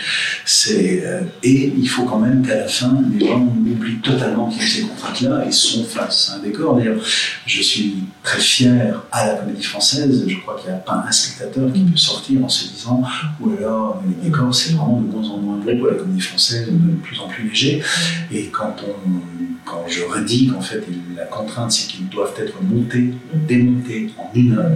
c'est, 0.45 1.04
euh, 1.06 1.21
et 1.43 1.74
il 1.78 1.88
faut 1.88 2.04
quand 2.04 2.19
même 2.19 2.45
qu'à 2.45 2.56
la 2.56 2.67
fin, 2.67 2.98
les 3.17 3.28
gens 3.28 3.41
oublient 3.41 4.00
totalement 4.02 4.50
qu'il 4.50 4.62
y 4.62 4.65
a 4.65 4.67
ces 4.67 4.82
contraintes-là 4.82 5.45
et 5.48 5.52
sont 5.52 5.86
face 5.86 6.32
à 6.32 6.38
un 6.38 6.39
décor. 6.39 6.76
D'ailleurs, 6.76 7.02
je 7.45 7.62
suis 7.62 8.04
très 8.24 8.39
fier 8.39 9.04
à 9.12 9.28
la 9.28 9.34
comédie 9.36 9.63
française, 9.63 10.26
je 10.28 10.38
crois 10.38 10.58
qu'il 10.60 10.69
n'y 10.69 10.76
a 10.76 10.80
pas 10.80 11.06
un 11.08 11.12
spectateur 11.12 11.71
qui 11.71 11.82
peut 11.82 11.98
sortir 11.98 12.43
en 12.43 12.50
se 12.50 12.69
disant, 12.69 13.04
ou 13.39 13.52
alors 13.58 14.02
les 14.08 14.30
décors 14.30 14.54
c'est 14.54 14.74
vraiment 14.74 15.00
de 15.00 15.12
moins 15.12 15.30
en 15.30 15.38
moins 15.38 15.58
beau 15.58 15.76
pour 15.78 15.88
la 15.88 15.95
comédie 15.95 16.21
française, 16.21 16.67
de 16.69 16.95
plus 16.95 17.19
en 17.19 17.28
plus 17.28 17.48
léger. 17.50 17.82
Et 18.31 18.47
quand, 18.47 18.75
on, 18.88 19.69
quand 19.69 19.85
je 19.88 20.03
redis 20.03 20.47
qu'en 20.47 20.61
fait 20.61 20.83
la 21.15 21.25
contrainte 21.25 21.71
c'est 21.71 21.88
qu'ils 21.88 22.07
doivent 22.09 22.33
être 22.39 22.61
montés, 22.61 23.13
démontés 23.47 24.11
en 24.17 24.31
une 24.35 24.57
heure, 24.57 24.71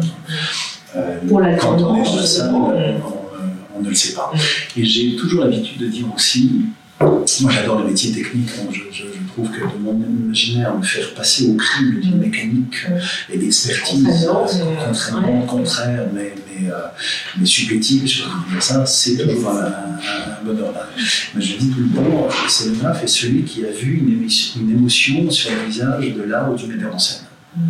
euh, 0.95 1.19
quand 1.59 1.81
on 1.81 2.01
est 2.01 2.05
sur 2.05 2.25
ça, 2.25 2.51
on, 2.53 2.73
on, 3.75 3.81
ne 3.81 3.89
le 3.89 3.95
sait 3.95 4.13
pas. 4.13 4.31
Et 4.75 4.85
j'ai 4.85 5.15
toujours 5.15 5.43
l'habitude 5.43 5.79
de 5.79 5.87
dire 5.87 6.05
aussi, 6.13 6.65
moi 6.99 7.51
j'adore 7.51 7.79
le 7.79 7.87
métier 7.87 8.11
technique, 8.11 8.49
je, 8.71 8.81
je, 8.91 9.03
trouve 9.33 9.49
que 9.51 9.61
de 9.61 9.79
mon 9.81 9.93
imaginaire, 9.93 10.75
me 10.75 10.83
faire 10.83 11.13
passer 11.13 11.47
au 11.49 11.53
crible 11.55 12.01
d'une 12.01 12.17
mécanique 12.17 12.85
et 13.31 13.37
d'expertise 13.37 14.27
contrairement 14.85 15.41
contraire, 15.43 16.07
mais 16.13 16.33
mais, 16.35 16.48
euh, 16.67 16.87
mais 17.37 17.45
subjective, 17.45 18.07
je 18.07 18.23
peux 18.23 18.51
dire 18.51 18.63
ça, 18.63 18.85
c'est 18.85 19.17
toujours 19.17 19.49
un, 19.49 19.65
un, 19.65 20.45
bonheur. 20.45 20.73
Mais 21.35 21.41
je 21.41 21.57
dis 21.57 21.69
tout 21.69 21.81
le 21.81 21.89
temps, 21.89 22.27
le 22.27 22.49
scénographe 22.49 23.03
est 23.03 23.07
celui 23.07 23.43
qui 23.43 23.65
a 23.65 23.71
vu 23.71 23.97
une, 23.97 24.69
émotion 24.71 25.29
sur 25.29 25.51
le 25.51 25.69
visage 25.69 26.13
de 26.13 26.23
l'art 26.23 26.51
ou 26.51 26.55
du 26.55 26.65
metteur 26.67 26.93
en 26.93 26.99
scène. 26.99 27.25
Mm. 27.55 27.61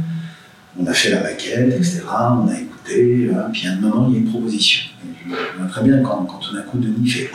On 0.81 0.87
a 0.87 0.93
fait 0.93 1.09
la 1.09 1.21
maquette, 1.21 1.73
etc., 1.75 2.03
on 2.07 2.47
a 2.47 2.59
écouté, 2.59 3.29
hein, 3.33 3.49
puis 3.51 3.67
à 3.67 3.73
un 3.73 3.75
moment, 3.75 4.07
il 4.09 4.13
y 4.13 4.17
a 4.17 4.19
une 4.19 4.29
proposition. 4.29 4.81
je 5.25 5.57
vois 5.57 5.67
très 5.67 5.83
bien 5.83 6.01
quand, 6.01 6.25
quand 6.25 6.37
tout 6.37 6.55
d'un 6.55 6.61
coup 6.61 6.77
Denis 6.77 7.09
fait 7.09 7.29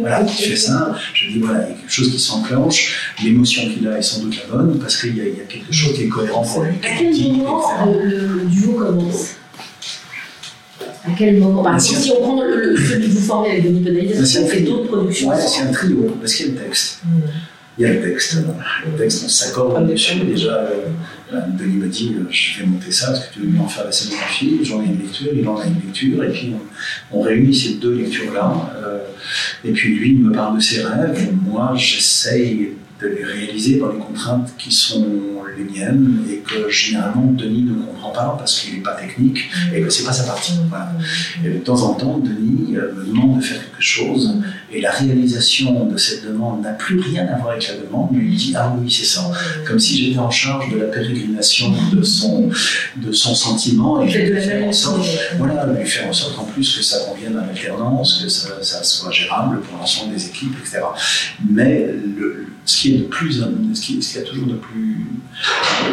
voilà, 0.00 0.24
tu 0.24 0.50
fais 0.50 0.56
ça, 0.56 0.94
je 1.14 1.28
dis 1.28 1.38
voilà, 1.38 1.66
il 1.66 1.70
y 1.70 1.72
a 1.72 1.78
quelque 1.78 1.92
chose 1.92 2.10
qui 2.12 2.18
s'enclenche, 2.18 3.14
l'émotion 3.24 3.62
qu'il 3.70 3.88
a 3.88 3.98
est 3.98 4.02
sans 4.02 4.22
doute 4.22 4.36
la 4.36 4.54
bonne, 4.54 4.78
parce 4.78 4.98
qu'il 4.98 5.14
y, 5.14 5.18
y, 5.18 5.40
a 5.40 5.44
quelque 5.48 5.72
chose 5.72 5.94
qui 5.94 6.02
est 6.02 6.08
cohérent 6.08 6.44
pour 6.44 6.62
lui. 6.64 6.74
À 6.82 6.96
quel 6.98 7.32
moment 7.32 7.86
le 7.86 8.44
duo 8.50 8.72
commence? 8.74 9.36
À 11.04 11.10
quel 11.16 11.38
moment 11.38 11.62
bah, 11.62 11.78
si, 11.78 11.94
si, 11.96 12.12
on 12.12 12.20
prend 12.20 12.42
le, 12.42 12.76
celui 12.76 13.08
que 13.08 13.12
vous 13.12 13.20
formez 13.20 13.50
avec 13.50 13.64
Denis 13.64 14.12
est-ce 14.12 14.38
qu'on 14.38 14.46
fait 14.46 14.60
d'autres 14.60 14.86
productions 14.86 15.28
Ouais, 15.28 15.36
c'est 15.38 15.62
un 15.62 15.72
trio, 15.72 16.16
parce 16.20 16.34
qu'il 16.34 16.46
y 16.46 16.50
a 16.50 16.52
le 16.52 16.58
texte. 16.58 17.00
Mm. 17.04 17.08
Il 17.78 17.82
y 17.82 17.86
a 17.86 17.92
le 17.94 18.02
texte. 18.02 18.36
Le 18.84 18.98
texte, 18.98 19.22
on 19.24 19.28
s'accorde 19.28 19.90
dessus. 19.90 20.20
Déjà, 20.20 20.52
euh, 20.52 21.40
Denis 21.58 21.76
me 21.76 21.88
dit 21.88 22.14
euh, 22.18 22.26
Je 22.30 22.60
vais 22.60 22.66
monter 22.66 22.92
ça, 22.92 23.12
est-ce 23.12 23.28
que 23.28 23.34
tu 23.34 23.40
veux 23.40 23.60
en 23.60 23.66
faire 23.66 23.86
la 23.86 23.92
scénographie 23.92 24.60
J'en 24.62 24.82
ai 24.82 24.86
une 24.86 24.98
lecture, 24.98 25.30
il 25.34 25.48
en 25.48 25.56
a 25.56 25.66
une 25.66 25.80
lecture, 25.86 26.22
et 26.22 26.30
puis 26.30 26.52
on, 27.10 27.18
on 27.18 27.22
réunit 27.22 27.54
ces 27.54 27.74
deux 27.74 27.94
lectures-là. 27.94 28.72
Euh, 28.76 28.98
et 29.64 29.72
puis 29.72 29.94
lui, 29.94 30.10
il 30.10 30.18
me 30.20 30.32
parle 30.32 30.56
de 30.56 30.62
ses 30.62 30.82
rêves, 30.82 31.28
moi, 31.44 31.72
j'essaye 31.74 32.72
de 33.02 33.08
les 33.08 33.24
réaliser 33.24 33.78
dans 33.78 33.90
les 33.90 33.98
contraintes 33.98 34.52
qui 34.58 34.72
sont 34.72 35.06
les 35.56 35.64
miennes 35.64 36.24
et 36.30 36.38
que 36.38 36.68
généralement 36.70 37.32
Denis 37.32 37.62
ne 37.62 37.74
comprend 37.74 38.10
pas 38.10 38.36
parce 38.38 38.60
qu'il 38.60 38.74
n'est 38.74 38.80
pas 38.80 38.94
technique 38.94 39.50
et 39.74 39.80
que 39.80 39.90
c'est 39.90 40.04
pas 40.04 40.12
sa 40.12 40.24
partie. 40.24 40.54
Et 41.44 41.48
de 41.48 41.58
temps 41.58 41.82
en 41.82 41.94
temps, 41.94 42.18
Denis 42.18 42.76
euh, 42.76 42.92
me 42.94 43.06
demande 43.06 43.38
de 43.38 43.44
faire 43.44 43.58
quelque 43.58 43.82
chose 43.82 44.34
et 44.72 44.80
la 44.80 44.90
réalisation 44.90 45.86
de 45.86 45.96
cette 45.96 46.24
demande 46.24 46.62
n'a 46.62 46.72
plus 46.72 46.98
rien 46.98 47.26
à 47.26 47.38
voir 47.38 47.50
avec 47.50 47.68
la 47.68 47.74
demande, 47.74 48.10
mais 48.12 48.24
il 48.24 48.36
dit 48.36 48.54
ah 48.56 48.74
oui 48.78 48.90
c'est 48.90 49.04
ça, 49.04 49.30
comme 49.66 49.78
si 49.78 50.02
j'étais 50.02 50.18
en 50.18 50.30
charge 50.30 50.72
de 50.72 50.78
la 50.78 50.86
pérégrination 50.86 51.72
de 51.92 52.02
son 52.02 52.50
de 52.96 53.12
son 53.12 53.34
sentiment 53.34 54.02
et 54.02 54.06
de 54.06 54.34
faire 54.36 54.66
en 54.66 54.72
sorte, 54.72 55.06
voilà, 55.38 55.66
lui 55.66 55.86
faire 55.86 56.08
en 56.08 56.12
sorte 56.12 56.38
en 56.38 56.44
plus 56.44 56.76
que 56.76 56.82
ça 56.82 57.00
convienne 57.08 57.36
à 57.36 57.46
l'alternance, 57.46 58.22
que 58.22 58.28
ça, 58.28 58.62
ça, 58.62 58.82
soit 58.82 59.10
gérable 59.10 59.60
pour 59.60 59.78
l'ensemble 59.78 60.14
des 60.14 60.26
équipes, 60.26 60.54
etc. 60.60 60.80
Mais 61.48 61.86
le, 62.16 62.51
ce 62.64 62.80
qui 62.80 62.94
est 62.94 62.98
le 62.98 63.04
plus, 63.04 63.42
ce 63.74 63.80
qui, 63.80 64.02
ce 64.02 64.12
qui 64.12 64.18
a 64.18 64.22
toujours 64.22 64.46
de 64.46 64.54
plus, 64.54 65.06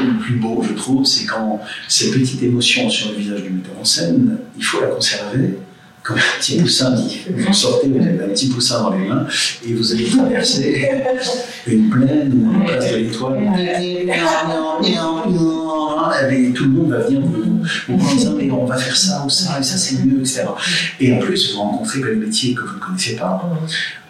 le 0.05 0.19
plus 0.19 0.35
beau, 0.35 0.63
je 0.67 0.73
trouve, 0.73 1.05
c'est 1.05 1.25
quand 1.25 1.61
ces 1.87 2.11
petites 2.11 2.43
émotions 2.43 2.89
sur 2.89 3.11
le 3.11 3.17
visage 3.17 3.43
du 3.43 3.49
metteur 3.49 3.73
en 3.79 3.85
scène, 3.85 4.37
il 4.57 4.63
faut 4.63 4.79
la 4.81 4.87
conserver 4.87 5.57
comme 6.03 6.17
un 6.17 6.39
petit 6.39 6.57
poussin. 6.57 6.95
Vous 7.35 7.53
sortez, 7.53 7.87
vous 7.87 7.97
avez 7.97 8.23
un 8.23 8.29
petit 8.29 8.47
poussin 8.49 8.83
dans 8.83 8.91
les 8.91 9.07
mains 9.07 9.25
et 9.67 9.73
vous 9.73 9.91
allez 9.91 10.05
traverser 10.05 10.89
une 11.67 11.89
plaine 11.89 12.31
ou 12.33 12.53
une 12.53 12.65
place 12.65 12.91
de 12.91 12.97
l'étoile. 12.97 13.39
Et 16.31 16.51
tout 16.51 16.63
le 16.63 16.69
monde 16.69 16.91
va 16.91 16.99
venir 16.99 17.21
dire 17.21 18.31
mais 18.35 18.51
on 18.51 18.65
va 18.65 18.77
faire 18.77 18.95
ça 18.95 19.23
ou 19.25 19.29
ça 19.29 19.59
et 19.59 19.63
ça 19.63 19.77
c'est 19.77 20.03
mieux, 20.05 20.19
etc. 20.19 20.43
Et 20.99 21.13
en 21.13 21.19
plus, 21.19 21.53
vous 21.53 21.61
rencontrez 21.61 21.99
les 21.99 22.15
métiers 22.15 22.53
que 22.53 22.61
vous 22.61 22.75
ne 22.75 22.79
connaissez 22.79 23.15
pas, 23.15 23.49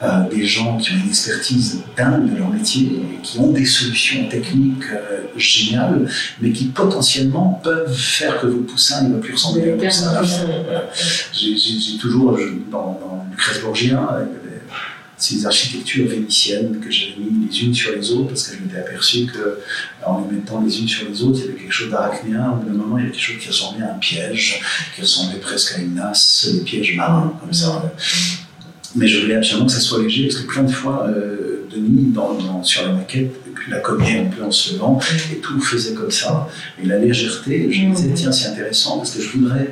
euh, 0.01 0.29
des 0.29 0.45
gens 0.45 0.77
qui 0.77 0.91
ont 0.91 0.95
une 0.95 1.09
expertise 1.09 1.81
dingue 1.97 2.31
de 2.31 2.37
leur 2.37 2.49
métier, 2.49 2.85
et 2.85 3.21
qui 3.21 3.39
ont 3.39 3.51
des 3.51 3.65
solutions 3.65 4.27
techniques 4.29 4.83
euh, 4.91 5.21
géniales, 5.35 6.09
mais 6.41 6.51
qui 6.51 6.65
potentiellement 6.65 7.59
peuvent 7.63 7.93
faire 7.93 8.39
que 8.39 8.47
votre 8.47 8.65
poussin 8.65 9.03
ne 9.03 9.15
va 9.15 9.19
plus 9.19 9.33
ressembler 9.33 9.71
à 9.71 9.73
un 9.73 9.77
poussin. 9.77 10.21
J'ai 11.33 11.97
toujours, 11.99 12.37
dans, 12.71 12.99
dans 12.99 13.25
Lucrèce 13.31 13.61
Borgia, 13.61 14.09
euh, 14.13 14.48
ces 15.19 15.45
architectures 15.45 16.07
vénitiennes 16.07 16.79
que 16.79 16.89
j'avais 16.89 17.15
mis 17.19 17.47
les 17.47 17.63
unes 17.63 17.73
sur 17.73 17.95
les 17.95 18.11
autres 18.11 18.29
parce 18.29 18.47
que 18.47 18.55
je 18.57 18.63
m'étais 18.63 18.77
aperçu 18.77 19.25
que 19.25 19.59
en 20.05 20.25
les 20.25 20.37
mettant 20.37 20.61
les 20.61 20.79
unes 20.79 20.87
sur 20.87 21.07
les 21.09 21.21
autres, 21.21 21.39
il 21.39 21.45
y 21.45 21.49
avait 21.49 21.59
quelque 21.59 21.71
chose 21.71 21.91
d'arachnéen. 21.91 22.51
Au 22.51 22.55
bout 22.55 22.69
d'un 22.69 22.77
moment, 22.77 22.97
il 22.97 23.01
y 23.01 23.03
avait 23.05 23.13
quelque 23.13 23.23
chose 23.23 23.37
qui 23.41 23.47
ressemblait 23.49 23.85
à 23.85 23.93
un 23.93 23.97
piège, 23.97 24.61
qui 24.95 25.01
ressemblait 25.01 25.39
presque 25.39 25.77
à 25.77 25.81
une 25.81 25.95
nasse, 25.95 26.49
des 26.53 26.61
pièges 26.61 26.95
marins, 26.95 27.33
comme 27.41 27.53
ça. 27.53 27.93
Mais 28.95 29.07
je 29.07 29.21
voulais 29.21 29.35
absolument 29.35 29.67
que 29.67 29.73
ça 29.73 29.79
soit 29.79 30.01
léger, 30.01 30.27
parce 30.27 30.41
que 30.41 30.47
plein 30.47 30.63
de 30.63 30.71
fois, 30.71 31.07
euh, 31.07 31.67
Denis, 31.71 32.11
dans, 32.11 32.63
sur 32.63 32.87
la 32.87 32.93
maquette, 32.93 33.35
la 33.69 33.79
cognait 33.79 34.19
un 34.19 34.25
peu 34.25 34.43
en 34.43 34.51
se 34.51 34.73
levant, 34.73 34.99
et 35.31 35.37
tout 35.37 35.59
faisait 35.61 35.93
comme 35.93 36.11
ça. 36.11 36.47
Et 36.81 36.87
la 36.87 36.97
légèreté, 36.97 37.71
je 37.71 37.81
me 37.81 37.93
disais, 37.93 38.13
tiens, 38.15 38.31
c'est 38.31 38.47
intéressant, 38.47 38.97
parce 38.97 39.11
que 39.11 39.21
je 39.21 39.29
voudrais 39.37 39.69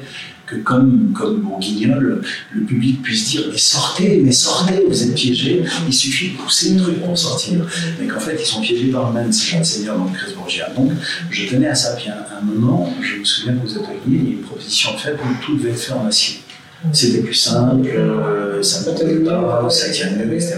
que 0.47 0.55
comme, 0.55 1.11
comme 1.13 1.41
Bourguignol, 1.41 2.21
le 2.53 2.61
public 2.61 3.01
puisse 3.03 3.29
dire 3.29 3.43
mais 3.51 3.57
sortez, 3.57 4.21
mais 4.23 4.31
sortez, 4.31 4.85
vous 4.87 5.03
êtes 5.03 5.13
piégés, 5.13 5.63
il 5.85 5.93
suffit 5.93 6.31
de 6.31 6.37
pousser 6.37 6.73
le 6.73 6.81
truc 6.81 7.01
pour 7.01 7.17
sortir. 7.17 7.59
Mais 7.99 8.07
qu'en 8.07 8.19
fait, 8.19 8.37
ils 8.39 8.45
sont 8.45 8.61
piégés 8.61 8.87
par 8.87 9.11
eux-mêmes, 9.11 9.31
ces 9.31 9.63
Seigneur 9.63 9.97
dans 9.97 10.05
le 10.05 10.35
Borgia. 10.35 10.69
Donc, 10.75 10.91
je 11.29 11.47
tenais 11.47 11.67
à 11.67 11.75
ça. 11.75 11.95
Puis 11.95 12.09
à 12.09 12.39
un 12.41 12.45
moment, 12.45 12.91
je 13.01 13.19
me 13.19 13.25
souviens 13.25 13.53
que 13.53 13.67
vous 13.67 13.77
ateliers, 13.77 13.97
il 14.07 14.23
y 14.23 14.27
a 14.27 14.31
une 14.31 14.41
proposition 14.41 14.97
faite 14.97 15.17
où 15.21 15.45
tout 15.45 15.57
devait 15.57 15.71
être 15.71 15.79
fait 15.79 15.93
en 15.93 16.07
acier. 16.07 16.39
C'était 16.93 17.21
plus 17.21 17.33
simple, 17.33 17.89
euh, 17.89 18.61
ça 18.61 18.91
ne 18.91 19.25
pas, 19.25 19.67
ça 19.69 19.89
tient 19.89 20.11
mieux, 20.11 20.31
etc. 20.31 20.57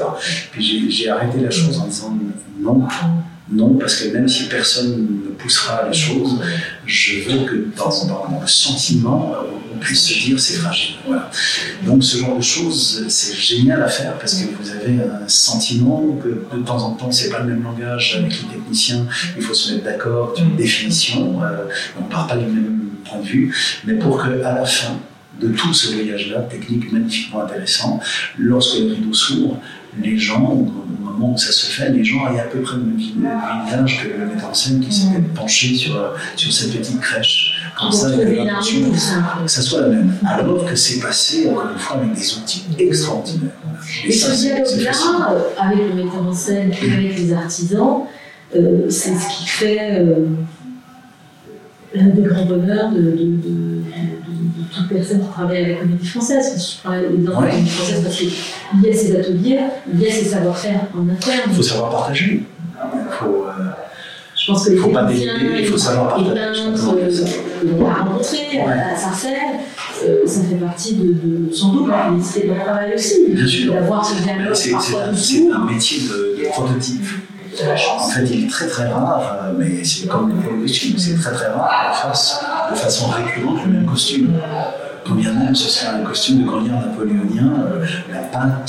Puis 0.51 0.91
j'ai 0.91 1.09
arrêté 1.09 1.39
la 1.39 1.49
chose 1.49 1.79
en 1.79 1.87
disant 1.87 2.17
non, 2.59 2.85
Non, 3.51 3.73
parce 3.75 3.95
que 3.95 4.09
même 4.09 4.27
si 4.27 4.43
personne 4.49 5.07
ne 5.25 5.29
poussera 5.31 5.87
les 5.87 5.97
choses, 5.97 6.39
je 6.85 7.21
veux 7.21 7.45
que 7.45 7.67
dans, 7.75 8.05
dans 8.05 8.39
le 8.41 8.47
sentiment, 8.47 9.33
on 9.73 9.77
puisse 9.77 10.03
se 10.03 10.13
dire 10.13 10.39
c'est 10.39 10.55
fragile. 10.55 10.95
Donc 11.85 12.03
ce 12.03 12.17
genre 12.17 12.37
de 12.37 12.41
choses, 12.41 13.05
c'est 13.07 13.35
génial 13.35 13.81
à 13.81 13.87
faire 13.87 14.17
parce 14.17 14.35
que 14.35 14.47
vous 14.59 14.69
avez 14.69 14.99
un 14.99 15.27
sentiment 15.27 16.17
que 16.21 16.55
de 16.55 16.63
temps 16.63 16.83
en 16.83 16.91
temps, 16.91 17.11
c'est 17.11 17.29
pas 17.29 17.39
le 17.39 17.53
même 17.53 17.63
langage 17.63 18.17
avec 18.17 18.31
les 18.31 18.47
techniciens, 18.47 19.05
il 19.37 19.43
faut 19.43 19.53
se 19.53 19.73
mettre 19.73 19.85
d'accord 19.85 20.33
une 20.37 20.55
définition, 20.55 21.43
euh, 21.43 21.65
on 21.99 22.05
ne 22.05 22.09
part 22.09 22.27
pas 22.27 22.37
du 22.37 22.45
même 22.45 22.79
point 23.05 23.19
de 23.19 23.25
vue, 23.25 23.55
mais 23.85 23.95
pour 23.95 24.21
que 24.21 24.41
à 24.43 24.55
la 24.55 24.65
fin, 24.65 24.97
de 25.39 25.49
tout 25.49 25.73
ce 25.73 25.93
voyage-là, 25.93 26.41
technique 26.41 26.91
magnifiquement 26.91 27.43
intéressant, 27.43 27.99
lorsque 28.37 28.79
le 28.79 28.93
rideau 28.93 29.13
s'ouvre, 29.13 29.57
les 30.01 30.17
gens, 30.17 30.43
au 30.43 30.65
moment 31.01 31.33
où 31.33 31.37
ça 31.37 31.51
se 31.51 31.65
fait, 31.65 31.89
les 31.89 32.03
gens 32.03 32.31
aient 32.33 32.39
à 32.39 32.43
peu 32.43 32.61
près 32.61 32.77
le 32.77 32.83
même 32.83 32.97
visage 32.97 34.03
que 34.03 34.19
le 34.19 34.25
metteur 34.27 34.49
en 34.49 34.53
scène 34.53 34.79
qui 34.79 35.05
mm. 35.05 35.33
penché 35.33 35.75
sur, 35.75 36.13
sur 36.35 36.51
cette 36.51 36.77
petite 36.77 36.99
crèche. 36.99 37.61
Comme 37.79 37.91
ça, 37.91 38.11
que 38.11 39.47
ça 39.47 39.61
soit 39.61 39.81
la 39.81 39.87
même. 39.87 40.13
Alors 40.27 40.65
que 40.65 40.75
c'est 40.75 40.99
passé, 40.99 41.49
encore 41.49 41.69
une 41.71 41.79
fois, 41.79 41.97
avec 41.97 42.13
des 42.13 42.37
outils 42.37 42.65
extraordinaires. 42.77 43.51
Et, 44.05 44.11
ce 44.11 44.31
dialogue-là, 44.35 44.91
avec 45.57 45.79
le 45.79 45.93
metteur 46.03 46.27
en 46.27 46.33
scène 46.33 46.71
et 46.73 46.91
avec 46.91 47.17
les 47.17 47.33
artisans, 47.33 48.03
euh, 48.55 48.89
c'est 48.89 49.13
ce 49.15 49.29
qui 49.29 49.47
fait 49.47 50.01
euh, 50.01 50.25
l'un 51.93 52.07
des 52.07 52.21
grands 52.23 52.45
bonheurs 52.45 52.91
de, 52.91 53.01
de, 53.01 53.11
de, 53.11 53.15
de, 53.15 54.63
toute 54.73 54.89
personne 54.89 55.21
qui 55.21 55.27
travaille 55.29 55.63
avec 55.63 55.75
la 55.77 55.81
comédie 55.83 56.07
française. 56.07 56.75
Je 56.75 56.81
travaille 56.81 57.17
dans 57.19 57.41
la 57.41 57.49
comédie 57.49 57.69
française 57.69 58.03
parce 58.03 58.15
qu'il 58.17 58.31
y 58.83 58.89
a 58.89 58.93
ces 58.93 59.15
ateliers, 59.15 59.59
il 59.93 60.01
y 60.01 60.07
a 60.07 60.11
ces 60.11 60.25
savoir-faire 60.25 60.81
en 60.95 61.09
interne. 61.09 61.41
Il 61.47 61.55
faut 61.55 61.63
savoir 61.63 61.91
partager. 61.91 62.43
Il 62.75 63.11
faut, 63.11 63.45
euh, 63.45 63.51
je 64.35 64.38
pense 64.49 64.65
que 64.65 64.69
il 64.71 64.75
ne 64.75 64.81
faut 64.81 64.89
pas 64.89 65.07
il 65.11 65.65
faut 65.65 65.77
savoir 65.77 66.15
partager. 66.15 66.29
Les 66.31 67.71
euh, 67.71 67.85
a 67.85 68.03
rencontrés 68.03 68.61
à 68.61 68.95
Sarcelles, 68.95 69.33
euh, 70.05 70.25
ça 70.25 70.41
fait 70.43 70.55
partie 70.55 70.95
de, 70.95 71.53
sans 71.53 71.73
doute 71.73 71.89
la 71.89 72.09
félicité 72.09 72.47
de 72.47 72.53
travail 72.53 72.93
aussi. 72.95 73.15
Bien 73.29 73.47
sûr. 73.47 73.73
D'avoir 73.73 74.05
ce 74.05 74.21
dialogue. 74.21 74.53
C'est 74.53 74.73
un, 75.51 75.65
métier 75.65 75.99
de, 76.01 76.43
de 76.43 76.49
prototype. 76.49 77.05
En 77.99 78.07
fait, 78.07 78.25
il 78.31 78.45
est 78.45 78.49
très 78.49 78.67
très 78.67 78.87
rare, 78.87 79.37
euh, 79.43 79.53
mais 79.57 79.83
c'est 79.83 80.07
comme 80.07 80.29
le 80.29 80.61
costume, 80.61 80.97
c'est 80.97 81.15
très 81.15 81.33
très 81.33 81.47
rare 81.47 81.91
qu'on 82.01 82.07
fasse 82.09 82.41
de 82.71 82.75
façon 82.75 83.07
récurrente 83.07 83.59
le 83.65 83.73
même 83.73 83.85
costume. 83.85 84.33
Quand 85.05 85.15
bien 85.15 85.33
même 85.33 85.55
ce 85.55 85.67
serait 85.67 85.87
un 85.87 86.03
costume 86.03 86.43
de 86.43 86.47
grenier 86.47 86.69
napoléonien, 86.69 87.51
euh, 87.65 87.85
la 88.11 88.19
peintre 88.19 88.63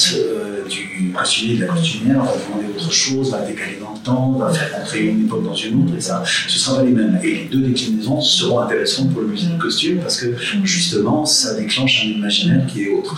euh, 0.79 0.99
du 1.07 1.13
costumier 1.13 1.57
de 1.57 1.61
la 1.67 1.73
costumière 1.73 2.23
va 2.23 2.33
demander 2.33 2.75
autre 2.75 2.93
chose, 2.93 3.31
va 3.31 3.41
décaler 3.43 3.79
dans 3.81 3.93
le 3.93 3.99
temps, 3.99 4.33
va 4.33 4.53
faire 4.53 4.81
entrer 4.81 5.07
une 5.07 5.25
époque 5.27 5.45
dans 5.45 5.55
une 5.55 5.83
autre, 5.85 5.97
et 5.97 6.01
ça, 6.01 6.23
ce 6.25 6.59
sera 6.59 6.79
pas 6.79 6.85
les 6.85 6.93
mêmes. 6.93 7.19
Et 7.23 7.35
les 7.35 7.45
deux 7.51 7.61
déclinaisons 7.61 8.21
seront 8.21 8.61
intéressantes 8.61 9.13
pour 9.13 9.23
le 9.23 9.29
musée 9.29 9.49
de 9.49 9.59
costume 9.59 9.99
parce 9.99 10.21
que 10.21 10.35
justement, 10.65 11.25
ça 11.25 11.55
déclenche 11.55 12.05
un 12.05 12.09
imaginaire 12.09 12.67
qui 12.67 12.85
est 12.85 12.91
autre. 12.91 13.17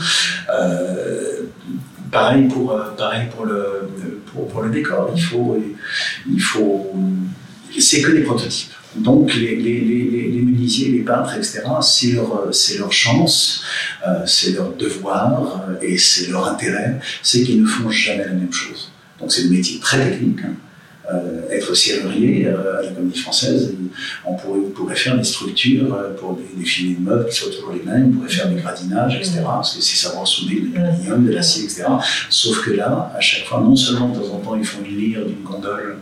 pareil 2.10 2.48
pour, 2.48 2.76
pareil 2.96 3.28
pour 3.34 3.46
le, 3.46 3.88
pour, 4.26 4.62
le 4.62 4.70
décor. 4.70 5.10
Il 5.14 5.22
faut, 5.22 5.56
il 6.30 6.40
faut, 6.40 6.92
c'est 7.78 8.02
que 8.02 8.12
des 8.12 8.22
prototypes. 8.22 8.72
Donc 8.96 9.34
les, 9.34 9.56
les, 9.56 9.80
les, 9.80 10.28
les 10.28 10.42
menuisiers, 10.42 10.90
les 10.90 11.00
peintres, 11.00 11.34
etc., 11.36 11.62
c'est 11.80 12.12
leur, 12.12 12.48
c'est 12.52 12.78
leur 12.78 12.92
chance, 12.92 13.64
euh, 14.06 14.24
c'est 14.26 14.52
leur 14.52 14.74
devoir 14.74 15.64
euh, 15.68 15.74
et 15.80 15.96
c'est 15.98 16.28
leur 16.28 16.46
intérêt, 16.46 17.00
c'est 17.22 17.42
qu'ils 17.42 17.62
ne 17.62 17.66
font 17.66 17.90
jamais 17.90 18.24
la 18.24 18.34
même 18.34 18.52
chose. 18.52 18.90
Donc 19.18 19.32
c'est 19.32 19.46
un 19.46 19.50
métier 19.50 19.78
très 19.80 20.10
technique. 20.10 20.40
Hein. 20.44 20.54
Euh, 21.12 21.48
être 21.50 21.74
serrurier 21.74 22.46
euh, 22.46 22.78
à 22.78 22.82
la 22.82 22.90
Comédie 22.92 23.18
Française, 23.18 23.74
on 24.24 24.34
pourrait, 24.34 24.60
pourrait 24.72 24.94
faire 24.94 25.18
des 25.18 25.24
structures 25.24 25.92
euh, 25.92 26.14
pour 26.14 26.36
des, 26.36 26.44
des, 26.56 26.64
filets 26.64 26.94
de 26.94 27.00
meubles 27.00 27.28
qui 27.28 27.34
soient 27.34 27.50
toujours 27.50 27.72
les 27.72 27.82
mêmes, 27.82 28.10
on 28.10 28.18
pourrait 28.18 28.32
faire 28.32 28.48
des 28.48 28.60
gradinages, 28.60 29.16
etc. 29.16 29.40
Parce 29.44 29.74
que 29.74 29.82
c'est 29.82 29.96
savoir 29.96 30.26
souder 30.28 30.60
de 30.60 30.78
l'aluminium, 30.78 31.26
de 31.26 31.32
l'acier, 31.32 31.64
etc. 31.64 31.86
Sauf 32.30 32.64
que 32.64 32.70
là, 32.70 33.12
à 33.16 33.20
chaque 33.20 33.44
fois, 33.46 33.60
non 33.60 33.74
seulement 33.74 34.10
de 34.10 34.20
temps 34.20 34.32
en 34.32 34.38
temps, 34.38 34.54
ils 34.54 34.64
font 34.64 34.78
une 34.84 34.96
lyre 34.96 35.26
d'une 35.26 35.42
gondole 35.42 35.96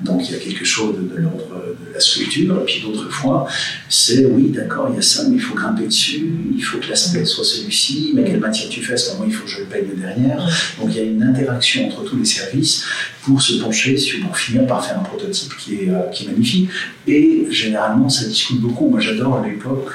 donc 0.00 0.28
il 0.28 0.32
y 0.32 0.34
a 0.34 0.38
quelque 0.38 0.64
chose 0.64 0.94
de, 0.96 1.16
l'ordre 1.16 1.74
de 1.88 1.94
la 1.94 2.00
sculpture. 2.00 2.60
Et 2.60 2.64
puis 2.64 2.82
d'autres 2.82 3.10
fois, 3.10 3.46
c'est 3.88 4.26
oui, 4.26 4.50
d'accord, 4.50 4.88
il 4.90 4.96
y 4.96 4.98
a 4.98 5.02
ça, 5.02 5.24
mais 5.28 5.36
il 5.36 5.40
faut 5.40 5.54
grimper 5.54 5.86
dessus, 5.86 6.30
il 6.54 6.62
faut 6.62 6.78
que 6.78 6.88
l'aspect 6.88 7.24
soit 7.24 7.44
celui-ci, 7.44 8.12
mais 8.14 8.24
quelle 8.24 8.40
matière 8.40 8.68
tu 8.68 8.82
fais, 8.82 8.94
comment 9.10 9.24
il 9.26 9.32
faut 9.32 9.44
que 9.44 9.50
je 9.50 9.58
le 9.60 9.64
peigne 9.64 9.94
derrière. 9.96 10.38
Donc 10.78 10.90
il 10.90 10.96
y 10.96 11.00
a 11.00 11.04
une 11.04 11.22
interaction 11.22 11.86
entre 11.86 12.04
tous 12.04 12.16
les 12.16 12.24
services 12.24 12.84
pour 13.22 13.40
se 13.40 13.54
pencher 13.54 13.96
sur, 13.96 14.20
pour 14.24 14.36
finir 14.36 14.66
par 14.66 14.84
faire 14.84 14.98
un 14.98 15.02
prototype 15.02 15.56
qui 15.56 15.74
est, 15.76 15.90
euh, 15.90 16.08
qui 16.12 16.24
est 16.24 16.28
magnifique. 16.28 16.70
Et 17.06 17.46
généralement, 17.50 18.08
ça 18.08 18.26
discute 18.26 18.60
beaucoup. 18.60 18.88
Moi 18.88 19.00
j'adore 19.00 19.42
l'époque 19.42 19.92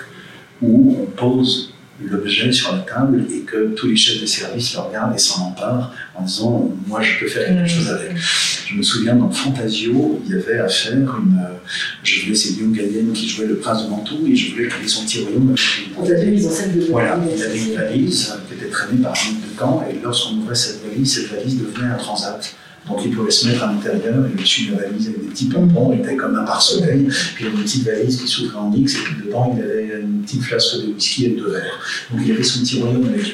où 0.62 0.98
on 1.02 1.06
pose 1.06 1.71
l'objet 2.10 2.52
sur 2.52 2.76
la 2.76 2.80
table 2.80 3.26
et 3.32 3.42
que 3.42 3.74
tous 3.76 3.88
les 3.88 3.96
chefs 3.96 4.22
de 4.22 4.26
service 4.26 4.74
le 4.74 4.80
regardent 4.80 5.16
et 5.16 5.20
s'en 5.20 5.48
emparent 5.48 5.94
en 6.16 6.24
disant 6.24 6.72
Moi, 6.88 7.02
je 7.02 7.20
peux 7.20 7.28
faire 7.28 7.48
quelque 7.48 7.70
chose 7.70 7.90
avec. 7.90 8.12
Je 8.18 8.76
me 8.76 8.84
souviens 8.84 9.16
dans 9.16 9.30
Fantasio, 9.30 10.22
il 10.26 10.32
y 10.32 10.36
avait 10.36 10.60
à 10.60 10.68
faire 10.68 10.98
une. 10.98 11.40
Euh, 11.40 11.58
je 12.04 12.22
voulais, 12.24 12.36
c'est 12.36 12.54
Guillaume 12.54 12.74
Gallienne 12.74 13.12
qui 13.12 13.28
jouait 13.28 13.48
le 13.48 13.58
prince 13.58 13.84
de 13.84 13.90
Mantoue 13.90 14.26
et 14.28 14.36
je 14.36 14.54
voulais 14.54 14.70
qu'il 14.70 14.86
ait 14.86 14.88
son 14.88 15.04
petit 15.04 15.24
royaume 15.24 15.54
avec 16.00 16.24
une 16.24 16.36
de 16.36 16.86
Voilà, 16.90 17.20
il 17.36 17.44
avait 17.44 17.60
une 17.60 17.76
valise 17.76 18.34
qui 18.48 18.54
était 18.56 18.72
traînée 18.72 19.02
par 19.02 19.14
un 19.14 19.32
de 19.34 19.58
camp 19.58 19.86
et 19.90 20.00
lorsqu'on 20.02 20.38
ouvrait 20.38 20.56
cette 20.56 20.82
valise, 20.86 21.16
cette 21.16 21.32
valise 21.32 21.60
devenait 21.60 21.92
un 21.92 21.98
transat. 21.98 22.56
Donc 22.88 23.00
il 23.06 23.12
pouvait 23.12 23.32
se 23.32 23.48
mettre 23.48 23.64
à 23.64 23.68
l'intérieur 23.68 24.26
et 24.26 24.36
dessus 24.36 24.72
de 24.72 24.76
la 24.76 24.88
valise 24.88 25.10
avec 25.10 25.22
des 25.22 25.28
petits 25.28 25.46
pompons, 25.46 25.94
il 25.94 26.00
était 26.00 26.16
comme 26.16 26.36
un 26.36 26.44
pare-soleil. 26.44 27.08
Puis 27.36 27.44
il 27.44 27.46
y 27.46 27.48
avait 27.48 27.58
une 27.58 27.64
petite 27.64 27.86
valise 27.86 28.22
qui 28.22 28.28
s'ouvrait 28.28 28.58
en 28.58 28.74
X 28.74 28.96
et 28.96 28.98
puis 29.00 29.16
dedans 29.26 29.56
il 29.56 29.64
avait 29.64 30.02
une 30.02 30.24
petite 30.24 30.42
flasque 30.42 30.78
de 30.78 30.94
whisky 30.94 31.26
et 31.26 31.30
de 31.30 31.44
verre. 31.44 31.80
Donc 32.12 32.22
il 32.26 32.32
avait 32.32 32.44
son 32.44 32.62
petit 32.62 32.82
royaume 32.82 33.08
avec 33.08 33.24
lui. 33.24 33.34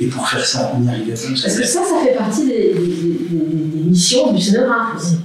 Et 0.00 0.06
pour 0.06 0.26
faire 0.26 0.44
ça, 0.44 0.72
on 0.74 0.84
y 0.84 0.88
arrivait 0.88 1.12
pas. 1.12 1.20
Parce 1.28 1.42
que 1.42 1.66
ça, 1.66 1.80
ça 1.82 2.04
fait 2.04 2.16
partie 2.16 2.46
des, 2.46 2.74
missions 3.84 4.32
du 4.32 4.40
scénographe 4.40 4.96
aussi. 4.96 5.16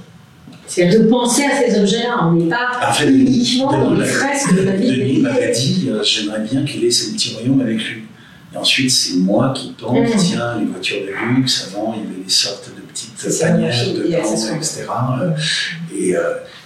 C'est 0.66 0.86
de 0.86 1.08
penser 1.08 1.44
à 1.44 1.62
ces 1.62 1.80
objets-là. 1.80 2.26
On 2.26 2.32
n'est 2.32 2.48
pas 2.48 2.80
uniquement 3.06 3.72
dans 3.72 3.94
les 3.94 4.04
fresques 4.04 4.54
de 4.56 4.62
la 4.62 4.72
vie. 4.72 4.88
Denis 4.88 5.20
m'avait 5.20 5.52
dit 5.52 5.88
euh, 5.88 6.02
j'aimerais 6.02 6.40
bien 6.40 6.64
qu'il 6.64 6.84
ait 6.84 6.90
ce 6.90 7.12
petit 7.12 7.34
royaume 7.34 7.60
avec 7.60 7.78
lui. 7.78 8.02
Et 8.52 8.56
ensuite, 8.56 8.90
c'est 8.90 9.16
moi 9.16 9.52
qui 9.54 9.74
pense, 9.78 9.98
mmh. 9.98 10.18
tiens, 10.18 10.58
les 10.58 10.66
voitures 10.66 11.00
de 11.02 11.36
luxe, 11.36 11.68
avant, 11.68 11.94
il 11.96 12.04
y 12.04 12.06
avait 12.06 12.24
des 12.24 12.30
sortes 12.30 12.70
de 12.76 12.83
petites 12.94 13.40
panières 13.40 13.86
dedans, 13.94 14.56
etc. 14.56 14.84
Et, 15.96 16.16
euh, 16.16 16.20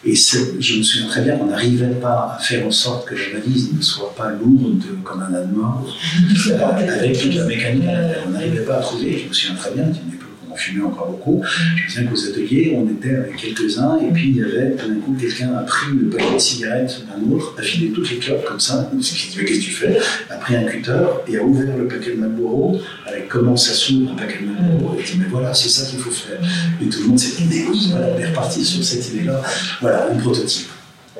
et 0.04 0.14
je 0.14 0.78
me 0.78 0.82
souviens 0.82 1.08
très 1.08 1.22
bien 1.22 1.36
qu'on 1.36 1.46
n'arrivait 1.46 1.86
pas 2.00 2.36
à 2.36 2.38
faire 2.40 2.66
en 2.66 2.70
sorte 2.70 3.08
que 3.08 3.14
la 3.14 3.40
valise 3.40 3.72
ne 3.72 3.82
soit 3.82 4.14
pas 4.14 4.30
lourde 4.30 4.82
comme 5.04 5.22
un 5.22 5.34
âne 5.34 5.52
mort, 5.52 5.96
euh, 6.50 6.58
avec 6.98 7.18
toute 7.18 7.34
la 7.34 7.44
mécanique 7.44 7.84
On 8.26 8.30
n'arrivait 8.30 8.64
pas 8.64 8.76
à 8.76 8.80
trouver, 8.80 9.18
je 9.18 9.28
me 9.28 9.32
souviens 9.32 9.56
très 9.56 9.70
bien, 9.72 9.86
fumait 10.58 10.84
encore 10.84 11.08
beaucoup. 11.08 11.42
Je 11.76 11.84
me 11.84 11.88
souviens 11.88 12.10
qu'aux 12.10 12.30
ateliers, 12.30 12.76
on 12.76 12.88
était 12.88 13.14
avec 13.14 13.36
quelques-uns, 13.36 13.98
et 13.98 14.12
puis 14.12 14.30
il 14.30 14.36
y 14.36 14.42
avait, 14.42 14.72
tout 14.72 14.88
d'un 14.88 15.00
coup, 15.00 15.16
quelqu'un 15.18 15.54
a 15.54 15.62
pris 15.62 15.92
le 15.94 16.08
paquet 16.08 16.34
de 16.34 16.38
cigarettes 16.38 17.02
d'un 17.06 17.32
autre, 17.32 17.54
a 17.58 17.62
filé 17.62 17.90
toutes 17.90 18.10
les 18.10 18.18
clopes 18.18 18.44
comme 18.44 18.60
ça, 18.60 18.90
il 18.92 18.98
dit 18.98 19.08
Qu'est-ce 19.08 19.36
que 19.36 19.64
tu 19.64 19.70
fais 19.70 19.98
A 20.30 20.36
pris 20.36 20.56
un 20.56 20.64
cutter 20.64 21.04
et 21.28 21.38
a 21.38 21.42
ouvert 21.42 21.76
le 21.76 21.86
paquet 21.86 22.12
de 22.12 22.16
Marlboro 22.16 22.80
avec 23.06 23.28
comment 23.28 23.56
ça 23.56 23.72
s'ouvre 23.72 24.12
un 24.12 24.16
paquet 24.16 24.40
de 24.40 24.46
Marlboro, 24.46 24.96
et 24.98 25.02
dit 25.02 25.18
Mais 25.18 25.28
voilà, 25.30 25.54
c'est 25.54 25.68
ça 25.68 25.88
qu'il 25.88 25.98
faut 25.98 26.10
faire. 26.10 26.38
Et 26.82 26.86
tout 26.86 27.02
le 27.02 27.08
monde 27.08 27.18
s'est 27.18 27.42
dit 27.42 27.48
Mais 27.48 27.64
oui, 27.70 27.88
voilà, 27.90 28.08
on 28.14 28.18
est 28.18 28.26
reparti 28.26 28.64
sur 28.64 28.82
cette 28.84 29.08
idée-là. 29.12 29.42
Voilà, 29.80 30.10
un 30.10 30.16
prototype. 30.16 30.68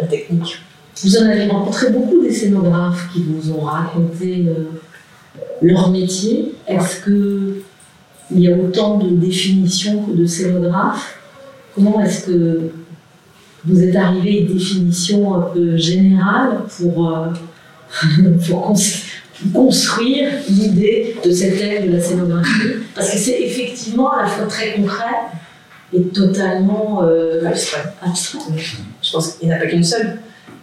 La 0.01 0.07
technique. 0.07 0.59
Vous 1.05 1.17
en 1.17 1.27
avez 1.27 1.47
rencontré 1.47 1.91
beaucoup 1.91 2.23
des 2.23 2.33
scénographes 2.33 3.09
qui 3.13 3.23
vous 3.23 3.53
ont 3.53 3.61
raconté 3.61 4.47
euh, 4.49 4.65
leur 5.63 5.91
métier. 5.91 6.55
Est-ce 6.67 7.01
que 7.05 7.63
il 8.31 8.41
y 8.41 8.53
a 8.53 8.57
autant 8.57 8.99
de 8.99 9.11
définitions 9.11 10.03
que 10.03 10.13
de 10.13 10.27
scénographes. 10.27 11.19
Comment 11.75 12.01
est-ce 12.01 12.27
que 12.27 12.71
vous 13.65 13.83
êtes 13.83 13.97
arrivé 13.97 14.31
à 14.31 14.41
une 14.43 14.55
définition 14.55 15.35
un 15.35 15.41
peu 15.41 15.77
générale 15.77 16.61
pour, 16.77 17.11
euh, 17.11 17.27
pour 18.49 18.75
construire 19.53 20.31
l'idée 20.49 21.17
de 21.25 21.31
cette 21.31 21.61
aide 21.61 21.91
de 21.91 21.97
la 21.97 22.03
scénographie? 22.03 22.69
Parce 22.95 23.13
que 23.13 23.19
c'est 23.19 23.41
effectivement 23.41 24.13
à 24.13 24.23
la 24.23 24.29
fois 24.29 24.47
très 24.47 24.75
concret 24.75 25.15
et 25.93 26.03
totalement 26.03 27.03
euh, 27.03 27.47
abstrait. 27.47 27.95
Je 29.03 29.13
pense 29.13 29.35
qu'il 29.35 29.49
n'y 29.49 29.55
en 29.55 29.57
a 29.57 29.61
pas 29.61 29.67
qu'une 29.67 29.85
seule 29.85 30.19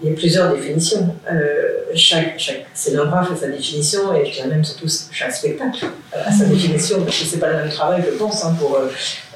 il 0.06 0.12
y 0.12 0.14
a 0.14 0.18
plusieurs 0.18 0.54
définitions. 0.54 1.16
Euh, 1.32 1.80
chaque, 1.96 2.36
chaque 2.38 2.68
scénographe 2.76 3.32
a 3.32 3.36
sa 3.36 3.48
définition 3.48 4.14
et 4.14 4.26
je 4.26 4.34
dirais 4.34 4.50
même 4.50 4.64
surtout 4.64 4.86
chaque 5.12 5.32
spectacle 5.32 5.86
a 6.14 6.32
sa 6.32 6.46
définition 6.46 7.02
parce 7.02 7.20
que 7.20 7.26
c'est 7.26 7.40
pas 7.40 7.50
le 7.50 7.58
même 7.58 7.70
travail, 7.70 8.04
je 8.06 8.16
pense, 8.16 8.46
hein, 8.46 8.56
pour, 8.60 8.76
euh, 8.76 8.90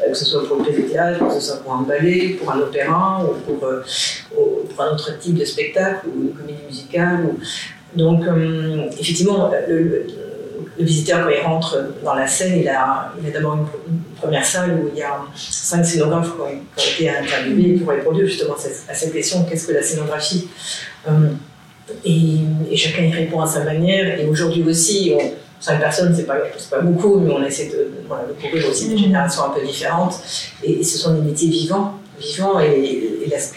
que 0.08 0.16
ce 0.16 0.26
soit 0.26 0.48
pour 0.48 0.58
le 0.58 0.66
pièce 0.66 0.92
théâtre, 0.92 1.28
que 1.28 1.34
ce 1.34 1.40
soit 1.40 1.64
pour 1.64 1.74
un 1.74 1.82
ballet, 1.82 2.38
pour 2.40 2.52
un 2.52 2.60
opéra 2.60 3.24
ou 3.24 3.34
pour, 3.52 3.68
euh, 3.68 3.84
un 4.80 4.94
autre 4.94 5.18
type 5.20 5.36
de 5.36 5.44
spectacle 5.44 6.08
ou 6.08 6.28
une 6.28 6.34
comédie 6.34 6.64
musicale. 6.68 7.30
Donc, 7.96 8.24
effectivement, 8.98 9.52
le, 9.68 10.06
visiteur, 10.78 11.26
quand 11.26 11.30
il 11.32 11.42
rentre 11.42 11.78
dans 12.06 12.14
la 12.14 12.28
scène, 12.28 12.60
il 12.60 12.70
a, 12.70 13.12
il 13.22 13.28
une, 13.28 13.66
première 14.20 14.46
salle 14.46 14.80
où 14.82 14.90
il 14.94 15.00
y 15.00 15.04
a 15.04 15.20
cinq 15.36 15.84
scénographes 15.84 16.32
qui 16.36 16.42
ont, 16.42 16.94
été 16.96 17.10
interviewés 17.10 17.72
et 17.72 17.78
qui 17.78 17.84
ont 17.84 17.88
répondu 17.88 18.28
justement 18.28 18.56
à 18.56 18.94
cette 18.94 19.14
question 19.14 19.46
qu'est-ce 19.46 19.68
que 19.68 19.74
la 19.74 19.84
scénographie 19.84 20.48
et, 22.06 22.76
chacun 22.76 23.04
y 23.04 23.12
répond 23.12 23.42
à 23.42 23.48
sa 23.48 23.64
manière. 23.64 24.20
Et 24.20 24.26
aujourd'hui 24.28 24.64
aussi, 24.64 25.14
on, 25.16 25.32
cinq 25.60 25.80
personnes, 25.80 26.14
c'est 26.16 26.26
pas, 26.26 26.38
pas 26.70 26.82
beaucoup, 26.82 27.20
mais 27.20 27.32
on 27.34 27.44
essaie 27.44 27.68
de, 27.68 27.92
voilà, 28.08 28.26
de 28.26 28.34
couvrir 28.34 28.70
aussi 28.70 28.90
des 28.90 28.96
mmh. 28.96 29.00
générations 29.00 29.44
un 29.46 29.50
peu 29.50 29.66
différentes. 29.66 30.20
Et, 30.64 30.84
ce 30.84 30.98
sont 30.98 31.16
des 31.16 31.22
métiers 31.22 31.50
vivants, 31.50 31.96
vivants 32.20 32.60
et, 32.60 33.06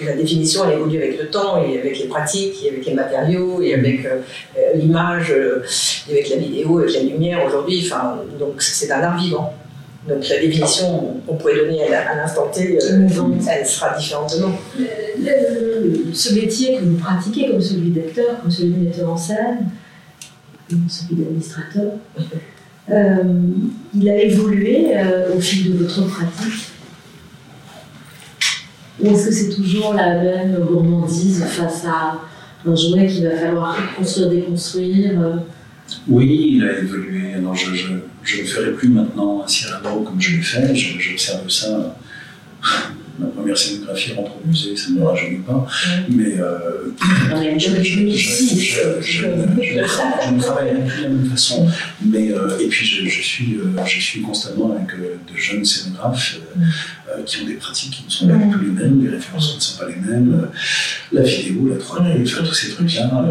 la, 0.04 0.12
définition, 0.14 0.64
elle 0.66 0.74
évolue 0.74 0.98
avec 0.98 1.18
le 1.18 1.30
temps, 1.30 1.62
et 1.62 1.78
avec 1.78 1.98
les 1.98 2.06
pratiques, 2.06 2.62
et 2.62 2.68
avec 2.68 2.84
les 2.84 2.92
matériaux, 2.92 3.62
et 3.62 3.72
avec 3.72 4.04
euh, 4.04 4.18
euh, 4.58 4.74
l'image, 4.74 5.30
euh, 5.30 5.64
et 6.10 6.12
avec 6.12 6.28
la 6.28 6.36
vidéo, 6.36 6.78
avec 6.78 6.92
la 6.92 7.00
lumière 7.00 7.42
aujourd'hui. 7.46 7.82
Enfin, 7.86 8.18
donc 8.38 8.60
c'est 8.60 8.90
un 8.92 9.00
art 9.00 9.18
vivant. 9.18 9.54
Donc 10.09 10.28
la 10.28 10.40
définition 10.40 11.20
qu'on 11.26 11.36
pourrait 11.36 11.57
donner 11.57 11.94
à 11.94 12.16
l'instant 12.16 12.48
T, 12.53 12.76
mmh. 12.76 13.38
elle 13.48 13.66
sera 13.66 13.96
différente 13.96 14.34
demain. 14.36 14.53
ce 16.12 16.34
métier 16.34 16.76
que 16.76 16.84
vous 16.84 16.96
pratiquez, 16.96 17.50
comme 17.50 17.61
celui 17.61 17.90
d'acteur, 17.90 18.40
comme 18.40 18.50
celui 18.50 18.72
de 18.72 18.84
metteur 18.84 19.11
en 19.11 19.16
scène, 19.16 19.68
celui 20.88 21.22
d'administrateur. 21.22 21.92
Euh, 22.90 23.22
il 23.94 24.09
a 24.09 24.22
évolué 24.22 24.88
euh, 24.96 25.36
au 25.36 25.40
fil 25.40 25.72
de 25.72 25.84
votre 25.84 26.03
pratique 26.09 26.72
Ou 29.00 29.07
est-ce 29.07 29.26
que 29.28 29.32
c'est 29.32 29.50
toujours 29.50 29.94
la 29.94 30.20
même 30.20 30.59
gourmandise 30.64 31.44
face 31.44 31.84
à 31.86 32.18
un 32.66 32.74
jouet 32.74 33.07
qu'il 33.07 33.24
va 33.24 33.36
falloir 33.36 33.76
construire, 33.96 34.30
déconstruire 34.30 35.20
euh? 35.20 35.36
Oui, 36.09 36.55
il 36.57 36.64
a 36.64 36.78
évolué. 36.78 37.34
Alors 37.34 37.55
je, 37.55 37.72
je, 37.72 37.92
ne 38.40 38.44
ferai 38.44 38.72
plus 38.72 38.88
maintenant 38.88 39.42
un 39.44 39.48
Cyrano 39.48 40.02
comme 40.02 40.20
je 40.20 40.36
l'ai 40.36 40.42
fait. 40.42 40.74
J'observe 40.74 41.48
ça 41.48 41.96
ma 43.18 43.26
première 43.26 43.56
scénographie 43.56 44.12
rentre 44.14 44.32
au 44.36 44.46
musée, 44.46 44.76
ça 44.76 44.90
ne 44.90 44.98
me 44.98 45.04
rajeunit 45.04 45.40
pas. 45.40 45.66
Mais 46.08 46.36
je, 46.36 47.70
ne 50.30 50.40
travaille 50.40 50.74
plus 50.86 50.98
de 50.98 51.02
la 51.02 51.08
même 51.08 51.30
façon. 51.30 51.68
Mais, 52.04 52.30
euh, 52.32 52.58
et 52.58 52.68
puis 52.68 52.86
je, 52.86 53.20
suis, 53.20 53.58
euh, 53.58 53.84
je 53.84 54.00
suis 54.00 54.22
constamment 54.22 54.72
avec 54.72 54.92
euh, 54.94 55.16
de 55.30 55.36
jeunes 55.36 55.64
scénographes 55.64 56.38
qui 57.26 57.42
ont 57.42 57.46
des 57.46 57.54
pratiques 57.54 57.90
qui 57.92 58.04
ne 58.06 58.10
sont 58.10 58.28
pas 58.28 58.34
du 58.34 58.50
tout 58.50 58.58
les 58.60 58.70
mêmes, 58.70 59.02
les 59.04 59.10
références 59.10 59.54
ne 59.54 59.60
sont 59.60 59.78
pas 59.78 59.88
les 59.88 59.96
mêmes, 59.96 60.48
la 61.12 61.22
vidéo, 61.22 61.68
la 61.68 61.76
3D, 61.76 62.22
enfin, 62.22 62.42
tous 62.44 62.54
ces 62.54 62.70
trucs-là. 62.70 63.24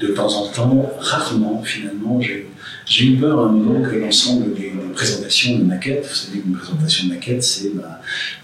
de 0.00 0.06
temps 0.08 0.34
en 0.34 0.48
temps, 0.48 0.92
rarement 1.00 1.62
finalement, 1.62 2.20
j'ai 2.20 2.46
j'ai 2.90 3.06
eu 3.06 3.16
peur 3.16 3.38
à 3.38 3.42
un 3.44 3.52
moment 3.52 3.88
que 3.88 3.94
l'ensemble 3.94 4.52
des, 4.52 4.72
présentations 4.92 5.56
de 5.56 5.64
maquettes, 5.64 6.04
vous 6.06 6.14
savez 6.14 6.40
qu'une 6.40 6.56
présentation 6.56 7.06
de 7.06 7.14
maquette, 7.14 7.42
c'est 7.42 7.74
bah, 7.74 8.00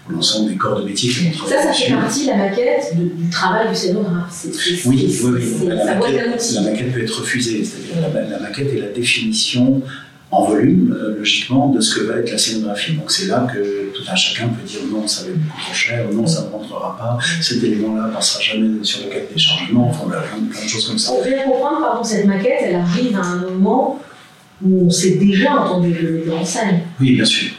l'ensemble 0.09 0.49
des 0.49 0.55
corps 0.55 0.79
de 0.79 0.85
métier 0.85 1.09
qui 1.09 1.25
vont 1.25 1.31
travailler. 1.31 1.57
Ça, 1.57 1.73
ça 1.73 1.73
fait 1.73 1.93
partie, 1.93 2.25
la 2.25 2.37
maquette, 2.37 2.95
du 2.95 3.29
travail 3.29 3.69
du 3.69 3.75
scénographe. 3.75 4.45
oui, 4.85 5.19
oui, 5.21 5.21
oui. 5.23 5.67
La 5.67 5.95
maquette, 5.95 6.51
la 6.53 6.61
maquette, 6.61 6.93
peut 6.93 7.03
être 7.03 7.19
refusée, 7.19 7.63
c'est-à-dire 7.63 8.09
la, 8.11 8.21
la, 8.21 8.39
maquette 8.39 8.73
est 8.73 8.79
la 8.79 8.87
définition 8.87 9.83
en 10.31 10.45
volume, 10.45 10.97
euh, 10.97 11.17
logiquement, 11.17 11.69
de 11.69 11.79
ce 11.79 11.99
que 11.99 12.05
va 12.05 12.17
être 12.19 12.31
la 12.31 12.37
scénographie. 12.37 12.93
Donc 12.93 13.11
c'est 13.11 13.27
là 13.27 13.45
que 13.53 13.91
tout 13.93 14.03
un 14.09 14.15
chacun 14.15 14.47
peut 14.47 14.65
dire 14.65 14.81
non, 14.89 15.05
ça 15.05 15.25
va 15.25 15.29
être 15.29 15.39
beaucoup 15.39 15.61
trop 15.61 15.73
cher, 15.73 16.05
non, 16.11 16.25
ça 16.25 16.43
ne 16.43 16.49
rentrera 16.49 16.97
pas, 16.97 17.17
cet 17.41 17.61
élément-là 17.63 18.07
ne 18.07 18.13
passera 18.13 18.41
jamais 18.41 18.83
sur 18.83 19.03
le 19.03 19.09
cas 19.09 19.19
de 19.19 19.33
déchargement, 19.33 19.89
enfin, 19.89 20.09
plein, 20.09 20.21
plein 20.49 20.63
de 20.63 20.67
choses 20.69 20.87
comme 20.87 20.97
ça. 20.97 21.11
On 21.11 21.23
peut 21.23 21.35
comprendre, 21.45 21.81
pardon, 21.81 22.03
cette 22.03 22.25
maquette, 22.25 22.59
elle 22.61 22.75
arrive 22.75 23.15
à 23.15 23.23
un 23.23 23.41
moment 23.41 24.01
où 24.63 24.87
on 24.87 24.89
s'est 24.89 25.15
déjà 25.15 25.53
entendu 25.53 25.93
le 25.93 26.11
metteur 26.11 26.39
en 26.39 26.45
scène. 26.45 26.81
Oui, 26.99 27.15
bien 27.15 27.25
sûr. 27.25 27.51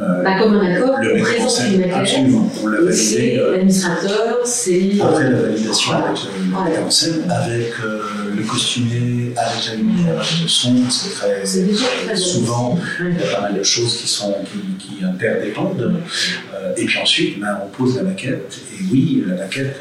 Euh, 0.00 0.24
bah, 0.24 0.40
comme 0.40 0.54
un 0.54 0.74
accord, 0.74 0.96
on 0.98 1.20
présente 1.20 1.70
une 1.70 1.78
maquette. 1.78 1.94
Absolument, 1.94 2.50
on 2.60 2.66
l'a 2.66 2.80
validé. 2.80 3.36
Euh, 3.38 3.52
l'administrateur, 3.52 4.38
c'est. 4.44 5.00
Après 5.00 5.30
la 5.30 5.38
validation 5.38 5.92
avec 5.92 6.18
le 6.36 6.66
metteur 6.66 6.84
en 6.84 6.90
scène, 6.90 7.30
avec 7.30 7.72
euh, 7.84 8.00
le 8.36 8.42
costumier, 8.42 9.32
avec 9.36 9.66
la 9.68 9.74
lumière, 9.76 10.14
avec 10.16 10.42
le 10.42 10.48
son, 10.48 10.74
c'est 10.90 11.10
très. 11.10 11.42
très 11.44 12.16
souvent, 12.16 12.76
il 13.00 13.20
y 13.20 13.22
a 13.22 13.34
pas 13.36 13.42
mal 13.42 13.56
de 13.56 13.62
choses 13.62 13.98
qui, 13.98 14.08
sont, 14.08 14.34
qui, 14.44 14.84
qui 14.84 15.04
interdépendent. 15.04 16.00
et 16.76 16.84
puis 16.86 16.98
ensuite, 16.98 17.38
ben, 17.38 17.60
on 17.64 17.68
pose 17.68 17.96
la 17.96 18.02
maquette. 18.02 18.52
Et 18.72 18.82
oui, 18.90 19.22
la 19.28 19.36
maquette 19.36 19.80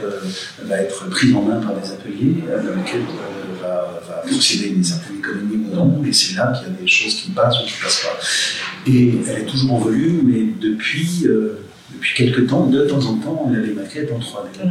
va 0.61 0.77
être 0.77 1.09
prise 1.09 1.33
en 1.33 1.41
main 1.41 1.59
par 1.59 1.73
des 1.73 1.91
ateliers. 1.91 2.35
La 2.47 2.71
maquette 2.71 3.01
va, 3.63 4.01
va 4.07 4.29
posséder 4.29 4.69
une 4.69 4.83
certaine 4.83 5.17
économie 5.17 5.65
ou 5.65 5.75
non, 5.75 6.03
et 6.05 6.13
c'est 6.13 6.35
là 6.35 6.53
qu'il 6.53 6.71
y 6.71 6.75
a 6.75 6.81
des 6.81 6.87
choses 6.87 7.15
qui 7.15 7.31
passent 7.31 7.61
ou 7.61 7.65
qui 7.65 7.73
ne 7.77 7.83
passent 7.83 8.01
pas. 8.01 8.91
Et 8.91 9.13
elle 9.27 9.41
est 9.41 9.45
toujours 9.45 9.73
en 9.73 9.79
volume, 9.79 10.21
mais 10.25 10.53
depuis, 10.61 11.23
euh, 11.25 11.59
depuis 11.93 12.13
quelques 12.15 12.47
temps, 12.47 12.67
de 12.67 12.85
temps 12.85 13.05
en 13.05 13.15
temps, 13.17 13.45
on 13.47 13.53
a 13.53 13.59
des 13.59 13.73
maquettes 13.73 14.11
en 14.11 14.19
3D. 14.19 14.69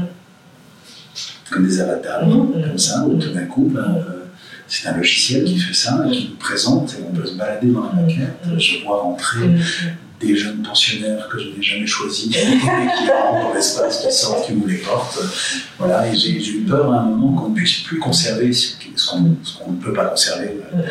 Comme 1.51 1.67
des 1.67 1.81
avatars, 1.81 2.27
mmh. 2.27 2.63
comme 2.67 2.79
ça, 2.79 3.05
où 3.07 3.19
tout 3.19 3.31
d'un 3.31 3.45
coup, 3.45 3.71
ben, 3.73 3.81
euh, 3.81 4.25
c'est 4.67 4.89
un 4.89 4.97
logiciel 4.97 5.45
qui 5.45 5.59
fait 5.59 5.75
ça, 5.75 6.07
qui 6.11 6.31
nous 6.31 6.37
présente, 6.37 6.95
et 6.99 7.03
on 7.07 7.15
peut 7.15 7.27
se 7.27 7.35
balader 7.35 7.69
dans 7.69 7.85
la 7.85 7.93
maquette. 7.93 8.39
Je 8.59 8.85
vois 8.85 9.03
rentrer 9.03 9.51
des 10.27 10.37
jeunes 10.37 10.63
pensionnaires 10.63 11.29
que 11.29 11.39
je 11.39 11.49
n'ai 11.49 11.63
jamais 11.63 11.87
choisis, 11.87 12.29
qui 12.31 12.69
rentrent 12.69 13.49
dans 13.49 13.55
l'espace, 13.55 14.05
qui 14.05 14.13
sortent, 14.13 14.47
qui 14.47 14.55
nous 14.55 14.67
les 14.67 14.79
portent. 14.79 15.21
Voilà, 15.79 16.07
et 16.07 16.17
j'ai 16.17 16.37
eu 16.37 16.61
peur 16.61 16.93
à 16.93 17.01
un 17.01 17.05
moment 17.05 17.41
qu'on 17.41 17.49
ne 17.51 17.55
puisse 17.55 17.81
plus 17.81 17.99
conserver 17.99 18.53
ce 18.53 18.77
qu'on 19.11 19.73
ne 19.73 19.77
peut 19.81 19.93
pas 19.93 20.07
conserver, 20.07 20.61
euh, 20.75 20.83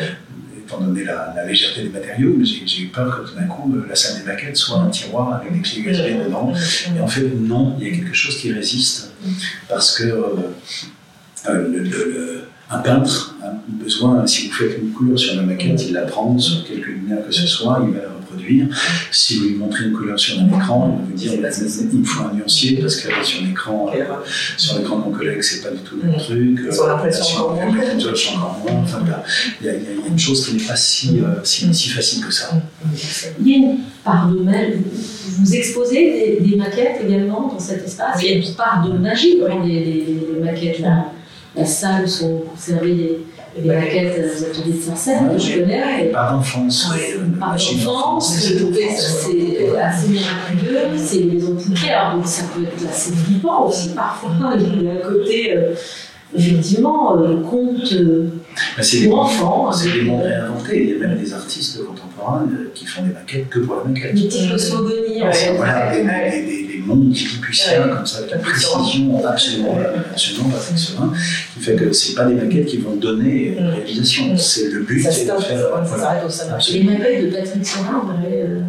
étant 0.58 0.80
donné 0.80 1.04
la, 1.04 1.34
légèreté 1.46 1.82
des 1.82 1.88
matériaux, 1.88 2.34
mais 2.36 2.44
j'ai 2.44 2.82
eu 2.82 2.88
peur 2.88 3.22
que 3.22 3.30
tout 3.30 3.34
d'un 3.36 3.46
coup, 3.46 3.72
euh, 3.74 3.86
la 3.88 3.94
salle 3.94 4.20
des 4.20 4.26
maquettes 4.26 4.56
soit 4.56 4.78
un 4.78 4.88
tiroir 4.88 5.34
avec 5.34 5.52
des 5.52 5.60
clés 5.60 5.82
USB 5.82 6.24
dedans. 6.24 6.52
Et 6.96 7.00
en 7.00 7.08
fait, 7.08 7.28
non, 7.38 7.76
il 7.80 7.88
y 7.88 7.90
a 7.90 7.94
quelque 7.94 8.14
chose 8.14 8.38
qui 8.38 8.52
résiste, 8.52 9.12
parce 9.68 9.96
que 9.98 10.04
euh, 11.48 12.42
un 12.70 12.78
peintre 12.78 13.36
a 13.42 13.52
besoin, 13.68 14.26
si 14.26 14.48
vous 14.48 14.54
faites 14.54 14.78
une 14.78 14.92
couleur 14.92 15.18
sur 15.18 15.36
la 15.36 15.42
maquette, 15.42 15.84
il 15.86 15.92
la 15.92 16.02
prend 16.02 16.38
sur 16.38 16.64
quelque 16.64 16.86
lumière 16.86 17.18
que 17.26 17.32
ce 17.32 17.46
soit, 17.46 17.84
il 17.86 17.94
va 17.94 18.11
si 19.10 19.38
vous 19.38 19.44
lui 19.44 19.54
montrez 19.54 19.84
une 19.84 19.92
couleur 19.92 20.18
sur 20.18 20.40
un 20.40 20.48
écran, 20.48 20.98
il 20.98 21.00
va 21.00 21.06
vous 21.06 21.12
dire 21.12 21.32
il 21.92 21.98
me 21.98 22.04
faut 22.04 22.24
un 22.24 22.34
nuancier 22.34 22.78
parce 22.80 22.96
que 22.96 23.24
sur 23.24 23.44
l'écran, 23.44 23.90
euh, 23.94 24.04
sur 24.56 24.78
l'écran 24.78 24.98
de 24.98 25.04
mon 25.04 25.10
collègue, 25.10 25.42
c'est 25.42 25.62
pas 25.62 25.70
du 25.70 25.78
tout 25.78 25.96
le 25.96 26.08
même 26.08 26.18
truc. 26.18 26.72
Sur 26.72 26.86
l'impression 26.86 27.38
encore 27.38 28.60
moins. 28.64 28.82
Enfin, 28.82 29.02
il 29.60 29.66
y, 29.66 29.70
a 29.70 29.72
une 30.08 30.18
chose 30.18 30.46
qui 30.46 30.56
n'est 30.56 30.62
pas 30.62 30.76
si, 30.76 31.20
euh, 31.20 31.42
si, 31.44 31.88
facile 31.88 32.24
que 32.24 32.32
ça. 32.32 32.50
Il 33.40 33.48
y 33.48 33.54
a 33.54 33.56
une 33.56 33.78
part 34.04 34.28
de 34.30 34.38
Vous 34.38 35.54
exposez 35.54 36.38
des, 36.40 36.56
maquettes 36.56 37.00
également 37.04 37.48
dans 37.48 37.58
cet 37.58 37.84
espace? 37.84 38.22
Il 38.22 38.30
y 38.30 38.34
a 38.34 38.36
une 38.36 38.54
part 38.54 38.86
de 38.86 38.98
magie 38.98 39.38
dans 39.38 39.64
les, 39.64 40.18
maquettes. 40.40 40.80
La, 40.80 41.12
la 41.56 41.64
salle 41.66 42.08
sont 42.08 42.44
conservées 42.50 43.18
les 43.56 43.68
maquettes 43.68 44.16
des 44.16 44.44
ateliers 44.44 44.72
de 44.72 44.82
Sarcelles, 44.82 45.28
que 45.32 45.38
je 45.38 45.60
connais. 45.60 46.10
Par 46.12 46.32
d'enfance. 46.32 46.92
Par 47.38 47.54
d'enfance, 47.54 48.34
c'est 48.34 48.56
assez 49.78 50.08
miraculeux, 50.08 50.96
c'est 50.96 51.18
les 51.18 51.24
maisons 51.32 51.56
poupées, 51.56 51.90
alors 51.90 52.16
donc 52.16 52.26
ça 52.26 52.44
peut 52.54 52.62
être 52.62 52.88
assez 52.88 53.12
flippant 53.12 53.66
aussi 53.66 53.90
parfois. 53.90 54.30
Il 54.58 54.82
y 54.84 54.88
a 54.88 54.92
un 54.92 54.96
côté, 54.96 55.56
euh, 55.56 55.74
effectivement, 56.34 57.18
euh, 57.18 57.42
conte 57.42 57.92
euh, 57.92 58.28
pour 59.04 59.20
enfants. 59.20 59.72
C'est 59.72 59.92
des 59.92 60.02
mondes 60.02 60.22
réinventés. 60.22 60.82
Il 60.82 60.90
y 60.90 61.04
a 61.04 61.08
même 61.08 61.18
des 61.18 61.34
artistes 61.34 61.84
contemporains 61.84 62.46
qui 62.74 62.86
font 62.86 63.02
des 63.02 63.12
maquettes 63.12 63.48
que 63.50 63.60
pour 63.60 63.76
la 63.76 63.84
maquette. 63.84 64.14
Des 64.14 64.28
petites 64.28 64.50
cosmogonies. 64.50 65.22
Voilà, 65.56 65.94
des 65.94 66.61
mondes 66.86 67.12
lilliputiens, 67.12 67.88
comme 67.88 68.06
ça, 68.06 68.18
avec 68.18 68.30
la 68.30 68.38
précision 68.38 69.24
absolument, 69.26 69.78
absolument 70.10 70.50
pas 70.50 70.58
qui 71.54 71.60
fait 71.60 71.76
que 71.76 71.92
c'est 71.92 72.14
pas 72.14 72.24
des 72.24 72.34
maquettes 72.34 72.66
qui 72.66 72.78
vont 72.78 72.96
donner 72.96 73.56
une 73.58 73.68
réalisation. 73.68 74.36
C'est 74.36 74.70
le 74.70 74.82
but, 74.82 75.02
c'est 75.02 75.24
de 75.24 75.40
faire. 75.40 75.68
Voilà, 75.84 76.22
les 76.70 76.82
maquettes 76.82 77.24
de 77.24 77.36
Patrick 77.36 77.66
Sorin, 77.66 78.02
on 78.04 78.10
aurait. 78.10 78.42
Euh, 78.42 78.60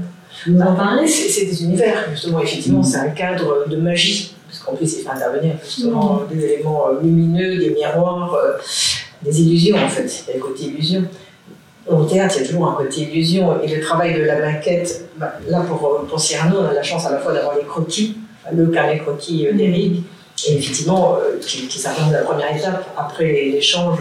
vous 0.47 0.59
en 0.59 0.75
parler 0.75 1.07
C'est 1.07 1.45
des 1.45 1.63
univers, 1.63 2.05
justement, 2.11 2.41
effectivement, 2.41 2.83
c'est 2.83 2.97
un 2.97 3.09
cadre 3.09 3.67
de 3.69 3.77
magie, 3.77 4.33
parce 4.47 4.59
qu'en 4.59 4.75
plus, 4.75 4.93
il 4.97 5.03
fait 5.03 5.09
intervenir 5.09 5.55
justement 5.63 6.21
mm. 6.21 6.35
des 6.35 6.43
éléments 6.45 6.87
euh, 6.89 7.01
lumineux, 7.01 7.57
des 7.57 7.69
miroirs, 7.69 8.33
euh, 8.33 8.57
des 9.23 9.41
illusions 9.41 9.77
en 9.77 9.87
fait, 9.87 10.25
il 10.27 10.29
y 10.29 10.33
a 10.33 10.37
le 10.37 10.43
côté 10.43 10.63
illusion. 10.65 11.03
Au 11.87 12.05
théâtre, 12.05 12.35
il 12.37 12.43
y 12.43 12.45
a 12.45 12.47
toujours 12.47 12.69
un 12.69 12.75
côté 12.75 13.01
illusion. 13.01 13.61
Et 13.61 13.75
le 13.75 13.81
travail 13.81 14.13
de 14.13 14.23
la 14.23 14.39
maquette, 14.39 15.09
bah, 15.17 15.33
là 15.47 15.61
pour, 15.61 16.05
pour 16.07 16.19
Cyrano, 16.19 16.59
on 16.61 16.65
a 16.65 16.73
la 16.73 16.83
chance 16.83 17.05
à 17.05 17.11
la 17.11 17.19
fois 17.19 17.33
d'avoir 17.33 17.57
les 17.57 17.63
croquis, 17.63 18.17
le 18.51 18.67
carnet 18.67 18.99
croquis 18.99 19.47
euh, 19.47 19.53
d'Éric, 19.53 20.03
et 20.47 20.57
effectivement, 20.57 21.17
euh, 21.17 21.37
qui, 21.39 21.67
qui 21.67 21.79
de 21.79 22.13
la 22.13 22.21
première 22.21 22.55
étape 22.55 22.85
après 22.97 23.25
l'échange 23.25 23.99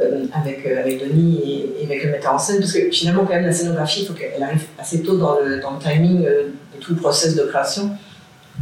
euh, 0.00 0.24
avec, 0.32 0.64
avec 0.66 1.00
Denis 1.00 1.72
et, 1.80 1.84
avec 1.84 2.04
le 2.04 2.12
metteur 2.12 2.34
en 2.34 2.38
scène, 2.38 2.60
parce 2.60 2.72
que 2.72 2.90
finalement, 2.90 3.24
quand 3.24 3.34
même, 3.34 3.46
la 3.46 3.52
scénographie, 3.52 4.02
il 4.02 4.06
faut 4.06 4.14
qu'elle 4.14 4.42
arrive 4.42 4.64
assez 4.78 5.02
tôt 5.02 5.16
dans 5.16 5.38
le, 5.40 5.60
timing 5.80 6.22
de 6.24 6.52
tout 6.80 6.94
le 6.94 7.00
process 7.00 7.34
de 7.34 7.44
création, 7.44 7.90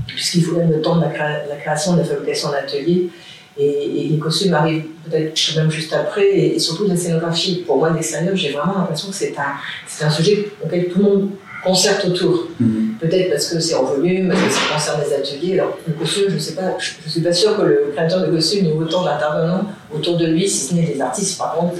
puisqu'il 0.06 0.44
faut 0.44 0.56
même 0.56 0.70
le 0.70 0.80
temps 0.80 0.96
de 0.96 1.02
la, 1.02 1.10
création, 1.56 1.94
de 1.94 1.98
la 1.98 2.04
fabrication 2.04 2.50
d'atelier. 2.50 3.10
Et, 3.58 4.08
les 4.10 4.18
costumes 4.18 4.54
arrivent 4.54 4.84
peut-être 5.08 5.56
même 5.56 5.70
juste 5.70 5.92
après, 5.92 6.28
et, 6.36 6.58
surtout 6.58 6.86
la 6.86 6.96
scénographie. 6.96 7.64
Pour 7.66 7.78
moi, 7.78 7.90
d'extérieur, 7.90 8.36
j'ai 8.36 8.52
vraiment 8.52 8.78
l'impression 8.78 9.08
que 9.08 9.14
c'est 9.14 9.34
un, 9.38 10.06
un 10.06 10.10
sujet 10.10 10.48
auquel 10.64 10.88
tout 10.88 10.98
le 10.98 11.04
monde 11.04 11.30
concerte 11.66 12.04
autour. 12.04 12.48
Mhm. 12.60 12.94
Peut-être 13.00 13.30
parce 13.30 13.48
que 13.48 13.60
c'est 13.60 13.74
en 13.74 13.84
volume, 13.84 14.28
parce 14.28 14.40
que 14.42 14.50
ça 14.50 14.60
concerne 14.72 15.02
les 15.06 15.14
ateliers. 15.14 15.58
Alors, 15.58 15.76
le 15.86 15.94
costume, 15.94 16.24
je 16.28 16.34
ne 16.34 16.38
sais 16.38 16.54
pas, 16.54 16.76
je 16.78 16.92
ne 17.04 17.10
suis 17.10 17.20
pas 17.20 17.32
sûre 17.32 17.56
que 17.56 17.62
le 17.62 17.92
créateur 17.94 18.20
de 18.20 18.32
costume 18.32 18.66
ait 18.66 18.72
autant 18.72 19.04
d'intervenants 19.04 19.66
autour 19.92 20.16
de 20.16 20.26
lui, 20.26 20.48
si 20.48 20.68
ce 20.68 20.74
n'est 20.74 20.86
des 20.86 21.00
artistes, 21.00 21.38
par 21.38 21.54
contre. 21.54 21.74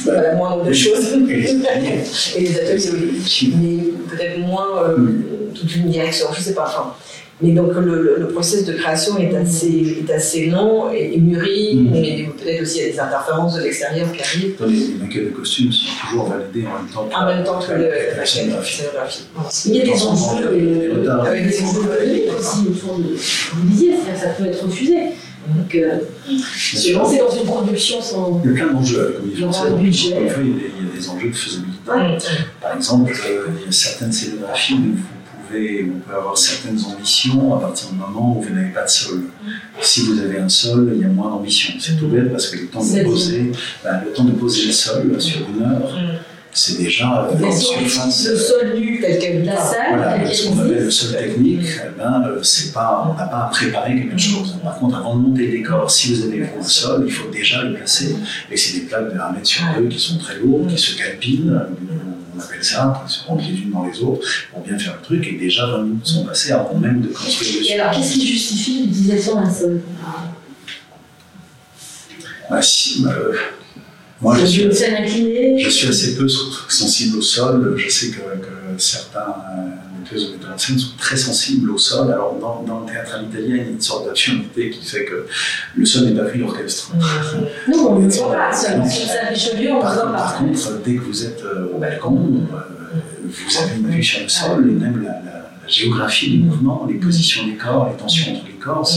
C'est 0.00 0.14
pas 0.14 0.22
la 0.22 0.34
moindre 0.34 0.62
des 0.62 0.74
choses. 0.74 1.12
Et 2.36 2.40
les 2.40 2.58
ateliers, 2.58 2.90
oui. 2.92 3.54
Mais 3.60 4.16
peut-être 4.16 4.38
moins 4.38 4.82
euh, 4.82 4.96
toute 5.54 5.74
une 5.76 5.88
direction, 5.88 6.26
je 6.32 6.38
ne 6.38 6.44
sais 6.44 6.54
pas. 6.54 6.66
Enfin, 6.66 6.94
mais 7.44 7.52
donc 7.52 7.74
le, 7.74 8.16
le, 8.18 8.28
processus 8.28 8.64
de 8.66 8.72
création 8.72 9.18
est 9.18 9.34
assez, 9.34 9.98
est 10.00 10.10
assez 10.10 10.46
long 10.46 10.90
et, 10.90 11.18
mûri, 11.18 11.76
mmh. 11.76 11.90
mais 11.90 12.28
peut-être 12.38 12.62
aussi 12.62 12.78
il 12.78 12.86
y 12.86 12.88
a 12.88 12.92
des 12.92 13.00
interférences 13.00 13.54
de 13.56 13.62
l'extérieur 13.62 14.10
qui 14.12 14.22
arrivent. 14.22 14.56
Les, 14.66 15.04
maquettes 15.04 15.24
de 15.26 15.30
costumes 15.30 15.70
sont 15.70 16.06
toujours 16.06 16.28
validées 16.28 16.66
en 16.66 16.78
même 16.80 16.90
temps 16.92 17.04
que, 17.06 17.14
en 17.14 17.26
même 17.26 17.44
temps 17.44 17.58
que, 17.58 18.16
la, 18.16 18.24
scénographie. 18.24 18.82
Il 19.66 19.76
y 19.76 19.80
a 19.82 19.84
des 19.84 20.02
enjeux, 20.02 20.46
euh, 20.46 21.34
des 21.34 21.62
enjeux 21.62 21.80
aussi 22.38 22.66
autour 22.68 22.98
de. 22.98 23.14
Vous 23.14 23.68
disiez, 23.68 23.94
ça 24.18 24.28
peut 24.28 24.46
être 24.46 24.64
refusé. 24.64 24.96
Donc, 25.46 25.74
euh, 25.74 25.98
se 26.26 26.94
lancer 26.94 27.18
dans 27.18 27.30
une 27.30 27.44
production 27.44 28.00
sans. 28.00 28.40
Il 28.42 28.50
y 28.50 28.54
a 28.54 28.64
plein 28.64 28.72
d'enjeux 28.72 29.18
avec 29.20 29.70
le 29.70 29.76
budget. 29.76 30.16
Il 30.40 30.86
y 30.86 30.90
a 30.90 30.96
des 30.96 31.08
enjeux 31.10 31.28
de 31.28 31.34
faisabilité. 31.34 31.80
Par 32.62 32.74
exemple, 32.74 33.12
euh, 33.12 33.46
il 33.60 33.66
y 33.66 33.68
a 33.68 33.72
certaines 33.72 34.12
scénographies 34.12 34.74
où 34.74 34.96
on 35.52 35.98
peut 36.00 36.14
avoir 36.14 36.36
certaines 36.36 36.78
ambitions 36.84 37.56
à 37.56 37.60
partir 37.60 37.90
du 37.90 37.96
moment 37.96 38.38
où 38.38 38.42
vous 38.42 38.54
n'avez 38.54 38.72
pas 38.72 38.84
de 38.84 38.90
sol. 38.90 39.24
Si 39.80 40.02
vous 40.02 40.18
avez 40.20 40.38
un 40.38 40.48
sol, 40.48 40.92
il 40.94 41.00
y 41.00 41.04
a 41.04 41.08
moins 41.08 41.30
d'ambition. 41.30 41.74
C'est 41.78 41.96
tout 41.98 42.08
bête 42.08 42.30
parce 42.30 42.48
que 42.48 42.58
le 42.58 42.66
temps 42.66 42.84
de 42.84 43.02
poser, 43.04 43.52
ben, 43.82 44.02
le 44.04 44.12
temps 44.12 44.24
de 44.24 44.32
poser 44.32 44.66
le 44.66 44.72
sol 44.72 45.20
sur 45.20 45.40
une 45.48 45.62
heure, 45.62 45.96
c'est 46.56 46.78
déjà 46.78 47.28
euh, 47.28 47.50
surface. 47.50 48.28
Le 48.28 48.36
sol 48.36 48.74
nu 48.78 49.00
tel 49.00 49.18
quel 49.18 49.44
la 49.44 49.56
salle, 49.56 49.96
voilà, 49.96 50.32
ce 50.32 50.48
qu'on 50.48 50.58
appelle 50.60 50.84
le 50.84 50.90
sol 50.90 51.16
technique, 51.16 51.66
eh 51.84 51.98
ben, 51.98 52.22
euh, 52.28 52.40
pas, 52.72 53.10
on 53.10 53.18
n'a 53.18 53.26
pas 53.26 53.46
à 53.46 53.50
préparer 53.50 53.96
quelque 53.96 54.18
chose. 54.18 54.56
Par 54.62 54.78
contre, 54.78 54.96
avant 54.96 55.16
de 55.16 55.22
monter 55.22 55.46
le 55.46 55.52
décor, 55.58 55.90
si 55.90 56.14
vous 56.14 56.22
avez 56.26 56.44
un 56.44 56.62
sol, 56.62 57.04
il 57.06 57.12
faut 57.12 57.28
déjà 57.28 57.62
le 57.62 57.74
placer. 57.74 58.14
Et 58.50 58.56
c'est 58.56 58.80
des 58.80 58.86
plaques 58.86 59.12
de 59.12 59.18
1 59.18 59.32
mètre 59.32 59.46
sur 59.46 59.64
2 59.78 59.88
qui 59.88 59.98
sont 59.98 60.18
très 60.18 60.38
lourdes, 60.38 60.68
qui 60.68 60.78
se 60.78 60.96
calpinent 60.96 61.60
on 62.34 62.40
appelle 62.40 62.64
ça, 62.64 63.04
rentrent 63.26 63.44
les 63.48 63.54
unes 63.54 63.70
dans 63.70 63.84
les 63.84 64.00
autres 64.00 64.26
pour 64.52 64.62
bien 64.62 64.78
faire 64.78 64.96
le 64.96 65.02
truc, 65.02 65.26
et 65.26 65.36
déjà 65.36 65.66
20 65.66 65.82
minutes 65.82 66.06
sont 66.06 66.24
passées 66.24 66.52
avant 66.52 66.74
même 66.74 67.00
de 67.00 67.08
construire 67.08 67.60
le 67.60 67.66
Et 67.66 67.80
alors, 67.80 67.94
qu'est-ce 67.94 68.14
qui 68.14 68.26
justifie 68.26 68.82
l'utilisation 68.86 69.40
d'un 69.40 69.52
sol 69.52 69.80
bah, 72.50 72.60
si, 72.60 73.04
euh, 73.06 73.32
moi, 74.20 74.36
je 74.38 74.46
suis, 74.46 74.62
je 74.62 75.68
suis, 75.70 75.88
assez 75.88 76.14
peu 76.14 76.28
sensible 76.28 77.18
au 77.18 77.22
sol. 77.22 77.74
Je 77.76 77.88
sais 77.88 78.08
que, 78.08 78.20
certains 78.78 79.34
metteuses 80.04 80.28
et 80.28 80.32
metteurs 80.36 80.54
en 80.54 80.58
scène 80.58 80.78
sont 80.78 80.96
très 80.98 81.16
sensibles 81.16 81.70
au 81.70 81.78
sol. 81.78 82.12
Alors, 82.12 82.36
dans, 82.40 82.62
dans 82.62 82.80
le 82.80 82.86
théâtre 82.86 83.20
italien, 83.28 83.56
il 83.56 83.56
y 83.56 83.60
a 83.60 83.62
une 83.64 83.80
sorte 83.80 84.06
d'absurdité 84.06 84.70
qui 84.70 84.84
fait 84.84 85.04
que 85.04 85.26
le 85.76 85.86
sol 85.86 86.04
n'est 86.04 86.14
pas 86.20 86.24
pris 86.28 86.38
d'orchestre. 86.38 86.92
Non, 87.68 87.90
on 87.90 87.98
ne 87.98 88.08
voit 88.08 88.32
pas. 88.32 88.52
Si 88.52 88.66
Richelieu, 89.30 89.72
on 89.72 89.80
par, 89.80 90.12
par 90.12 90.38
contre, 90.38 90.82
dès 90.84 90.94
que 90.96 91.02
vous 91.02 91.24
êtes 91.24 91.42
euh, 91.42 91.74
au 91.74 91.78
balcon, 91.78 92.16
euh, 92.52 92.56
vous 93.24 93.56
avez 93.62 93.76
une 93.76 93.88
vue 93.88 94.02
sur 94.02 94.22
le 94.22 94.28
sol 94.28 94.70
et 94.70 94.72
même 94.72 95.02
la, 95.02 95.10
la, 95.10 95.32
la 95.62 95.68
géographie 95.68 96.30
du 96.30 96.38
mouvement, 96.44 96.86
les 96.88 96.94
positions 96.94 97.46
des 97.46 97.54
corps, 97.54 97.88
les 97.90 97.96
tensions 97.96 98.34
entre 98.34 98.46
les 98.46 98.54
corps 98.54 98.88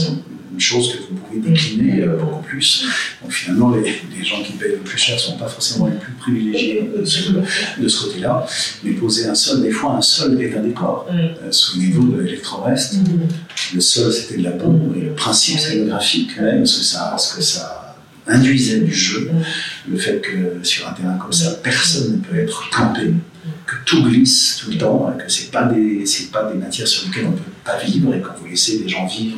une 0.52 0.60
chose 0.60 0.92
que 0.92 0.98
vous 1.10 1.20
pouvez 1.20 1.40
décliner 1.40 2.02
euh, 2.02 2.16
beaucoup 2.16 2.42
plus. 2.42 2.86
Donc 3.22 3.32
finalement, 3.32 3.74
les, 3.74 4.24
gens 4.24 4.42
qui 4.42 4.52
payent 4.52 4.72
le 4.72 4.78
plus 4.78 4.98
cher 4.98 5.16
ne 5.16 5.20
sont 5.20 5.36
pas 5.36 5.48
forcément 5.48 5.86
les 5.86 5.96
plus 5.96 6.12
privilégiés 6.12 6.90
de 6.98 7.04
ce, 7.04 8.04
côté-là. 8.04 8.46
Mais 8.82 8.92
poser 8.92 9.28
un 9.28 9.34
sol, 9.34 9.62
des 9.62 9.70
fois, 9.70 9.96
un 9.96 10.02
sol 10.02 10.40
est 10.40 10.56
un 10.56 10.62
décor. 10.62 11.06
Mm. 11.10 11.16
Euh, 11.16 11.52
souvenez-vous 11.52 12.12
de 12.12 12.22
l'électro-rest. 12.22 12.94
Mm. 12.94 13.74
Le 13.74 13.80
sol, 13.80 14.12
c'était 14.12 14.38
de 14.38 14.44
la 14.44 14.52
bombe. 14.52 14.96
Et 14.96 15.02
le 15.02 15.12
principe 15.12 15.58
scénographique, 15.58 16.38
même, 16.40 16.64
ce 16.64 16.78
que 16.78 16.84
ça, 16.84 17.16
ce 17.18 17.36
que 17.36 17.42
ça 17.42 17.96
induisait 18.26 18.80
du 18.80 18.94
jeu, 18.94 19.30
mm. 19.32 19.92
le 19.92 19.98
fait 19.98 20.20
que 20.20 20.64
sur 20.66 20.88
un 20.88 20.92
terrain 20.92 21.18
comme 21.18 21.32
ça, 21.32 21.52
personne 21.62 22.12
ne 22.12 22.18
peut 22.18 22.38
être 22.38 22.70
campé 22.70 23.12
que 23.68 23.76
tout 23.84 24.02
glisse 24.02 24.56
tout 24.62 24.70
le 24.70 24.78
temps, 24.78 25.12
que 25.18 25.30
ce 25.30 25.50
pas 25.50 25.64
des 25.64 26.04
pas 26.32 26.50
des 26.50 26.58
matières 26.58 26.88
sur 26.88 27.06
lesquelles 27.06 27.26
on 27.26 27.32
ne 27.32 27.36
peut 27.36 27.52
pas 27.64 27.76
vivre 27.78 28.14
et 28.14 28.20
quand 28.20 28.32
vous 28.40 28.46
laissez 28.46 28.78
les 28.78 28.88
gens 28.88 29.06
vivre 29.06 29.36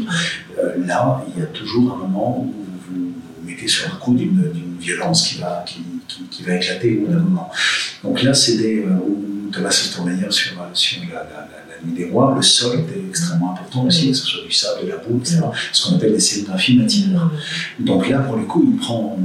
euh, 0.59 0.87
là, 0.87 1.25
il 1.35 1.41
y 1.41 1.43
a 1.43 1.47
toujours 1.47 1.95
un 1.95 1.97
moment 1.97 2.39
où 2.41 2.55
vous 2.87 3.13
vous 3.13 3.49
mettez 3.49 3.67
sur 3.67 3.89
le 3.89 3.97
coup 3.97 4.15
d'une 4.15 4.77
violence 4.79 5.27
qui 5.27 5.41
va 5.41 5.65
qui, 5.67 5.81
qui, 6.31 6.45
va 6.45 6.55
éclater 6.55 6.99
au 6.99 7.07
bout 7.07 7.13
d'un 7.13 7.19
moment. 7.19 7.51
Donc 8.05 8.23
là, 8.23 8.33
c'est 8.33 8.57
des 8.57 8.85
euh, 8.85 8.99
Thomas 9.53 9.71
Sotomayor 9.73 10.33
sur 10.33 10.53
sur 10.75 11.03
la, 11.13 11.25
la, 11.25 11.49
la, 11.69 11.85
nuit 11.85 11.97
des 11.97 12.11
rois, 12.11 12.33
le 12.37 12.43
sol 12.43 12.79
est 12.79 13.09
extrêmement 13.09 13.53
important 13.53 13.85
aussi, 13.85 14.11
que 14.11 14.17
ce 14.17 14.27
soit 14.27 14.45
du 14.45 14.53
sable, 14.53 14.85
de 14.85 14.91
la 14.91 14.97
boue, 14.99 15.19
etc. 15.19 15.41
Ce 15.73 15.89
qu'on 15.89 15.97
appelle 15.97 16.13
des 16.13 16.21
scénographies 16.21 16.77
matières. 16.77 17.31
Donc 17.81 18.09
là, 18.09 18.21
pour 18.21 18.37
le 18.37 18.45
coup, 18.45 18.65
il 18.71 18.79
prend 18.79 19.19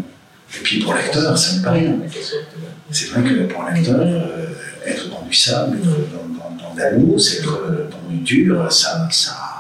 et 0.54 0.64
puis 0.64 0.80
pour 0.80 0.94
l'acteur, 0.94 1.38
ça 1.38 1.58
ne 1.58 1.64
pas 1.64 1.72
rien. 1.72 1.96
C'est 2.92 3.10
vrai 3.10 3.24
que 3.24 3.52
pour 3.52 3.64
l'acteur, 3.64 4.00
euh, 4.00 4.48
être 4.86 5.10
dans 5.10 5.26
du 5.26 5.34
sable, 5.34 5.78
être 5.78 5.86
dans, 5.86 6.50
dans, 6.50 6.56
dans 6.56 6.74
de 6.74 6.80
la 6.80 6.92
mousse, 6.98 7.36
être 7.36 7.90
dans 7.90 8.10
du 8.10 8.18
dur, 8.20 8.72
ça, 8.72 9.08
ça, 9.12 9.56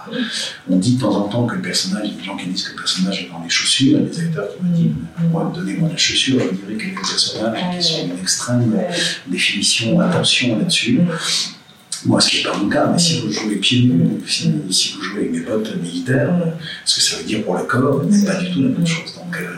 on 0.69 0.77
dit 0.77 0.95
de 0.95 1.01
temps 1.01 1.15
en 1.15 1.27
temps 1.27 1.45
que 1.45 1.55
le 1.55 1.61
personnage, 1.61 2.03
il 2.05 2.11
y 2.11 2.13
a 2.13 2.19
des 2.19 2.23
gens 2.23 2.37
qui 2.37 2.47
disent 2.47 2.63
que 2.63 2.71
le 2.71 2.77
personnage 2.77 3.21
est 3.21 3.29
dans 3.31 3.43
les 3.43 3.49
chaussures, 3.49 3.99
il 3.99 4.03
y 4.03 4.05
a 4.05 4.09
des 4.09 4.19
acteurs 4.21 4.49
qui 4.55 4.63
me 4.63 4.75
disent, 4.75 4.91
moi, 5.31 5.51
donnez-moi 5.53 5.89
la 5.89 5.97
chaussure, 5.97 6.39
je 6.39 6.55
dirais 6.55 6.77
que 6.77 6.85
les 6.85 6.91
personnages 6.91 7.77
qui 7.77 7.83
sont 7.83 8.05
d'une 8.05 8.19
extrême 8.19 8.81
définition, 9.27 9.99
attention 9.99 10.57
là-dessus. 10.57 10.99
Moi, 12.05 12.21
ce 12.21 12.29
qui 12.29 12.37
n'est 12.37 12.43
pas 12.43 12.57
mon 12.57 12.69
cas, 12.69 12.87
mais 12.91 12.99
si 12.99 13.21
vous 13.21 13.31
jouez 13.31 13.55
pieds 13.55 13.81
nus, 13.83 14.21
si, 14.27 14.53
si, 14.69 14.93
vous 14.93 15.01
jouez 15.01 15.21
avec 15.21 15.31
des 15.31 15.39
bottes 15.39 15.75
militaires, 15.81 16.35
ce 16.83 16.95
que 16.95 17.01
ça 17.01 17.17
veut 17.17 17.23
dire 17.23 17.43
pour 17.43 17.57
le 17.57 17.63
corps, 17.63 18.03
c'est 18.11 18.25
pas 18.25 18.35
du 18.35 18.51
tout 18.51 18.61
la 18.61 18.69
même 18.69 18.85
chose. 18.85 19.15
Donc, 19.15 19.35
euh, 19.37 19.55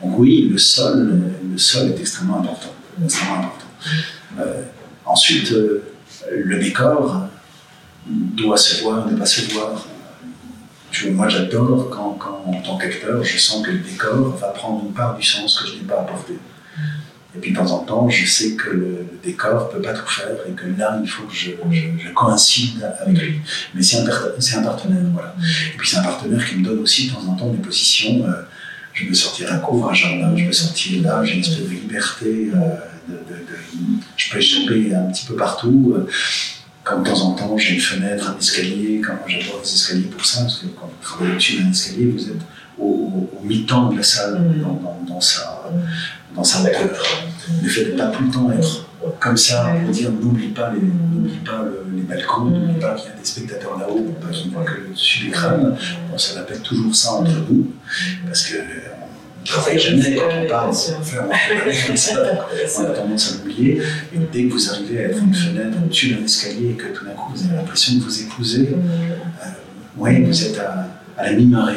donc 0.00 0.18
oui, 0.18 0.48
le 0.50 0.58
sol, 0.58 1.20
le 1.50 1.58
sol 1.58 1.88
est 1.88 2.00
extrêmement 2.00 2.38
important. 2.38 2.72
Extrêmement 3.02 3.38
important. 3.38 3.66
Euh, 4.38 4.62
ensuite, 5.10 5.52
euh, 5.52 5.82
le 6.32 6.58
décor 6.58 7.28
doit 8.06 8.56
se 8.56 8.82
voir, 8.82 9.06
ne 9.06 9.16
pas 9.16 9.26
se 9.26 9.52
voir. 9.52 9.86
moi, 11.12 11.28
j'adore 11.28 11.90
quand, 11.90 12.16
quand, 12.18 12.42
en 12.46 12.60
tant 12.62 12.76
qu'acteur, 12.78 13.22
je 13.22 13.38
sens 13.38 13.64
que 13.64 13.70
le 13.70 13.78
décor 13.78 14.36
va 14.36 14.48
prendre 14.48 14.84
une 14.84 14.92
part 14.92 15.16
du 15.16 15.22
sens 15.22 15.58
que 15.58 15.68
je 15.68 15.74
n'ai 15.74 15.82
pas 15.82 16.00
apporté. 16.00 16.38
Et 17.36 17.38
puis 17.38 17.52
de 17.52 17.56
temps 17.56 17.70
en 17.70 17.78
temps, 17.84 18.08
je 18.08 18.26
sais 18.26 18.56
que 18.56 18.70
le, 18.70 19.06
décor 19.22 19.68
ne 19.68 19.76
peut 19.76 19.82
pas 19.82 19.92
tout 19.92 20.06
faire 20.06 20.36
et 20.48 20.52
que 20.52 20.66
là, 20.78 20.98
il 21.02 21.08
faut 21.08 21.24
que 21.24 21.34
je, 21.34 21.50
coïncide 22.12 22.82
avec 23.00 23.20
lui. 23.20 23.40
Mais 23.74 23.82
c'est 23.82 23.98
un, 23.98 24.62
partenaire, 24.62 25.04
voilà. 25.12 25.34
Et 25.74 25.76
puis 25.76 25.88
c'est 25.88 25.98
un 25.98 26.02
partenaire 26.02 26.44
qui 26.48 26.56
me 26.56 26.64
donne 26.64 26.80
aussi 26.80 27.08
de 27.08 27.14
temps 27.14 27.24
en 27.28 27.34
temps 27.34 27.50
des 27.50 27.58
positions. 27.58 28.24
Euh, 28.24 28.42
je 28.94 29.06
peux 29.06 29.14
sortir 29.14 29.52
un 29.52 29.58
couvrage 29.58 30.18
là, 30.20 30.32
je 30.34 30.44
peux 30.46 30.52
sortir 30.52 31.02
là, 31.02 31.22
j'ai 31.24 31.34
une 31.34 31.40
espèce 31.40 31.60
de 31.60 31.68
liberté. 31.68 32.50
Euh, 32.54 32.74
de, 33.08 33.16
je 34.20 34.30
peux 34.30 34.38
échapper 34.38 34.94
un 34.94 35.10
petit 35.10 35.26
peu 35.26 35.34
partout. 35.34 35.94
Euh, 35.96 36.06
comme 36.84 37.02
de 37.02 37.08
temps 37.08 37.20
en 37.20 37.32
temps, 37.32 37.58
j'ai 37.58 37.74
une 37.74 37.80
fenêtre, 37.80 38.30
un 38.30 38.38
escalier. 38.38 39.00
Quand 39.04 39.14
j'adore 39.26 39.60
les 39.62 39.68
escaliers 39.68 40.04
pour 40.04 40.24
ça, 40.24 40.42
parce 40.42 40.58
que 40.58 40.66
quand 40.66 40.86
vous 40.86 41.02
travaillez 41.02 41.32
au-dessus 41.32 41.62
d'un 41.62 41.70
escalier, 41.70 42.06
vous 42.06 42.28
êtes 42.28 42.42
au, 42.78 43.28
mi-temps 43.44 43.90
de 43.90 43.98
la 43.98 44.02
salle, 44.02 44.40
mm. 44.40 45.06
dans, 45.06 45.20
sa, 45.20 45.70
dans 46.34 46.44
sa 46.44 46.62
hauteur. 46.62 47.02
Le 47.62 47.68
fait 47.68 47.84
de 47.86 47.92
ne 47.92 47.98
pas 47.98 48.08
tout 48.08 48.24
le 48.24 48.30
temps 48.30 48.50
être 48.52 48.86
comme 49.18 49.36
ça, 49.36 49.72
pour 49.82 49.90
dire 49.90 50.10
n'oublie 50.10 50.48
pas 50.48 50.72
les, 50.72 50.80
n'oublie 50.80 51.38
pas 51.38 51.64
les 51.94 52.02
balcons, 52.02 52.44
n'oublie 52.44 52.78
pas 52.78 52.94
qu'il 52.94 53.10
y 53.10 53.12
a 53.12 53.16
des 53.16 53.24
spectateurs 53.24 53.78
là-haut, 53.78 54.14
pas 54.20 54.28
qu'ils 54.28 54.50
ne 54.50 54.54
voient 54.54 54.64
que 54.64 54.80
le 54.80 54.88
dessus 54.90 55.24
des 55.24 55.30
crânes. 55.30 55.76
On 56.12 56.18
se 56.18 56.38
répète 56.38 56.62
toujours 56.62 56.94
ça 56.94 57.12
entre 57.12 57.32
nous, 57.48 57.72
parce 58.26 58.42
que 58.42 58.56
ne 58.56 58.99
travaille 59.44 59.78
jamais 59.78 60.14
quand 60.14 60.22
on 60.42 60.48
parle, 60.48 60.74
on 62.78 62.84
a 62.84 62.90
tendance 62.90 63.32
à 63.32 63.38
l'oublier. 63.38 63.80
Et 64.14 64.18
dès 64.32 64.44
que 64.44 64.52
vous 64.52 64.70
arrivez 64.70 64.98
à 64.98 65.02
être 65.08 65.18
une 65.18 65.34
fenêtre 65.34 65.76
au-dessus 65.84 66.14
d'un 66.14 66.24
escalier 66.24 66.70
et 66.70 66.74
que 66.74 66.88
tout 66.88 67.04
d'un 67.04 67.12
coup 67.12 67.32
vous 67.34 67.44
avez 67.44 67.56
l'impression 67.56 67.96
de 67.96 68.00
vous 68.00 68.22
épouser, 68.22 68.68
euh, 68.72 69.46
oui, 69.96 70.22
vous 70.22 70.44
êtes 70.44 70.58
à, 70.58 70.86
à 71.20 71.30
la 71.30 71.32
mi-marée. 71.32 71.76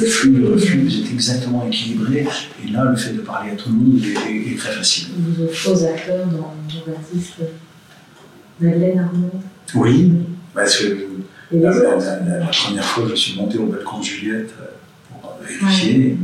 Le 0.00 0.06
flux, 0.06 0.32
le 0.32 0.52
reflux, 0.52 0.82
vous 0.82 1.00
êtes 1.00 1.12
exactement 1.12 1.66
équilibré. 1.66 2.26
Et 2.64 2.70
là, 2.70 2.84
le 2.84 2.96
fait 2.96 3.12
de 3.12 3.20
parler 3.20 3.52
à 3.52 3.54
tout 3.54 3.68
le 3.68 3.74
monde 3.76 4.00
est, 4.04 4.56
très 4.56 4.72
facile. 4.72 5.08
Vous 5.16 5.44
êtes 5.44 5.54
faux 5.54 5.84
acteur 5.84 6.26
dans 6.26 6.54
l'artiste 6.86 7.34
Madeleine 8.60 8.98
Arnaud 8.98 9.30
Oui, 9.74 10.12
parce 10.54 10.76
que 10.76 11.06
la, 11.52 11.70
la, 11.70 12.46
première 12.46 12.84
fois, 12.84 13.04
je 13.10 13.14
suis 13.14 13.36
monté 13.36 13.58
au 13.58 13.66
balcon 13.66 13.98
de 13.98 14.04
Juliette 14.04 14.54
euh, 14.60 14.66
pour 15.20 15.38
vérifier. 15.42 16.16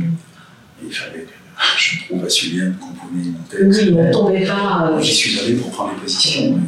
Il 0.85 0.93
fallait 0.93 1.21
que 1.21 1.33
je 1.77 2.05
trouve 2.05 2.25
à 2.25 2.29
Juliette 2.29 2.77
qu'on 2.79 2.87
pouvait 2.87 3.23
y 3.23 3.29
monter. 3.29 3.57
Oui, 3.63 3.93
on 3.97 4.07
ne 4.07 4.11
tombait 4.11 4.45
pas. 4.45 4.97
J'y 5.01 5.13
suis 5.13 5.39
allé 5.39 5.53
pour 5.55 5.71
prendre 5.71 5.93
les 5.95 6.01
positions 6.01 6.59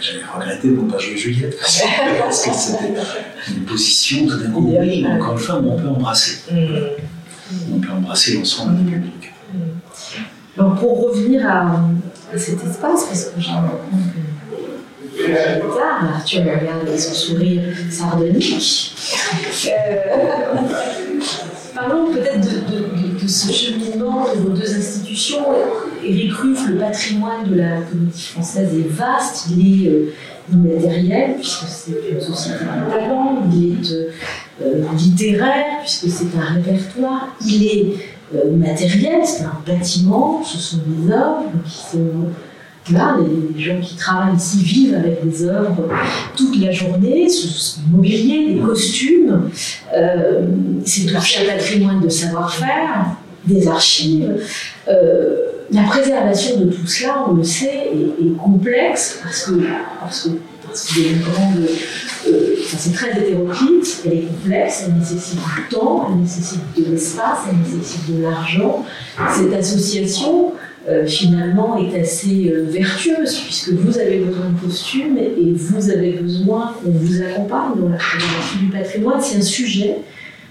j'avais 0.00 0.24
regretté 0.24 0.68
de 0.68 0.76
ne 0.76 0.90
pas 0.90 0.98
jouer 0.98 1.16
Juliette 1.16 1.56
parce 1.58 2.44
que 2.44 2.54
c'était 2.54 2.94
une 3.48 3.64
position 3.64 4.26
tout 4.26 4.38
d'un 4.38 4.50
coup, 4.50 4.74
oui, 4.78 5.06
encore 5.06 5.32
une 5.32 5.38
fois, 5.38 5.56
on 5.56 5.74
peut 5.76 5.88
embrasser. 5.88 6.42
Mm. 6.50 6.66
on 7.74 7.78
peut 7.78 7.92
embrasser 7.92 8.34
l'ensemble 8.34 8.84
du 8.84 8.92
public. 8.92 9.32
Alors 10.58 10.74
pour 10.76 11.08
revenir 11.08 11.46
à, 11.48 11.88
cet 12.36 12.64
espace, 12.64 13.04
parce 13.04 13.24
que 13.26 13.40
j'ai 16.26 16.40
me 16.40 16.50
regarde 16.50 16.86
avec 16.86 17.00
son 17.00 17.14
sourire 17.14 17.62
sardonique. 17.90 18.94
Euh, 19.66 20.54
parlons 21.74 22.12
peut-être 22.12 22.40
de, 22.40 22.58
de, 22.72 22.95
ce 23.28 23.52
cheminement 23.52 24.26
de 24.34 24.40
vos 24.40 24.50
deux 24.50 24.74
institutions. 24.74 25.44
Éric 26.04 26.32
Ruff, 26.32 26.68
le 26.68 26.76
patrimoine 26.76 27.48
de 27.48 27.56
la 27.56 27.80
comédie 27.80 28.22
française 28.22 28.70
est 28.74 28.88
vaste, 28.88 29.48
il 29.50 29.84
est 29.84 29.88
euh, 29.88 30.12
immatériel, 30.52 31.34
puisque 31.36 31.66
c'est 31.66 31.92
une 32.12 32.20
société 32.20 32.64
de 32.64 32.90
talent, 32.90 33.42
il 33.52 33.64
est 33.64 34.08
euh, 34.62 34.84
littéraire, 34.96 35.80
puisque 35.82 36.08
c'est 36.08 36.38
un 36.38 36.54
répertoire, 36.54 37.36
il 37.44 37.64
est 37.64 37.92
euh, 38.34 38.56
matériel, 38.56 39.20
c'est 39.24 39.44
un 39.44 39.60
bâtiment, 39.66 40.42
ce 40.44 40.58
sont 40.58 40.78
des 40.86 41.12
œuvres 41.12 41.44
qui 41.64 41.96
sont 41.96 42.30
là, 42.92 43.16
les, 43.54 43.62
gens 43.62 43.80
qui 43.80 43.96
travaillent 43.96 44.36
ici 44.36 44.62
vivent 44.62 44.94
avec 44.94 45.28
des 45.28 45.44
œuvres 45.44 45.88
toute 46.36 46.58
la 46.60 46.70
journée, 46.70 47.28
ce 47.28 47.78
mobilier, 47.90 48.54
des 48.54 48.60
costumes, 48.60 49.50
euh, 49.94 50.46
c'est 50.84 51.06
tout 51.06 51.16
un 51.16 51.46
patrimoine 51.46 52.00
de 52.00 52.08
savoir-faire, 52.08 53.16
des 53.44 53.68
archives. 53.68 54.42
Euh, 54.88 55.36
la 55.72 55.82
préservation 55.82 56.60
de 56.60 56.70
tout 56.70 56.86
cela, 56.86 57.24
on 57.28 57.34
le 57.34 57.44
sait, 57.44 57.90
est, 57.90 58.36
complexe 58.36 59.18
parce 59.22 59.46
que, 59.46 59.52
parce 60.00 60.22
que, 60.22 60.28
parce 60.66 60.92
euh, 62.28 62.56
c'est 62.76 62.92
très 62.92 63.10
hétéroclite, 63.10 64.02
elle 64.04 64.12
est 64.12 64.22
complexe, 64.22 64.84
elle 64.86 64.94
nécessite 64.98 65.38
du 65.38 65.62
temps, 65.70 66.08
elle 66.10 66.20
nécessite 66.20 66.60
de 66.76 66.90
l'espace, 66.90 67.38
elle 67.50 67.58
nécessite 67.58 68.16
de 68.16 68.22
l'argent. 68.22 68.84
Cette 69.34 69.52
association, 69.52 70.52
euh, 70.88 71.06
finalement, 71.06 71.76
est 71.78 72.00
assez 72.00 72.48
euh, 72.48 72.64
vertueuse, 72.68 73.40
puisque 73.40 73.70
vous 73.70 73.98
avez 73.98 74.18
besoin 74.18 74.50
de 74.50 74.60
costumes 74.60 75.18
et 75.18 75.52
vous 75.52 75.90
avez 75.90 76.12
besoin 76.12 76.74
qu'on 76.74 76.90
vous 76.90 77.22
accompagne 77.22 77.80
dans 77.80 77.88
la 77.88 77.96
préservation 77.96 78.60
du 78.60 78.66
patrimoine. 78.66 79.20
C'est 79.20 79.38
un 79.38 79.42
sujet 79.42 79.96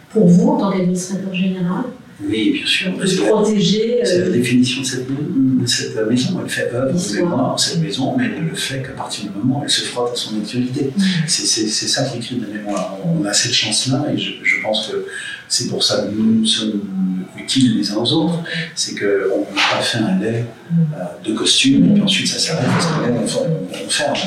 pour 0.09 0.27
vous, 0.27 0.49
en 0.49 0.57
tant 0.57 0.71
qu'administrateur 0.71 1.33
général, 1.33 1.83
oui, 2.23 2.51
bien 2.51 2.65
sûr. 2.65 2.93
Protéger. 3.27 3.99
C'est 4.03 4.19
la 4.19 4.29
définition 4.29 4.81
de 4.81 4.85
cette, 4.85 6.09
maison. 6.09 6.39
Elle 6.41 6.49
fait 6.49 6.73
œuvre 6.73 6.93
de 6.93 7.15
mémoire, 7.15 7.59
cette 7.59 7.79
maison, 7.81 8.15
mais 8.17 8.25
elle 8.25 8.45
ne 8.45 8.49
le 8.49 8.55
fait 8.55 8.81
qu'à 8.81 8.93
partir 8.93 9.25
du 9.25 9.37
moment 9.37 9.59
où 9.59 9.63
elle 9.63 9.69
se 9.69 9.81
frotte 9.81 10.13
à 10.13 10.15
son 10.15 10.37
actualité. 10.39 10.93
Mm. 10.95 11.01
C'est 11.27 11.69
ça 11.87 12.05
qui 12.05 12.17
écrit 12.17 12.35
de 12.35 12.45
la 12.45 12.53
mémoire. 12.53 12.97
On 13.03 13.25
a 13.25 13.33
cette 13.33 13.51
chance-là 13.51 14.05
et 14.13 14.17
je, 14.17 14.31
je 14.43 14.61
pense 14.61 14.87
que 14.87 15.05
c'est 15.47 15.67
pour 15.67 15.83
ça 15.83 16.03
que 16.03 16.11
nous 16.15 16.45
sommes 16.45 16.81
utiles 17.37 17.77
les 17.77 17.91
uns 17.91 17.97
aux 17.97 18.13
autres. 18.13 18.39
C'est 18.75 18.95
qu'on 18.95 19.05
n'a 19.53 19.61
pas 19.71 19.81
fait 19.81 19.97
un 19.99 20.19
lait 20.19 20.45
euh, 20.71 21.03
de 21.23 21.33
costume 21.33 21.85
et 21.85 21.93
puis 21.93 22.01
ensuite 22.01 22.27
ça 22.27 22.39
s'arrête 22.39 22.67
parce 22.67 22.85
que 22.87 23.01
là 23.01 23.19
on, 23.21 23.89
ferme. 23.89 24.17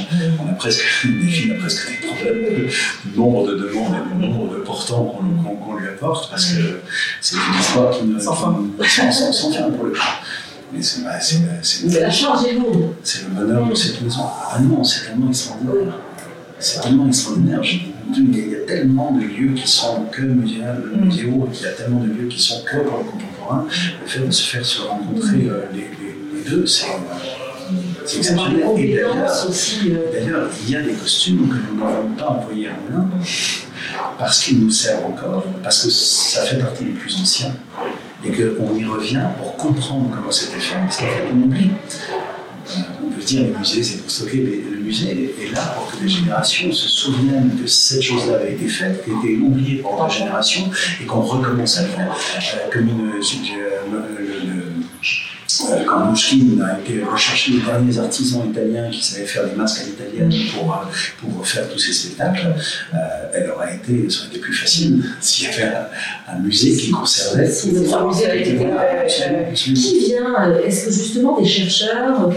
On 0.44 0.48
a 0.48 0.52
presque, 0.52 0.84
des 1.04 1.26
filles 1.26 1.52
a 1.52 1.54
presque 1.56 1.88
des 1.88 2.06
problèmes 2.06 2.68
du 3.04 3.18
nombre 3.18 3.46
de 3.48 3.54
demandes 3.56 3.94
et 3.94 4.14
du 4.14 4.26
nombre 4.26 4.54
de 4.54 4.60
portants 4.60 5.20
qu'on 5.64 5.76
lui 5.76 5.88
apporte 5.88 6.30
parce 6.30 6.46
que 6.52 6.80
c'est 7.20 7.36
une 7.36 7.60
histoire 7.60 7.90
qui 7.90 8.04
ne. 8.04 8.18
Sans 8.18 8.34
fin. 8.34 8.56
Sans, 9.10 9.52
fin 9.52 9.70
pour 9.70 9.84
le 9.84 9.92
coup. 9.92 9.98
Mais 10.72 10.82
c'est 10.82 11.02
la 12.00 12.10
charge 12.10 12.44
est 12.44 12.52
lourde. 12.52 12.94
C'est 13.02 13.22
le 13.22 13.30
bonheur 13.30 13.66
de 13.66 13.74
cette 13.74 14.02
maison. 14.02 14.20
Ah 14.26 14.58
non, 14.60 14.84
c'est 14.84 15.06
tellement 15.06 15.28
extraordinaire. 15.28 15.94
C'est 16.58 16.80
tellement 16.80 17.06
extraordinaire. 17.06 17.60
Il 18.16 18.48
y 18.50 18.56
a 18.56 18.60
tellement 18.60 19.12
de 19.12 19.20
lieux 19.20 19.54
qui 19.54 19.68
sont 19.68 20.04
que 20.10 20.22
muséaux, 20.22 20.96
mm. 20.96 21.50
il 21.52 21.62
y 21.62 21.66
a 21.66 21.72
tellement 21.72 22.00
de 22.00 22.06
lieux 22.06 22.28
qui 22.28 22.40
sont 22.40 22.62
que 22.64 22.78
pour 22.78 22.98
le 22.98 23.04
contemporain. 23.04 23.66
Le 24.02 24.06
fait 24.06 24.20
de 24.20 24.30
se 24.30 24.42
faire 24.42 24.64
se 24.64 24.82
rencontrer 24.82 25.46
euh, 25.48 25.66
les, 25.72 26.50
deux, 26.50 26.66
c'est 26.66 26.86
exceptionnel. 28.02 28.64
Et 28.78 28.98
euh, 28.98 30.12
d'ailleurs, 30.12 30.48
il 30.64 30.70
y 30.70 30.76
a 30.76 30.82
des 30.82 30.92
costumes 30.92 31.48
que 31.48 31.56
nous 31.70 31.84
n'avons 31.84 32.08
pas 32.16 32.28
envoyés 32.28 32.68
à 32.68 32.72
Moulin 32.72 33.08
parce 34.18 34.42
qu'ils 34.42 34.60
nous 34.60 34.70
servent 34.70 35.06
encore, 35.06 35.44
parce 35.62 35.84
que 35.84 35.90
ça 35.90 36.42
fait 36.42 36.58
partie 36.58 36.84
des 36.84 36.92
plus 36.92 37.20
anciens 37.20 37.54
et 38.24 38.30
qu'on 38.30 38.74
y 38.74 38.84
revient 38.84 39.26
pour 39.38 39.56
comprendre 39.56 40.10
comment 40.14 40.30
c'était 40.30 40.58
fait. 40.58 40.76
Parce 40.76 40.96
qu'en 40.96 41.06
fait, 41.06 41.24
on 41.32 41.42
oublie 41.42 41.70
peut 43.18 43.24
dire 43.24 43.42
le 43.42 43.58
musée 43.58 43.82
c'est 43.82 43.98
pour 43.98 44.10
stocker, 44.10 44.38
mais 44.38 44.70
le 44.70 44.80
musée 44.80 45.34
est 45.40 45.52
là 45.52 45.74
pour 45.76 45.90
que 45.90 46.02
les 46.02 46.08
générations 46.08 46.72
se 46.72 46.88
souviennent 46.88 47.58
que 47.60 47.66
cette 47.66 48.02
chose-là 48.02 48.36
avait 48.36 48.52
été 48.52 48.68
faite, 48.68 49.04
qui 49.04 49.10
a 49.10 49.14
été 49.14 49.36
oubliée 49.40 49.82
par 49.82 49.96
d'autres 49.96 50.10
générations, 50.10 50.70
et 51.02 51.04
qu'on 51.04 51.20
recommence 51.20 51.78
à 51.78 51.82
le 51.82 51.88
faire. 51.88 52.14
Euh, 52.14 52.70
comme 52.72 52.88
une, 52.88 53.10
euh, 53.10 54.27
quand 55.86 56.04
Mouchkine 56.06 56.62
a 56.62 56.78
été 56.78 57.02
rechercher 57.02 57.52
les 57.52 57.60
derniers 57.60 57.98
artisans 57.98 58.48
italiens 58.50 58.90
qui 58.90 59.02
savaient 59.02 59.24
faire 59.24 59.48
des 59.48 59.56
masques 59.56 59.82
à 59.82 59.84
l'italienne 59.86 60.32
pour, 60.54 60.72
euh, 60.72 60.76
pour 61.20 61.46
faire 61.46 61.68
tous 61.70 61.78
ces 61.78 61.92
spectacles, 61.92 62.54
euh, 62.94 62.98
elle 63.34 63.50
aurait 63.50 63.76
été, 63.76 64.10
ça 64.10 64.20
aurait 64.20 64.28
été 64.28 64.40
plus 64.40 64.52
facile 64.52 65.02
s'il 65.20 65.48
y 65.48 65.52
avait 65.52 65.72
un, 66.28 66.38
musée 66.40 66.76
qui 66.76 66.90
conservait. 66.90 67.50
Si 67.50 67.72
notre 67.72 68.06
musée 68.06 68.26
avait 68.26 68.40
été 68.40 68.58
Qui 69.54 69.98
vient 70.00 70.58
Est-ce 70.64 70.86
que 70.86 70.92
justement 70.92 71.40
des 71.40 71.48
chercheurs 71.48 72.30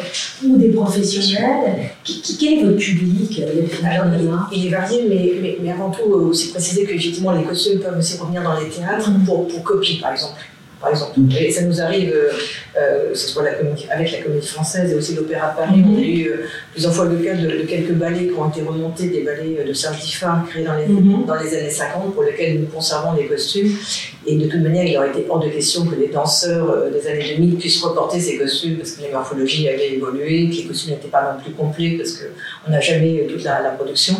ou 0.43 0.57
des 0.57 0.70
professionnels 0.70 1.91
Quel 2.39 2.53
est 2.53 2.64
votre 2.64 2.78
public 2.78 3.41
Alors, 3.84 4.05
il, 4.53 4.68
est 4.68 4.70
varié, 4.70 5.05
mais, 5.09 5.34
mais, 5.41 5.57
mais 5.62 5.72
avant 5.72 5.91
tout, 5.91 6.09
aussi 6.09 6.51
préciser 6.51 6.86
que 6.86 6.93
effectivement 6.93 7.34
les 7.34 7.43
costumes 7.43 7.80
peuvent 7.80 7.97
aussi 7.97 8.18
revenir 8.18 8.41
dans 8.41 8.57
les 8.57 8.70
théâtres 8.70 9.12
pour, 9.26 9.47
pour 9.47 9.64
copier, 9.64 9.99
par 9.99 10.14
exemple 10.14 10.36
par 10.82 10.90
exemple. 10.90 11.20
Et 11.40 11.52
ça 11.52 11.62
nous 11.64 11.80
arrive, 11.80 12.12
euh, 12.14 12.32
euh, 12.78 13.10
ce 13.14 13.28
soit 13.28 13.44
la 13.44 13.52
avec 13.92 14.12
la 14.12 14.18
comédie 14.20 14.48
française 14.48 14.92
et 14.92 14.96
aussi 14.96 15.14
l'Opéra 15.14 15.52
de 15.52 15.58
Paris, 15.58 15.84
on 15.86 15.96
a 15.96 16.02
eu 16.02 16.28
euh, 16.28 16.46
plusieurs 16.72 16.94
fois 16.94 17.06
le 17.06 17.18
cas 17.18 17.36
de, 17.36 17.64
quelques 17.68 17.94
ballets 17.94 18.28
qui 18.28 18.34
ont 18.34 18.50
été 18.50 18.62
remontés, 18.62 19.10
des 19.10 19.22
ballets 19.22 19.64
de 19.64 19.72
Diffard 19.72 20.46
créés 20.50 20.64
dans 20.64 20.76
les, 20.76 20.88
mhm. 20.88 21.26
dans 21.26 21.36
les 21.36 21.56
années 21.56 21.70
50, 21.70 22.14
pour 22.14 22.24
lesquels 22.24 22.60
nous 22.60 22.68
conservons 22.68 23.14
des 23.14 23.26
costumes. 23.26 23.72
Et 24.26 24.36
de 24.38 24.48
toute 24.48 24.62
manière, 24.62 24.86
il 24.86 24.98
aurait 24.98 25.10
été 25.10 25.26
hors 25.30 25.40
de 25.40 25.50
question 25.50 25.86
que 25.86 25.96
les 25.96 26.08
danseurs 26.08 26.90
des 26.92 27.08
années 27.08 27.36
2000 27.38 27.58
puissent 27.58 27.82
reporter 27.84 28.20
ces 28.20 28.38
costumes, 28.38 28.78
parce 28.78 28.92
que 28.92 29.02
les 29.02 29.12
morphologies 29.12 29.70
avaient 29.70 29.94
évolué, 29.94 30.50
que 30.50 30.56
les 30.56 30.66
costumes 30.66 30.92
n'étaient 30.92 31.08
pas 31.08 31.34
non 31.34 31.44
plus 31.44 31.54
complets, 31.54 31.98
parce 31.98 32.14
qu'on 32.14 32.72
n'a 32.72 32.80
jamais 32.80 33.26
toute 33.28 33.44
la, 33.44 33.62
la 33.62 33.72
production 33.72 34.16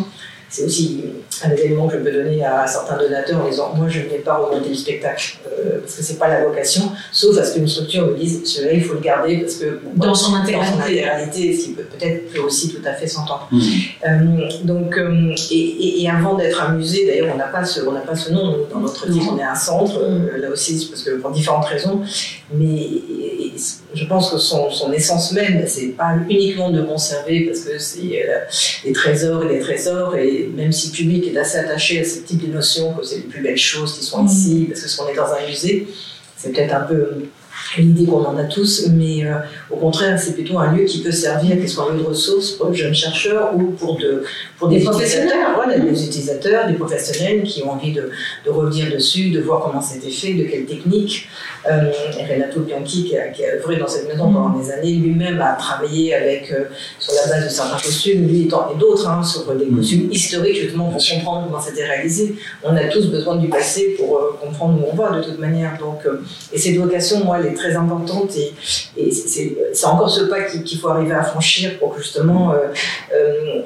c'est 0.52 0.64
aussi 0.64 1.00
un 1.42 1.48
des 1.48 1.62
éléments 1.62 1.88
que 1.88 1.96
je 1.96 2.02
peux 2.02 2.12
donner 2.12 2.44
à 2.44 2.66
certains 2.66 2.98
donateurs 2.98 3.40
en 3.40 3.48
disant 3.48 3.72
moi 3.74 3.88
je 3.88 4.00
ne 4.00 4.04
vais 4.04 4.18
pas 4.18 4.36
remonter 4.36 4.68
le 4.68 4.74
spectacle 4.74 5.38
euh, 5.46 5.80
parce 5.80 5.96
que 5.96 6.02
c'est 6.02 6.18
pas 6.18 6.28
la 6.28 6.44
vocation, 6.44 6.92
sauf 7.10 7.38
à 7.38 7.44
ce 7.44 7.54
qu'une 7.54 7.66
structure 7.66 8.06
me 8.06 8.14
dise 8.14 8.44
celui-là 8.44 8.74
il 8.74 8.84
faut 8.84 8.92
le 8.92 9.00
garder 9.00 9.38
parce 9.38 9.54
que 9.54 9.80
dans, 9.96 10.14
son 10.14 10.34
intégralité, 10.34 11.56
ce 11.56 11.64
qui 11.64 11.72
peut 11.72 11.84
peut-être 11.84 12.38
aussi 12.44 12.68
tout 12.68 12.86
à 12.86 12.92
fait 12.92 13.06
s'entendre. 13.06 13.48
Mmh. 13.50 13.60
Euh, 14.06 14.48
donc 14.64 14.98
euh, 14.98 15.34
et, 15.50 16.06
avant 16.10 16.34
d'être 16.34 16.62
un 16.62 16.74
musée, 16.74 17.06
d'ailleurs 17.06 17.30
on 17.32 17.38
n'a 17.38 17.46
pas 17.46 17.64
ce 17.64 17.80
on 17.80 17.92
n'a 17.92 18.00
pas 18.00 18.14
ce 18.14 18.30
nom 18.30 18.66
dans 18.70 18.80
notre 18.80 19.10
titre, 19.10 19.30
on 19.32 19.38
est 19.38 19.42
un 19.42 19.54
centre 19.54 20.00
mmh. 20.00 20.36
là 20.36 20.50
aussi 20.50 20.86
parce 20.90 21.02
que 21.02 21.12
pour 21.12 21.30
différentes 21.30 21.64
raisons, 21.64 22.02
mais 22.52 22.88
je 23.94 24.04
pense 24.04 24.30
que 24.30 24.38
son, 24.38 24.70
son 24.70 24.92
essence 24.92 25.32
même 25.32 25.64
c'est 25.66 25.88
pas 25.88 26.14
uniquement 26.28 26.70
de 26.70 26.82
conserver 26.82 27.46
parce 27.46 27.60
que 27.60 27.78
c'est 27.78 28.26
les 28.84 28.92
trésors 28.92 29.44
et 29.44 29.48
les 29.48 29.60
trésors 29.60 30.14
et 30.16 30.41
même 30.48 30.72
si 30.72 30.88
le 30.88 30.92
public 30.92 31.26
est 31.26 31.36
assez 31.38 31.58
attaché 31.58 32.00
à 32.00 32.04
ce 32.04 32.20
type 32.20 32.46
de 32.46 32.52
notions, 32.52 32.94
que 32.94 33.04
c'est 33.04 33.16
les 33.16 33.22
plus 33.22 33.42
belles 33.42 33.56
choses 33.56 33.98
qui 33.98 34.04
sont 34.04 34.24
ici, 34.26 34.66
parce 34.68 34.82
que 34.82 34.96
qu'on 34.96 35.08
est 35.08 35.14
dans 35.14 35.32
un 35.32 35.46
musée, 35.46 35.88
c'est 36.36 36.52
peut-être 36.52 36.74
un 36.74 36.80
peu 36.80 37.28
l'idée 37.78 38.06
qu'on 38.06 38.24
en 38.24 38.36
a 38.36 38.44
tous, 38.44 38.88
mais 38.92 39.24
euh, 39.24 39.34
au 39.72 39.76
contraire, 39.76 40.18
c'est 40.20 40.34
plutôt 40.34 40.58
un 40.58 40.72
lieu 40.72 40.84
qui 40.84 41.02
peut 41.02 41.12
servir, 41.12 41.56
qu'il 41.56 41.68
soit 41.68 41.90
un 41.90 41.94
lieu 41.94 42.02
de 42.02 42.08
ressources 42.08 42.52
pour 42.52 42.68
les 42.68 42.76
jeunes 42.76 42.94
chercheurs 42.94 43.54
ou 43.56 43.70
pour, 43.70 43.96
de, 43.96 44.22
pour 44.58 44.68
des, 44.68 44.80
professionnels, 44.80 45.32
voilà, 45.54 45.78
des 45.78 46.06
utilisateurs, 46.06 46.66
des 46.66 46.74
professionnels 46.74 47.42
qui 47.42 47.62
ont 47.62 47.72
envie 47.72 47.92
de, 47.92 48.10
de 48.44 48.50
revenir 48.50 48.92
dessus, 48.92 49.30
de 49.30 49.40
voir 49.40 49.62
comment 49.62 49.80
c'était 49.80 50.10
fait, 50.10 50.34
de 50.34 50.44
quelles 50.44 50.66
techniques. 50.66 51.28
Euh, 51.70 51.92
Renato 52.28 52.60
Bianchi, 52.60 53.04
qui 53.04 53.16
a, 53.16 53.28
qui 53.28 53.44
a, 53.44 53.54
œuvré 53.54 53.76
dans 53.76 53.86
cette 53.86 54.08
maison 54.08 54.32
pendant 54.32 54.58
des 54.58 54.70
années, 54.72 54.94
lui-même 54.94 55.40
a 55.40 55.52
travaillé 55.52 56.12
avec, 56.12 56.50
euh, 56.50 56.64
sur 56.98 57.14
la 57.14 57.32
base 57.32 57.44
de 57.44 57.48
certains 57.48 57.78
costumes, 57.78 58.26
lui 58.26 58.42
et 58.42 58.78
d'autres, 58.78 59.08
hein, 59.08 59.22
sur 59.22 59.54
des 59.54 59.66
mm. 59.66 59.76
costumes 59.76 60.08
historiques, 60.10 60.60
justement 60.60 60.90
pour 60.90 61.02
comprendre 61.02 61.46
comment 61.46 61.62
c'était 61.62 61.84
réalisé. 61.84 62.34
On 62.64 62.76
a 62.76 62.84
tous 62.88 63.06
besoin 63.06 63.36
du 63.36 63.48
passé 63.48 63.94
pour 63.96 64.38
comprendre 64.40 64.80
où 64.80 64.90
on 64.92 64.96
va, 64.96 65.16
de 65.16 65.22
toute 65.22 65.38
manière. 65.38 65.78
Donc, 65.78 66.00
et 66.52 66.58
cette 66.58 66.76
vocation, 66.76 67.24
moi, 67.24 67.38
elle 67.38 67.52
est 67.52 67.54
très 67.54 67.76
importante 67.76 68.36
et, 68.36 68.52
et 68.96 69.10
c'est 69.12 69.56
encore 69.84 70.10
ce 70.10 70.24
pas 70.24 70.42
qu'il 70.42 70.78
faut 70.78 70.88
arriver 70.88 71.12
à 71.12 71.22
franchir 71.22 71.78
pour 71.78 71.94
que 71.94 72.02
justement 72.02 72.52
euh, 72.52 72.68
euh, 73.14 73.62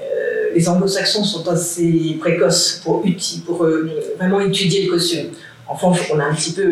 les 0.55 0.69
anglo-saxons 0.69 1.25
sont 1.25 1.49
assez 1.49 2.17
précoces 2.21 2.81
pour, 2.83 3.05
pour 3.45 3.65
euh, 3.65 3.91
vraiment 4.17 4.41
étudier 4.41 4.87
le 4.87 4.93
costume. 4.93 5.27
En 5.69 5.75
France, 5.75 5.99
on 6.13 6.21
a 6.21 6.25
un 6.25 6.35
petit 6.35 6.53
peu 6.53 6.63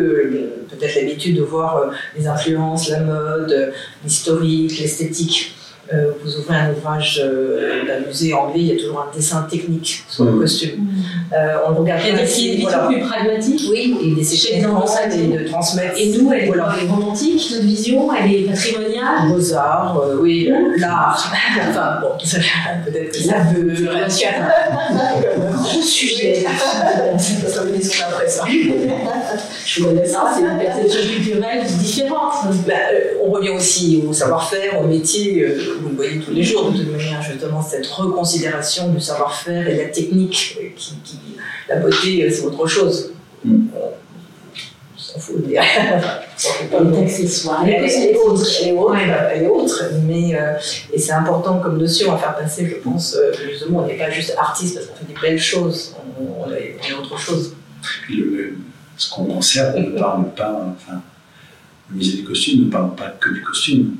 peut-être 0.69 0.95
l'habitude 0.95 1.35
de 1.35 1.41
voir 1.41 1.91
les 2.17 2.27
influences, 2.27 2.89
la 2.89 3.01
mode, 3.01 3.73
l'historique, 4.05 4.79
l'esthétique. 4.79 5.53
Euh, 5.93 6.11
vous 6.23 6.37
ouvrez 6.37 6.55
un 6.57 6.71
ouvrage 6.71 7.21
euh, 7.23 7.85
d'un 7.85 8.07
musée 8.07 8.33
anglais, 8.33 8.59
il 8.59 8.67
y 8.67 8.71
a 8.71 8.75
toujours 8.81 9.05
un 9.11 9.15
dessin 9.15 9.43
technique 9.49 10.03
sur 10.09 10.25
le 10.25 10.31
Mhm. 10.31 10.39
costume. 10.39 10.79
Mm. 10.81 10.87
Euh, 11.33 11.57
on 11.67 11.71
le 11.71 11.75
regarde 11.77 12.01
Il 12.03 12.09
y 12.09 12.19
a 12.19 12.55
des 12.55 12.61
voilà. 12.61 12.87
plus 12.87 12.99
pragmatiques. 13.01 13.61
Oui, 13.69 13.95
et 14.03 14.15
d'essayer 14.15 14.61
de 14.61 14.65
et 14.65 15.27
de 15.37 15.47
transmettre. 15.47 15.95
Et 15.97 16.17
nous, 16.17 16.31
elle 16.33 16.43
est, 16.43 16.47
voilà. 16.47 16.73
elle 16.79 16.85
est 16.87 16.89
romantique, 16.89 17.41
notre 17.51 17.63
vision, 17.63 18.09
elle 18.13 18.31
est 18.33 18.41
patrimoniale? 18.43 19.29
Beaux-arts, 19.29 20.01
euh, 20.03 20.17
oui, 20.21 20.49
l'art. 20.77 21.31
enfin, 21.69 21.99
bon, 22.01 22.09
ça, 22.23 22.37
peut-être 22.85 23.11
que 23.11 23.17
ça 23.23 23.37
La 23.37 23.43
peut. 23.45 23.73
Gros 25.65 25.81
sujet. 25.81 26.45
Ça 27.17 27.63
une 27.63 27.75
émission 27.75 28.05
après 28.09 28.27
ça. 28.29 28.45
Je 29.65 29.83
connais 29.83 30.05
ça, 30.07 30.31
c'est 30.35 30.41
une 30.41 30.57
perception 30.57 30.99
culturelle 31.15 31.65
différente. 31.65 32.33
Bah, 32.67 32.73
euh, 32.93 33.17
on 33.25 33.31
revient 33.31 33.49
aussi 33.49 34.03
au 34.07 34.13
savoir-faire, 34.13 34.79
au 34.81 34.87
métier, 34.87 35.41
euh, 35.41 35.77
vous 35.81 35.89
le 35.89 35.95
voyez 35.95 36.19
tous 36.19 36.31
les 36.31 36.43
jours 36.43 36.71
de 36.71 36.77
toute 36.77 36.91
manière, 36.91 37.21
justement, 37.21 37.61
cette 37.61 37.87
reconsidération 37.87 38.89
du 38.89 38.99
savoir-faire 38.99 39.67
et 39.67 39.73
de 39.75 39.81
la 39.81 39.89
technique, 39.89 40.57
euh, 40.59 40.67
qui, 40.75 40.93
qui- 41.03 41.19
la 41.67 41.77
beauté, 41.77 42.29
c'est 42.29 42.43
autre 42.43 42.67
chose. 42.67 43.11
Mm. 43.43 43.65
On 45.29 45.33
fout 45.33 45.41
de 45.43 45.47
dire. 45.47 45.61
On 46.35 46.39
s'en 46.39 46.49
fout 46.49 46.69
pas, 46.69 46.77
Elle 46.81 46.87
est 46.87 46.89
mais- 46.91 47.03
accessoire. 47.03 47.63
Elle 47.65 47.69
est, 47.85 47.93
elle 47.95 48.09
est 48.11 48.17
autre, 48.17 48.45
elle 48.61 48.67
est 48.67 48.71
autre, 48.73 48.91
Ouais. 48.93 49.07
elle 49.33 49.43
est 49.43 49.47
autre, 49.47 49.83
mais 50.05 50.35
euh, 50.35 50.53
et 50.93 50.99
c'est 50.99 51.13
important 51.13 51.59
comme 51.59 51.77
notion 51.77 52.13
à 52.13 52.17
faire 52.17 52.35
passer, 52.35 52.67
je 52.69 52.75
pense, 52.81 53.15
euh, 53.15 53.31
justement, 53.49 53.79
on 53.83 53.87
n'est 53.87 53.97
pas 53.97 54.09
juste 54.11 54.35
artiste 54.37 54.75
parce 54.75 54.87
qu'on 54.87 54.95
fait 54.95 55.13
des 55.13 55.19
belles 55.21 55.39
choses, 55.39 55.95
on, 56.19 56.43
on 56.45 56.51
est, 56.53 56.77
on 56.81 56.89
est 56.89 56.93
autre 56.93 57.17
chose. 57.17 57.53
Puis 58.03 58.17
le- 58.17 58.29
le- 58.35 58.57
ce 58.97 59.09
qu'on 59.09 59.25
conserve 59.25 59.77
ne 59.77 59.97
parle 59.97 60.29
pas, 60.35 60.75
enfin, 60.77 61.01
le 61.91 61.97
musée 61.97 62.17
du 62.17 62.23
costume 62.23 62.65
ne 62.65 62.71
parle 62.71 62.95
pas 62.95 63.09
que 63.19 63.29
du 63.33 63.41
costume. 63.41 63.95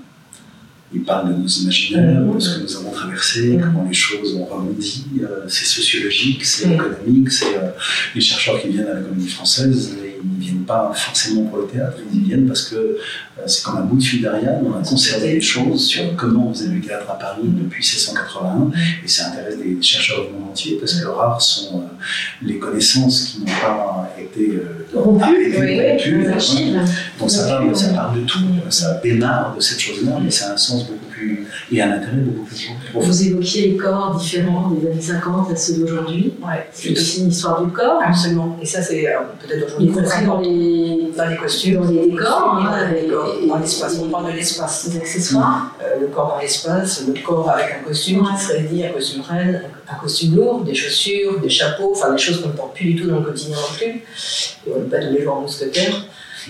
Il 0.94 1.04
parle 1.04 1.30
de 1.30 1.42
nos 1.42 1.48
imaginaires, 1.48 2.22
de 2.22 2.40
ce 2.40 2.58
que 2.58 2.64
nous 2.64 2.76
avons 2.78 2.92
traversé, 2.92 3.58
Mhm. 3.58 3.62
comment 3.62 3.86
les 3.88 3.94
choses 3.94 4.36
ont 4.36 4.46
rebondi. 4.46 5.06
euh, 5.22 5.46
c'est 5.48 5.66
sociologique, 5.66 6.46
c'est 6.46 6.68
Mhm. 6.68 6.74
économique. 6.76 7.32
C'est 7.32 7.56
euh, 7.58 7.72
les 8.14 8.22
chercheurs 8.22 8.62
qui 8.62 8.70
viennent 8.70 8.88
à 8.88 8.94
la 8.94 9.02
Comédie 9.02 9.28
Française, 9.30 9.96
ils 10.26 10.38
ne 10.38 10.44
viennent 10.44 10.66
pas 10.66 10.92
forcément 10.94 11.44
pour 11.44 11.60
le 11.60 11.68
théâtre, 11.68 11.98
ils 12.12 12.20
y 12.20 12.24
viennent 12.24 12.48
parce 12.48 12.70
que 12.70 12.76
euh, 12.76 12.98
c'est 13.46 13.64
comme 13.64 13.78
un 13.78 13.82
bout 13.82 13.98
de 13.98 14.04
fil 14.04 14.22
d'Ariane. 14.22 14.64
On 14.66 14.74
a 14.74 14.84
conservé 14.84 15.34
des 15.34 15.42
choses 15.42 15.86
sur 15.88 16.16
comment 16.16 16.50
on 16.50 16.54
faisait 16.54 16.70
le 16.70 16.82
théâtre 16.82 17.10
à 17.10 17.20
Paris 17.20 17.44
depuis 17.44 17.82
1681, 17.82 18.72
et 19.04 19.08
ça 19.08 19.28
intéresse 19.28 19.58
des 19.58 19.78
chercheurs 19.82 20.26
du 20.28 20.34
monde 20.34 20.50
entier 20.52 20.78
parce 20.80 20.96
que 20.96 21.08
rares 21.08 21.42
sont 21.42 21.80
euh, 21.80 22.06
les 22.42 22.58
connaissances 22.58 23.24
qui 23.24 23.40
n'ont 23.40 23.46
pas 23.46 24.14
été 24.20 24.56
euh, 24.56 24.88
oui, 24.94 25.02
rompues. 25.02 26.28
archives. 26.28 26.80
Donc 27.20 27.30
ça 27.30 27.48
parle, 27.48 27.76
ça 27.76 27.90
parle 27.90 28.22
de 28.22 28.26
tout, 28.26 28.40
ça 28.70 29.00
démarre 29.04 29.56
de 29.56 29.62
cette 29.62 29.80
chose-là, 29.80 30.20
mais 30.24 30.32
ça 30.32 30.50
a 30.50 30.54
un 30.54 30.58
sens 30.58 30.88
beaucoup 30.88 31.05
plus 31.26 31.48
et 31.72 31.82
un 31.82 31.92
intérêt 31.92 32.18
beaucoup 32.18 32.46
plus 32.46 32.70
profond. 32.92 33.08
Vous 33.08 33.28
évoquiez 33.28 33.70
les 33.70 33.78
corps 33.78 34.16
différents 34.16 34.70
des 34.72 34.88
années 34.92 35.02
50 35.02 35.52
à 35.52 35.56
ceux 35.56 35.74
d'aujourd'hui. 35.80 36.34
Ouais, 36.42 36.68
C'est 36.72 36.92
aussi 36.92 37.22
une 37.22 37.30
histoire 37.30 37.64
du 37.64 37.72
corps. 37.72 38.00
Absolument. 38.06 38.58
Et 38.62 38.66
ça, 38.66 38.82
c'est 38.82 39.08
euh, 39.08 39.20
peut-être 39.42 39.62
Y 39.80 39.90
aujourd'hui 39.90 39.92
compris 39.92 40.26
dans 40.26 40.40
les, 40.42 41.12
Dans 41.18 41.28
les 41.30 41.38
costumes, 41.38 41.76
dans 41.82 41.90
les 41.90 42.10
décors, 42.10 42.58
hein, 42.60 42.72
dans 42.80 42.92
les 42.94 43.06
et- 43.44 43.48
dans 43.48 43.58
l'espace. 43.58 44.00
On 44.04 44.10
parle 44.10 44.28
de 44.32 44.38
l'espace. 44.38 44.88
les 44.92 44.98
accessoires. 44.98 45.76
Euh, 45.82 46.00
le 46.02 46.08
corps 46.08 46.34
dans 46.36 46.42
l'espace, 46.42 47.04
le 47.08 47.14
corps 47.26 47.50
avec 47.50 47.66
un 47.82 47.88
costume 47.88 48.22
Ouais. 48.22 48.32
qui 48.38 48.44
serait 48.46 48.62
dit 48.64 48.86
un 48.86 48.90
costume 48.90 49.22
reine, 49.22 49.62
un 49.90 49.96
costume 49.96 50.36
lourd, 50.36 50.64
des 50.64 50.76
chaussures, 50.76 51.40
des 51.40 51.50
chapeaux, 51.50 51.94
enfin 51.96 52.12
des 52.12 52.18
choses 52.18 52.42
qu'on 52.42 52.50
ne 52.50 52.54
porte 52.54 52.76
plus 52.76 52.94
du 52.94 53.02
tout 53.02 53.08
dans 53.10 53.20
le 53.20 53.26
quotidien 53.26 53.56
non 53.56 53.76
plus. 53.78 53.86
Et 53.88 54.72
on 54.76 54.80
n'est 54.80 54.90
pas 54.90 55.00
tous 55.00 55.14
les 55.14 55.24
jours 55.24 55.36
en 55.38 55.42
mousquetaire. 55.42 55.94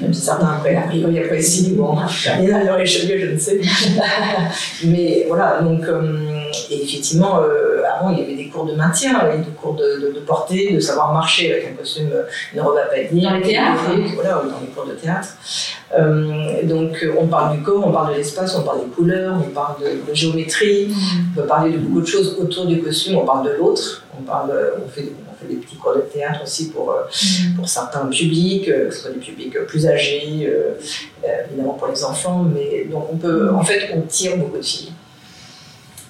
Même 0.02 0.14
si 0.14 0.22
certains 0.22 0.48
après, 0.48 0.76
a 0.76 0.82
priori 0.82 1.20
apprécient, 1.20 1.76
bon, 1.76 1.98
et 2.42 2.48
là, 2.48 2.64
leur 2.64 2.80
échelle, 2.80 3.20
je 3.20 3.32
ne 3.32 3.38
sais. 3.38 3.62
Mais 4.86 5.26
voilà, 5.28 5.62
donc, 5.62 5.84
euh, 5.86 6.42
et 6.70 6.84
effectivement, 6.84 7.40
euh, 7.40 7.82
avant, 7.86 8.10
il 8.10 8.20
y 8.20 8.24
avait 8.24 8.36
des 8.36 8.48
cours 8.48 8.66
de 8.66 8.74
maintien, 8.74 9.22
et 9.32 9.38
des 9.38 9.52
cours 9.52 9.76
de, 9.76 10.08
de, 10.08 10.14
de 10.14 10.20
portée, 10.20 10.74
de 10.74 10.80
savoir 10.80 11.14
marcher 11.14 11.54
avec 11.54 11.68
un 11.72 11.76
costume, 11.76 12.10
euh, 12.14 12.24
une 12.54 12.62
robe 12.62 12.78
à 12.78 12.94
panier. 12.94 13.24
Dans 13.24 13.36
les 13.36 13.42
théâtres. 13.42 13.84
Voilà, 14.16 14.44
ou 14.44 14.50
dans 14.50 14.60
les 14.60 14.68
cours 14.68 14.86
de 14.86 14.94
théâtre. 14.94 15.30
Euh, 15.98 16.64
donc, 16.64 17.06
on 17.18 17.28
parle 17.28 17.58
du 17.58 17.64
corps, 17.64 17.88
on 17.88 17.92
parle 17.92 18.14
de 18.14 18.18
l'espace, 18.18 18.56
on 18.56 18.64
parle 18.64 18.82
des 18.82 18.92
couleurs, 18.92 19.36
on 19.36 19.50
parle 19.52 19.76
de, 19.82 20.10
de 20.10 20.16
géométrie, 20.16 20.90
on 21.32 21.42
peut 21.42 21.48
parler 21.48 21.72
de 21.72 21.78
beaucoup 21.78 22.02
de 22.02 22.08
choses 22.08 22.38
autour 22.40 22.66
du 22.66 22.82
costume, 22.82 23.18
on 23.18 23.26
parle 23.26 23.46
de 23.46 23.54
l'autre, 23.58 24.04
on, 24.20 24.24
parle, 24.24 24.52
on, 24.84 24.90
fait, 24.90 25.12
on 25.36 25.42
fait 25.42 25.54
des 25.54 25.60
petits 25.60 25.76
cours 25.76 25.96
de 25.96 26.02
théâtre 26.02 26.42
aussi 26.44 26.70
pour, 26.70 26.92
euh, 26.92 27.04
pour 27.56 27.68
certains 27.68 28.06
publics, 28.08 28.68
euh, 28.70 28.90
que 28.90 28.96
ce 28.96 29.02
soit 29.02 29.12
des 29.12 29.20
publics 29.20 29.58
plus 29.68 29.88
âgés, 29.88 30.48
euh, 30.48 30.74
évidemment 31.50 31.74
pour 31.74 31.88
les 31.88 32.04
enfants, 32.04 32.46
mais 32.54 32.86
donc 32.86 33.08
on 33.12 33.18
peut, 33.18 33.54
en 33.54 33.64
fait, 33.64 33.92
on 33.94 34.02
tire 34.02 34.38
beaucoup 34.38 34.58
de 34.58 34.64
filles. 34.64 34.92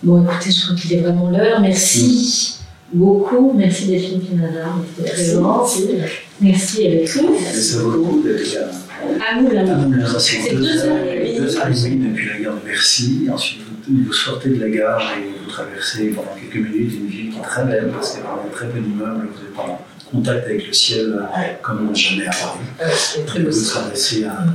Bon, 0.04 0.24
écoutez, 0.24 0.52
je 0.52 0.66
crois 0.66 0.76
qu'il 0.76 0.94
est 0.94 1.02
vraiment 1.02 1.30
l'heure. 1.30 1.60
Merci 1.62 2.60
beaucoup. 2.94 3.54
Merci 3.56 3.88
Delphine 3.88 4.22
Pinada, 4.22 4.68
présence. 5.04 5.80
Merci 6.40 6.84
Eric 6.84 7.10
Ruff. 7.10 7.30
Mais 7.42 7.54
ça 7.54 8.85
à 9.02 9.32
À 9.38 9.42
Moulin. 9.42 9.68
à 9.68 9.76
Moulins. 9.76 10.08
Ça, 10.08 10.20
C'est 10.20 10.54
deux 10.54 10.62
deux 10.62 10.74
demie 10.74 12.10
depuis 12.10 12.30
la 12.30 12.40
gare 12.40 12.56
de 12.56 12.66
Bercy. 12.66 13.28
Ensuite, 13.32 13.62
vous, 13.90 14.14
sortez 14.14 14.50
de 14.50 14.60
la 14.60 14.70
gare 14.70 15.14
et 15.18 15.40
vous 15.44 15.50
traversez 15.50 16.08
pendant 16.10 16.32
quelques 16.36 16.64
minutes 16.68 16.94
une 16.94 17.08
ville 17.08 17.32
qui 17.32 17.38
est 17.38 17.42
très 17.42 17.66
belle 17.66 17.90
parce 17.94 18.12
qu'il 18.12 18.22
y 18.22 18.24
a 18.24 18.52
très 18.52 18.68
peu 18.70 18.80
d'immeubles. 18.80 19.28
Vous 19.34 19.42
êtes 19.42 19.60
en 19.60 19.82
contact 20.12 20.46
avec 20.46 20.68
le 20.68 20.74
ciel 20.74 21.20
comme 21.62 21.96
jamais 21.96 22.28
à 22.28 22.32
Paris. 22.32 22.60
Beau. 23.44 23.50
Vous 23.52 23.66
traversez 23.66 24.26
un, 24.26 24.46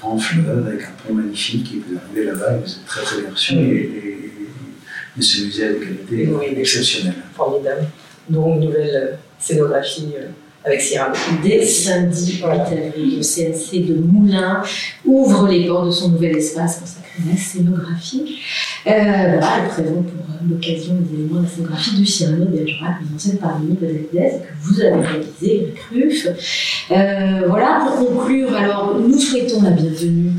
grand 0.00 0.18
fleuve 0.18 0.66
avec 0.68 0.82
un 0.82 0.90
pont 1.08 1.14
magnifique 1.14 1.72
et 1.74 1.78
vous 1.88 1.96
arrivez 1.98 2.24
là-bas 2.30 2.54
et 2.56 2.58
vous 2.60 2.70
êtes 2.72 2.86
très 2.86 3.02
très 3.02 3.20
bien 3.22 3.30
reçu. 3.30 3.54
Et, 3.54 3.58
et- 3.58 4.14
et 5.18 5.22
ce 5.22 5.42
musée 5.42 5.64
a 5.66 5.72
des 5.72 5.78
qualités 5.80 6.28
Oui. 6.32 6.46
exceptionnelles. 6.58 7.14
formidable. 7.34 7.86
Donc, 8.30 8.60
nouvelle 8.60 8.90
euh, 8.94 9.16
scénographie 9.40 10.10
euh, 10.16 10.28
avec 10.68 10.80
Sierra. 10.82 11.12
Dès 11.42 11.64
samedi 11.64 12.38
Voilà. 12.40 12.68
8 12.70 12.76
avril, 12.76 13.16
le 13.16 13.22
CNC 13.22 13.86
de 13.86 13.94
Moulins 13.94 14.62
ouvre 15.04 15.48
les 15.48 15.66
portes 15.66 15.86
de 15.86 15.90
son 15.90 16.10
nouvel 16.10 16.36
espace 16.36 16.78
consacré 16.80 17.08
à 17.26 17.30
la 17.32 17.36
scénographie. 17.36 18.38
Euh, 18.86 18.90
voilà, 18.90 19.48
elle 19.62 19.68
présente 19.68 20.06
pour 20.06 20.26
euh, 20.30 20.48
l'occasion 20.50 20.94
des 21.00 21.14
éléments 21.14 21.40
de 21.40 21.44
la 21.44 21.48
scénographie 21.48 22.00
de 22.00 22.04
Cyrano 22.04 22.44
Bergerac, 22.44 23.00
mise 23.00 23.14
en 23.14 23.18
scène 23.18 23.38
par 23.38 23.58
Mimi 23.58 23.76
Benedès, 23.80 24.40
que 24.40 24.62
vous 24.62 24.80
avez 24.80 25.06
réalisé, 25.06 25.32
Eric 25.42 25.78
Ruff. 25.92 26.28
Euh, 26.90 27.46
voilà, 27.48 27.86
pour 27.86 28.08
conclure, 28.08 28.54
alors 28.54 28.98
nous 28.98 29.18
souhaitons 29.18 29.62
la 29.62 29.70
bienvenue 29.70 30.32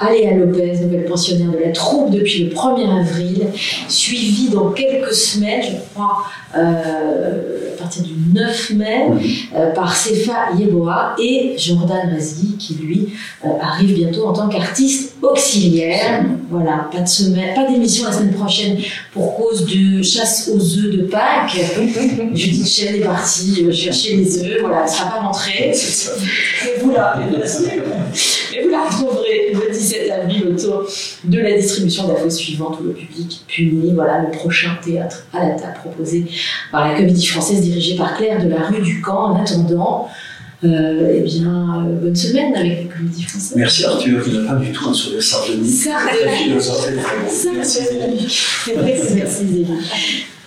à 0.00 0.12
Léa 0.12 0.34
Lopez, 0.34 0.78
nouvelle 0.80 1.04
pensionnaire 1.04 1.50
de 1.52 1.58
la 1.58 1.72
troupe 1.72 2.10
depuis 2.10 2.44
le 2.44 2.50
1er 2.54 3.00
avril, 3.00 3.46
suivie 3.88 4.48
dans 4.48 4.70
quelques 4.70 5.12
semaines, 5.12 5.62
je 5.62 5.76
crois, 5.92 6.24
euh, 6.56 7.74
à 7.74 7.78
partir 7.78 8.02
du 8.02 8.14
9 8.34 8.70
mai, 8.70 9.06
euh, 9.54 9.72
par 9.72 9.94
Sefa 9.94 10.52
Yeboah 10.58 11.16
et 11.18 11.54
Jordan 11.58 12.10
Mazi, 12.12 12.56
qui 12.58 12.74
lui 12.74 13.08
euh, 13.44 13.48
arrive 13.60 13.94
bientôt 13.94 14.26
en 14.26 14.32
tant 14.32 14.48
qu'artiste 14.48 15.16
auxiliaire. 15.20 16.24
Voilà, 16.50 16.88
pas 16.90 17.00
de 17.00 17.08
semaine, 17.08 17.54
pas 17.54 17.70
d'émission 17.70 18.06
la 18.06 18.12
semaine 18.12 18.32
prochaine 18.32 18.78
pour 19.12 19.36
cause 19.36 19.66
de 19.66 20.02
chasse 20.02 20.50
aux 20.52 20.78
œufs 20.78 20.96
de 20.96 21.02
Pâques. 21.02 21.60
Judith 22.34 22.66
Chen 22.66 22.94
est 22.94 23.04
partie 23.04 23.70
chercher 23.70 24.16
les 24.16 24.38
œufs, 24.38 24.60
voilà, 24.60 24.78
elle 24.78 24.84
ne 24.84 24.90
sera 24.90 25.10
pas 25.10 25.20
rentrée. 25.20 25.72
Mais 26.64 26.82
vous 26.82 26.90
la, 26.90 27.20
mais 28.52 28.62
vous 28.62 28.68
la 28.70 28.84
retrouverez 28.84 29.52
le 29.54 29.72
17 29.72 30.10
avril 30.10 30.48
autour 30.48 30.86
de 31.24 31.38
la 31.38 31.56
distribution 31.56 32.08
de 32.08 32.12
la 32.12 32.18
fausse 32.18 32.36
suivante 32.36 32.78
où 32.80 32.84
le 32.84 32.92
public 32.92 33.44
punit. 33.46 33.92
Voilà 33.94 34.22
le 34.22 34.30
prochain 34.30 34.76
théâtre 34.84 35.26
à 35.32 35.48
la 35.48 35.54
table 35.54 35.74
proposé 35.80 36.26
par 36.70 36.88
la 36.88 36.96
comédie 36.96 37.26
française 37.26 37.60
dirigée 37.60 37.96
par 37.96 38.16
Claire 38.16 38.42
de 38.42 38.48
la 38.48 38.68
rue 38.68 38.82
du 38.82 39.00
Camp. 39.00 39.32
En 39.32 39.42
attendant, 39.42 40.08
euh, 40.62 41.14
eh 41.16 41.20
bien, 41.20 41.86
euh, 41.86 42.00
bonne 42.00 42.16
semaine 42.16 42.54
avec 42.54 42.84
la 42.88 42.96
comédie 42.96 43.22
française. 43.22 43.56
Merci 43.56 43.84
Arthur, 43.84 44.22
qui 44.24 44.36
n'a 44.36 44.52
pas 44.52 44.56
du 44.56 44.72
tout 44.72 44.88
un 44.88 44.94
sourire 44.94 45.22
sardonique. 45.22 45.72
Ça, 45.72 45.98
et 46.12 46.60
ça, 46.60 47.50
Merci 47.54 47.78
Zélie. 49.46 49.66